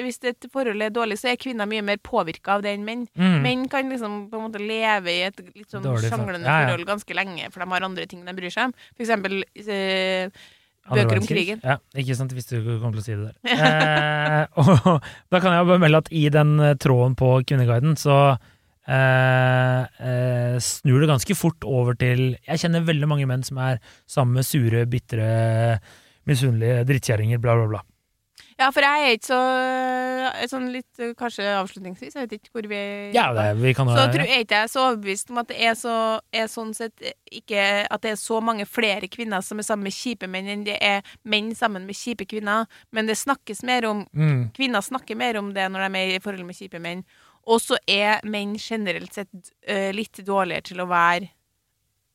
Hvis 0.01 0.23
et 0.25 0.49
forhold 0.53 0.81
er 0.81 0.95
dårlig, 0.95 1.19
så 1.21 1.29
er 1.35 1.37
kvinner 1.37 1.69
mye 1.69 1.85
mer 1.85 2.01
påvirka 2.01 2.57
av 2.57 2.65
det 2.65 2.73
enn 2.73 2.87
menn. 2.87 3.05
Mm. 3.13 3.37
Menn 3.45 3.69
kan 3.69 3.93
liksom 3.93 4.17
på 4.33 4.41
en 4.41 4.47
måte 4.49 4.63
leve 4.63 5.13
i 5.13 5.27
et 5.29 5.45
litt 5.53 5.69
sånn 5.69 5.85
sjanglende 5.85 6.49
ja, 6.49 6.63
ja. 6.63 6.71
forhold 6.71 6.89
ganske 6.89 7.21
lenge, 7.21 7.53
for 7.53 7.61
de 7.61 7.69
har 7.75 7.89
andre 7.91 8.09
ting 8.09 8.25
de 8.25 8.37
bryr 8.41 8.55
seg 8.55 8.71
om. 8.71 8.77
For 8.97 9.05
eksempel 9.05 9.43
Andre 9.43 9.81
bøker 10.91 11.21
om 11.21 11.27
krigen. 11.29 11.61
Ja, 11.63 11.77
ikke 11.99 12.17
sant, 12.19 12.33
hvis 12.35 12.49
du 12.51 12.57
kommer 12.81 12.97
til 12.97 13.03
å 13.03 13.07
si 13.07 13.15
det 13.15 13.29
der. 13.29 13.37
eh, 13.55 14.47
og 14.63 15.05
da 15.31 15.41
kan 15.43 15.55
jeg 15.57 15.69
bare 15.71 15.83
melde 15.83 16.03
at 16.03 16.11
i 16.11 16.25
den 16.33 16.57
eh, 16.61 16.75
tråden 16.81 17.15
på 17.19 17.31
Kvinneguiden, 17.47 17.95
så 18.01 18.17
eh, 18.89 19.83
eh, 20.03 20.57
snur 20.63 21.05
det 21.05 21.11
ganske 21.13 21.39
fort 21.39 21.65
over 21.69 21.95
til 21.99 22.33
Jeg 22.49 22.65
kjenner 22.65 22.87
veldig 22.89 23.11
mange 23.11 23.29
menn 23.31 23.47
som 23.47 23.61
er 23.63 23.79
sammen 24.11 24.41
med 24.41 24.49
sure, 24.49 24.85
bitre, 24.91 25.79
misunnelige 26.29 26.85
drittkjerringer, 26.91 27.43
bla, 27.43 27.57
bla, 27.61 27.71
bla. 27.77 27.83
Ja, 28.59 28.69
for 28.75 28.85
jeg 28.85 29.05
er 29.07 29.15
ikke 29.17 29.29
så 29.31 29.39
eh, 29.39 30.43
Sånn 30.51 30.67
litt 30.75 31.01
eh, 31.01 31.13
kanskje 31.19 31.47
avslutningsvis, 31.57 32.17
jeg 32.17 32.27
vet 32.29 32.35
ikke 32.37 32.53
hvor 32.57 32.69
vi 32.71 32.81
Ja, 33.15 33.29
det, 33.37 33.47
vi 33.61 33.73
kan 33.77 33.89
Så 33.89 34.05
tror 34.13 34.25
jeg 34.27 34.45
ikke 34.47 34.59
jeg 34.59 34.69
er 34.69 34.73
så 34.73 34.85
overbevist 34.89 35.33
om 35.33 35.41
at 35.43 35.51
det 35.53 35.59
er, 35.63 35.75
så, 35.79 35.95
er 36.35 36.51
sånn 36.53 36.73
sett 36.77 37.07
ikke 37.33 37.65
At 37.89 38.05
det 38.05 38.15
er 38.15 38.21
så 38.21 38.41
mange 38.45 38.67
flere 38.69 39.09
kvinner 39.13 39.45
som 39.45 39.63
er 39.63 39.67
sammen 39.69 39.89
med 39.89 39.97
kjipe 39.97 40.29
menn, 40.31 40.51
enn 40.53 40.65
det 40.69 40.79
er 40.85 41.01
menn 41.25 41.53
sammen 41.57 41.87
med 41.89 41.97
kjipe 41.97 42.27
kvinner. 42.29 42.67
Men 42.93 43.09
det 43.09 43.17
snakkes 43.21 43.63
mer 43.69 43.87
om 43.89 44.05
mm, 44.13 44.51
Kvinner 44.57 44.85
snakker 44.85 45.17
mer 45.19 45.39
om 45.41 45.53
det 45.57 45.69
når 45.73 45.87
de 45.89 46.01
er 46.03 46.17
i 46.17 46.23
forhold 46.23 46.45
med 46.49 46.59
kjipe 46.59 46.81
menn. 46.83 47.05
Og 47.49 47.59
så 47.63 47.79
er 47.91 48.21
menn 48.29 48.55
generelt 48.61 49.17
sett 49.17 49.33
uh, 49.33 49.89
litt 49.95 50.21
dårligere 50.27 50.63
til 50.69 50.83
å 50.85 50.87
være, 50.91 51.31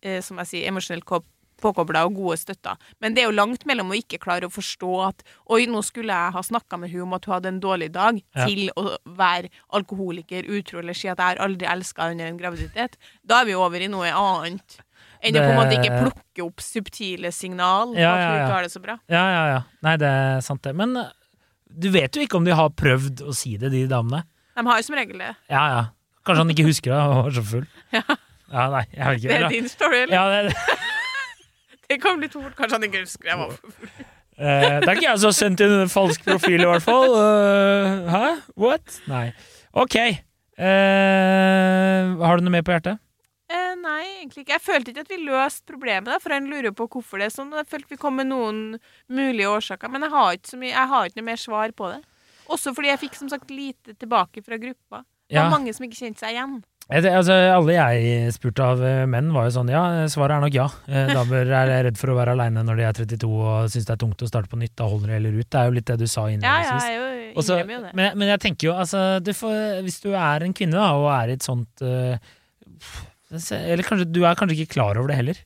uh, 0.06 0.20
som 0.24 0.40
jeg 0.44 0.52
sier, 0.54 0.70
emosjonelt 0.72 1.08
ko- 1.08 1.26
påkobla 1.62 2.06
og 2.08 2.16
gode 2.18 2.38
støtter. 2.42 2.78
Men 3.02 3.14
det 3.16 3.24
er 3.24 3.30
jo 3.30 3.36
langt 3.38 3.66
mellom 3.70 3.92
å 3.92 3.98
ikke 3.98 4.20
klare 4.24 4.48
å 4.48 4.54
forstå 4.54 4.92
at 5.08 5.24
Oi, 5.54 5.66
nå 5.70 5.82
skulle 5.86 6.14
jeg 6.14 6.34
ha 6.36 6.42
snakka 6.44 6.78
med 6.80 6.92
hun 6.94 7.06
om 7.08 7.14
at 7.18 7.26
hun 7.26 7.34
hadde 7.38 7.52
en 7.54 7.60
dårlig 7.64 7.92
dag, 7.96 8.20
Ja. 8.36 8.46
til 8.46 8.70
å 8.78 8.98
være 9.18 9.50
alkoholiker, 9.74 10.46
utro 10.58 10.80
eller 10.80 10.94
si 10.98 11.08
at 11.10 11.18
jeg 11.18 11.26
har 11.38 11.42
aldri 11.48 11.68
elska 11.70 12.12
under 12.12 12.28
en 12.28 12.38
graviditet. 12.40 12.98
Da 13.26 13.42
er 13.42 13.46
vi 13.50 13.56
over 13.56 13.80
i 13.82 13.88
noe 13.92 14.12
annet. 14.12 14.80
Enn 15.24 15.34
å 15.34 15.42
på 15.42 15.50
en 15.50 15.58
måte 15.58 15.78
ikke 15.80 15.98
plukke 16.04 16.44
opp 16.46 16.62
subtile 16.62 17.32
signal 17.34 17.96
Ja, 17.98 18.12
at 18.14 18.22
hun 18.22 18.36
ikke 18.44 18.54
har 18.54 18.68
det 18.68 18.72
så 18.76 18.82
bra. 18.84 19.00
Ja, 19.10 19.24
ja, 19.34 19.44
ja. 19.56 19.62
Nei, 19.82 19.96
det 19.98 20.08
er 20.14 20.42
sant, 20.46 20.62
det. 20.62 20.76
Men 20.78 20.94
eh, 21.02 21.10
du 21.74 21.90
vet 21.94 22.14
jo 22.16 22.22
ikke 22.22 22.38
om 22.38 22.46
de 22.46 22.54
har 22.54 22.70
prøvd 22.70 23.24
å 23.26 23.34
si 23.36 23.56
det, 23.58 23.72
de 23.74 23.88
damene. 23.90 24.24
De 24.58 24.66
har 24.66 24.78
jo 24.78 24.86
som 24.86 24.96
regel 24.98 25.18
det. 25.26 25.34
Ja, 25.50 25.64
ja. 25.74 25.84
Kanskje 26.28 26.44
han 26.44 26.54
ikke 26.54 26.68
husker 26.68 26.92
det, 26.94 27.02
han 27.02 27.24
var 27.24 27.32
så 27.40 27.44
full. 27.56 27.68
Ja. 27.98 28.04
Ja, 28.48 28.70
nei, 28.72 28.86
jeg 28.96 29.04
vet 29.04 29.18
ikke. 29.20 29.28
Det 29.28 29.38
er 29.44 29.50
din 29.52 29.66
story, 29.68 29.98
eller? 30.06 30.14
Ja, 30.16 30.44
det, 30.48 30.78
Det 31.90 32.02
kom 32.04 32.20
litt 32.20 32.34
fort. 32.36 32.56
Kanskje 32.58 32.76
han 32.80 32.88
ikke 32.90 33.04
husker 33.06 33.34
jeg 33.34 33.44
var 33.44 33.58
Eh, 34.38 34.76
det 34.84 34.86
er 34.86 34.92
ikke 34.94 35.08
jeg 35.08 35.18
som 35.18 35.32
har 35.32 35.34
sendt 35.34 35.62
inn 35.66 35.72
en 35.82 35.90
falsk 35.90 36.22
profil, 36.28 36.62
i 36.62 36.68
hvert 36.70 36.84
fall. 36.86 37.10
Uh, 37.18 38.06
hæ? 38.14 38.20
What? 38.54 39.00
Nei. 39.10 39.32
Ok. 39.74 39.96
Eh, 39.98 40.12
har 42.22 42.38
du 42.38 42.46
noe 42.46 42.54
mer 42.54 42.62
på 42.68 42.76
hjertet? 42.76 43.00
Eh, 43.50 43.74
nei, 43.80 44.04
egentlig 44.20 44.44
ikke. 44.44 44.58
Jeg 44.58 44.64
følte 44.66 44.92
ikke 44.94 45.06
at 45.06 45.12
vi 45.14 45.18
løste 45.24 45.66
problemet, 45.72 46.10
da, 46.12 46.20
for 46.22 46.36
en 46.36 46.50
lurer 46.52 46.74
på 46.76 46.86
hvorfor 46.92 47.22
det 47.22 47.30
er 47.32 47.34
sånn. 47.34 47.54
Jeg 47.56 47.70
følte 47.72 47.96
vi 47.96 48.00
kom 48.02 48.18
med 48.20 48.30
noen 48.30 48.62
mulige 49.10 49.50
årsaker, 49.56 49.90
men 49.94 50.06
jeg 50.06 50.14
har 50.14 50.38
ikke, 50.38 50.52
så 50.52 50.60
mye, 50.62 50.74
jeg 50.76 50.92
har 50.94 51.10
ikke 51.10 51.22
noe 51.22 51.30
mer 51.32 51.42
svar 51.42 51.74
på 51.82 51.92
det. 51.94 52.00
Også 52.54 52.74
fordi 52.76 52.92
jeg 52.94 53.02
fikk 53.08 53.18
som 53.18 53.32
sagt 53.32 53.50
lite 53.52 53.96
tilbake 54.00 54.44
fra 54.46 54.60
gruppa. 54.62 55.02
Det 55.28 55.40
var 55.40 55.50
Ja. 55.50 55.52
mange 55.52 55.74
som 55.74 55.88
ikke 55.88 55.98
kjente 56.04 56.22
seg 56.24 56.36
igjen. 56.38 56.60
Altså, 56.88 57.34
alle 57.52 57.74
jeg 57.76 58.32
spurte 58.32 58.64
av 58.64 58.80
eh, 58.86 59.02
menn, 59.12 59.34
var 59.36 59.50
jo 59.50 59.56
sånn 59.58 59.68
ja, 59.74 59.82
svaret 60.08 60.38
er 60.38 60.44
nok 60.46 60.56
ja. 60.56 60.68
Eh, 60.88 61.10
Damer 61.12 61.50
er 61.52 61.72
redd 61.90 61.98
for 62.00 62.14
å 62.14 62.16
være 62.16 62.32
aleine 62.38 62.64
når 62.64 62.80
de 62.80 62.86
er 62.88 62.96
32 63.02 63.28
og 63.28 63.68
syns 63.74 63.90
det 63.90 63.96
er 63.98 64.00
tungt 64.06 64.24
å 64.24 64.30
starte 64.30 64.48
på 64.52 64.60
nytt. 64.62 64.72
Da 64.80 64.88
holder 64.88 65.12
de 65.12 65.18
heller 65.18 65.36
ut. 65.36 65.50
Det 65.52 65.60
er 65.60 65.68
jo 65.68 65.76
litt 65.76 65.90
det 65.92 65.98
du 66.00 66.06
sa 66.08 66.24
Ja, 66.28 66.32
ja, 66.32 66.38
innledningsvis. 66.38 66.88
jeg 66.88 67.34
Og 67.36 67.44
så- 67.44 67.60
innrømmer 67.60 67.92
men, 67.94 68.18
men 68.18 68.32
jeg 68.32 68.40
tenker 68.46 68.70
jo, 68.70 68.74
altså 68.80 69.04
du 69.20 69.34
får, 69.36 69.84
Hvis 69.84 70.00
du 70.06 70.14
er 70.16 70.48
en 70.48 70.56
kvinne 70.56 70.80
da, 70.80 70.88
og 70.96 71.10
er 71.12 71.34
i 71.34 71.36
et 71.36 71.44
sånt 71.44 71.84
uh, 71.84 72.16
Eller 73.52 73.84
kanskje 73.84 74.08
du 74.08 74.24
er 74.24 74.40
kanskje 74.40 74.56
ikke 74.62 74.74
klar 74.80 74.96
over 74.98 75.12
det 75.12 75.20
heller. 75.20 75.44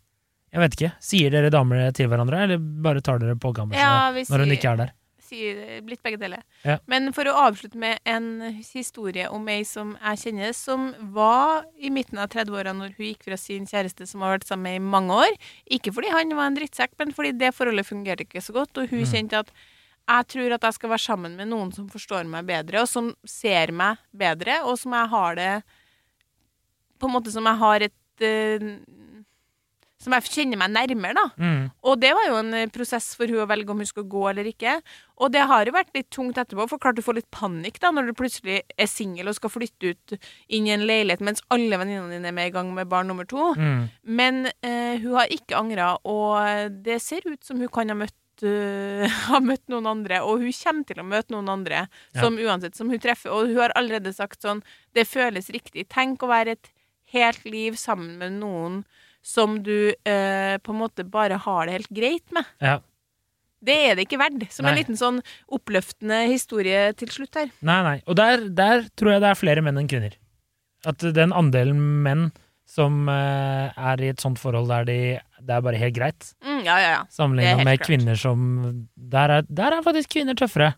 Jeg 0.52 0.60
vet 0.62 0.74
ikke. 0.78 0.92
Sier 1.02 1.32
dere 1.34 1.50
damer 1.50 1.90
til 1.96 2.10
hverandre, 2.12 2.44
eller 2.46 2.58
bare 2.60 3.02
tar 3.02 3.18
dere 3.24 3.38
på 3.40 3.54
gammelsen 3.56 3.82
Ja, 3.82 4.12
når 4.12 4.46
hun 4.46 4.52
ikke 4.54 4.74
er 4.76 4.82
der? 4.84 4.92
Sier 5.32 5.82
blitt 5.88 6.04
begge 6.04 6.20
deler. 6.22 6.44
Ja. 6.68 6.78
Men 6.92 7.10
for 7.16 7.26
å 7.32 7.36
avslutte 7.48 7.80
med 7.80 8.00
en 8.06 8.30
historie 8.60 9.30
om 9.32 9.48
ei 9.52 9.62
som 9.68 9.96
jeg 9.98 10.22
kjenner, 10.26 10.54
som 10.58 10.90
var 11.16 11.66
i 11.80 11.90
midten 11.94 12.20
av 12.22 12.30
30-åra 12.36 12.76
når 12.76 12.94
hun 13.00 13.08
gikk 13.08 13.24
fra 13.30 13.40
sin 13.40 13.66
kjæreste 13.70 14.06
som 14.12 14.22
har 14.26 14.36
vært 14.38 14.50
sammen 14.52 14.68
med 14.70 14.82
i 14.82 14.88
mange 14.94 15.18
år. 15.26 15.38
Ikke 15.72 15.94
fordi 15.96 16.12
han 16.14 16.36
var 16.38 16.52
en 16.52 16.60
drittsekk, 16.60 16.98
men 17.00 17.16
fordi 17.16 17.34
det 17.40 17.54
forholdet 17.56 17.88
fungerte 17.88 18.28
ikke 18.28 18.44
så 18.44 18.54
godt, 18.60 18.76
og 18.78 18.92
hun 18.92 19.02
Mm. 19.06 19.12
kjente 19.16 19.40
at 19.40 19.52
jeg 20.12 20.28
tror 20.34 20.54
at 20.56 20.62
jeg 20.68 20.74
skal 20.74 20.90
være 20.90 21.06
sammen 21.06 21.36
med 21.38 21.48
noen 21.48 21.72
som 21.74 21.88
forstår 21.88 22.26
meg 22.28 22.46
bedre, 22.46 22.82
og 22.82 22.88
som 22.90 23.14
ser 23.26 23.72
meg 23.72 23.98
bedre, 24.12 24.62
og 24.66 24.78
som 24.78 24.92
jeg 24.98 25.08
har 25.10 25.36
det 25.36 25.64
På 27.00 27.08
en 27.08 27.14
måte 27.16 27.32
som 27.34 27.48
jeg 27.50 27.58
har 27.58 27.82
et 27.82 28.22
eh, 28.22 28.76
Som 30.02 30.16
jeg 30.18 30.26
kjenner 30.34 30.58
meg 30.58 30.72
nærmere, 30.74 31.14
da. 31.14 31.26
Mm. 31.38 31.66
Og 31.86 32.00
det 32.02 32.10
var 32.18 32.26
jo 32.26 32.38
en 32.40 32.54
eh, 32.58 32.70
prosess 32.74 33.12
for 33.20 33.30
hun 33.30 33.44
å 33.44 33.50
velge 33.52 33.70
om 33.70 33.84
hun 33.84 33.86
skulle 33.90 34.10
gå 34.10 34.24
eller 34.32 34.48
ikke. 34.50 34.80
Og 35.22 35.30
det 35.36 35.44
har 35.46 35.70
jo 35.70 35.76
vært 35.76 35.92
litt 35.94 36.10
tungt 36.10 36.40
etterpå, 36.42 36.66
for 36.72 36.82
klart 36.82 36.98
du 36.98 37.04
får 37.06 37.20
litt 37.20 37.30
panikk 37.30 37.78
da, 37.84 37.92
når 37.94 38.10
du 38.10 38.16
plutselig 38.18 38.64
er 38.82 38.90
singel 38.90 39.30
og 39.30 39.38
skal 39.38 39.54
flytte 39.54 39.92
ut 39.94 40.16
inn 40.50 40.66
i 40.66 40.74
en 40.74 40.88
leilighet 40.90 41.22
mens 41.22 41.44
alle 41.54 41.78
venninnene 41.78 42.16
dine 42.18 42.32
er 42.32 42.38
med 42.40 42.50
i 42.50 42.56
gang 42.56 42.72
med 42.74 42.90
barn 42.90 43.12
nummer 43.14 43.30
to. 43.30 43.52
Mm. 43.54 43.84
Men 44.18 44.42
eh, 44.66 44.98
hun 45.04 45.14
har 45.20 45.30
ikke 45.38 45.60
angra, 45.62 45.92
og 46.10 46.74
det 46.82 46.98
ser 47.06 47.22
ut 47.30 47.46
som 47.46 47.62
hun 47.62 47.70
kan 47.70 47.94
ha 47.94 48.00
møtt 48.02 48.18
eh, 48.48 49.06
ha 49.30 49.38
møtt 49.46 49.68
noen 49.70 49.86
andre, 49.92 50.24
og 50.26 50.42
hun 50.42 50.50
kommer 50.64 50.90
til 50.90 51.04
å 51.04 51.08
møte 51.12 51.36
noen 51.36 51.54
andre 51.60 51.84
Ja. 51.86 52.24
som 52.26 52.42
uansett 52.42 52.76
som 52.80 52.90
hun 52.90 53.00
treffer. 53.06 53.30
Og 53.38 53.54
hun 53.54 53.62
har 53.62 53.78
allerede 53.78 54.18
sagt 54.18 54.42
sånn 54.42 54.66
Det 54.98 55.06
føles 55.08 55.54
riktig. 55.54 55.86
Tenk 55.94 56.26
å 56.26 56.32
være 56.34 56.58
et 56.58 56.74
helt 57.14 57.46
liv 57.46 57.78
sammen 57.78 58.18
med 58.18 58.40
noen 58.42 58.82
som 59.22 59.60
du 59.64 59.92
eh, 60.06 60.56
på 60.62 60.74
en 60.74 60.80
måte 60.82 61.06
bare 61.06 61.38
har 61.44 61.68
det 61.70 61.76
helt 61.80 61.92
greit 61.94 62.34
med. 62.34 62.48
Ja. 62.62 62.80
Det 63.62 63.76
er 63.92 63.96
det 64.00 64.08
ikke 64.08 64.18
verdt. 64.18 64.48
Som 64.50 64.66
en 64.66 64.74
liten 64.80 64.98
sånn 64.98 65.20
oppløftende 65.54 66.24
historie 66.32 66.88
til 66.98 67.12
slutt 67.14 67.38
her. 67.38 67.52
Nei, 67.62 67.80
nei. 67.86 67.98
Og 68.10 68.18
der, 68.18 68.48
der 68.50 68.88
tror 68.98 69.14
jeg 69.14 69.22
det 69.22 69.30
er 69.30 69.38
flere 69.38 69.62
menn 69.62 69.78
enn 69.78 69.90
kvinner. 69.92 70.16
At 70.90 71.04
den 71.14 71.30
andelen 71.38 71.78
menn 72.02 72.32
som 72.66 73.04
eh, 73.12 73.70
er 73.76 74.02
i 74.02 74.10
et 74.14 74.22
sånt 74.24 74.40
forhold 74.42 74.70
der 74.72 74.88
de, 74.88 74.98
det 75.44 75.54
er 75.58 75.62
bare 75.66 75.78
helt 75.82 75.94
greit, 75.98 76.32
Mm, 76.42 76.62
ja, 76.66 76.76
ja, 76.80 76.90
ja. 76.96 77.02
Sammenlignet 77.14 77.62
med 77.66 77.78
klart. 77.80 77.88
kvinner 77.90 78.18
som 78.18 78.42
der 78.96 79.30
er, 79.38 79.46
der 79.50 79.76
er 79.78 79.84
faktisk 79.86 80.12
kvinner 80.14 80.38
tøffere. 80.38 80.72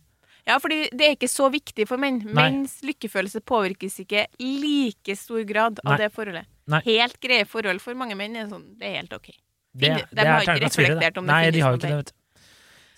Ja, 0.47 0.57
fordi 0.59 0.89
det 0.91 1.05
er 1.07 1.13
ikke 1.15 1.29
så 1.31 1.47
viktig 1.53 1.85
for 1.87 2.01
menn. 2.01 2.17
Nei. 2.25 2.33
Menns 2.35 2.81
lykkefølelse 2.83 3.39
påvirkes 3.47 3.95
ikke 4.03 4.25
i 4.43 4.49
like 4.59 5.15
stor 5.15 5.43
grad 5.47 5.79
av 5.85 5.93
Nei. 5.93 6.01
det 6.03 6.09
forholdet. 6.15 6.49
Nei. 6.71 6.79
Helt 6.85 7.17
greie 7.23 7.45
forhold 7.49 7.81
for 7.83 7.97
mange 7.99 8.15
menn 8.19 8.37
er 8.39 8.47
sånn, 8.51 8.65
det 8.79 8.87
er 8.87 9.01
helt 9.01 9.13
ok. 9.15 9.29
Det, 9.73 9.89
de 9.89 10.03
det 10.13 10.23
er 10.23 10.29
har 10.29 10.45
ikke 10.45 10.59
reflektert 10.67 11.17
om 11.17 11.27
det 11.27 11.33
Nei, 11.33 11.51
de 11.51 11.61
har 11.63 11.73
jo 11.73 11.79
ikke 11.81 11.89
det, 11.89 11.99
vet 12.03 12.11
du. 12.13 12.17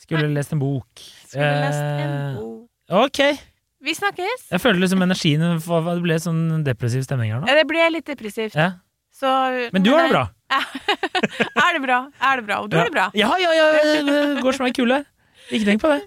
Skulle 0.06 0.30
lest 0.36 0.54
en 0.54 0.62
bok. 0.62 1.04
Skulle 1.26 1.52
lest 1.64 1.82
en 1.82 2.16
Eh, 2.16 2.40
bok. 2.40 3.06
Ok. 3.06 3.22
Vi 3.86 3.94
snakkes! 3.94 4.48
Jeg 4.52 4.62
føler 4.62 4.80
liksom 4.82 5.02
energien 5.06 5.42
Det 5.42 6.02
ble 6.02 6.18
sånn 6.22 6.64
depressiv 6.66 7.06
stemning 7.06 7.34
her 7.34 7.42
nå. 7.42 7.50
Ja, 7.50 7.58
det 7.58 7.66
ble 7.70 7.86
litt 7.94 8.06
depressivt. 8.10 8.58
Ja. 8.58 8.72
Så, 9.16 9.30
Men 9.72 9.86
du 9.86 9.94
har 9.94 10.10
det 10.10 10.12
bra. 10.12 10.26
er 11.66 11.78
det 11.78 11.82
bra? 11.86 12.00
Er 12.20 12.42
det 12.42 12.46
bra? 12.46 12.58
Og 12.62 12.70
du 12.70 12.78
har 12.78 12.90
det 12.90 12.94
bra? 12.94 13.10
Ja, 13.16 13.32
ja, 13.40 13.54
ja. 13.56 13.68
Det 14.06 14.44
går 14.44 14.58
som 14.58 14.68
ei 14.68 14.74
kule. 14.76 15.06
Ikke 15.54 15.70
tenk 15.70 15.82
på 15.86 15.94
det. 15.94 16.02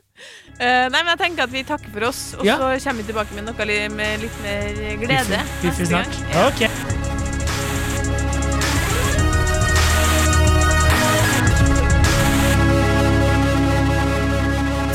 Uh, 0.59 0.87
nei, 0.92 1.01
men 1.01 1.12
jeg 1.14 1.23
tenker 1.23 1.47
at 1.47 1.55
vi 1.55 1.64
takker 1.64 1.94
for 1.94 2.11
oss, 2.11 2.23
og 2.37 2.44
så 2.44 2.59
kommer 2.85 3.01
vi 3.01 3.09
tilbake 3.09 3.38
med 3.38 3.49
noe 3.49 3.88
med 3.97 4.27
litt 4.27 4.42
mer 4.44 4.83
glede. 5.01 5.42
Neste 5.64 5.88
snart. 5.88 6.12
gang. 6.12 6.37
Ja. 6.37 6.49
Ok. 6.51 6.67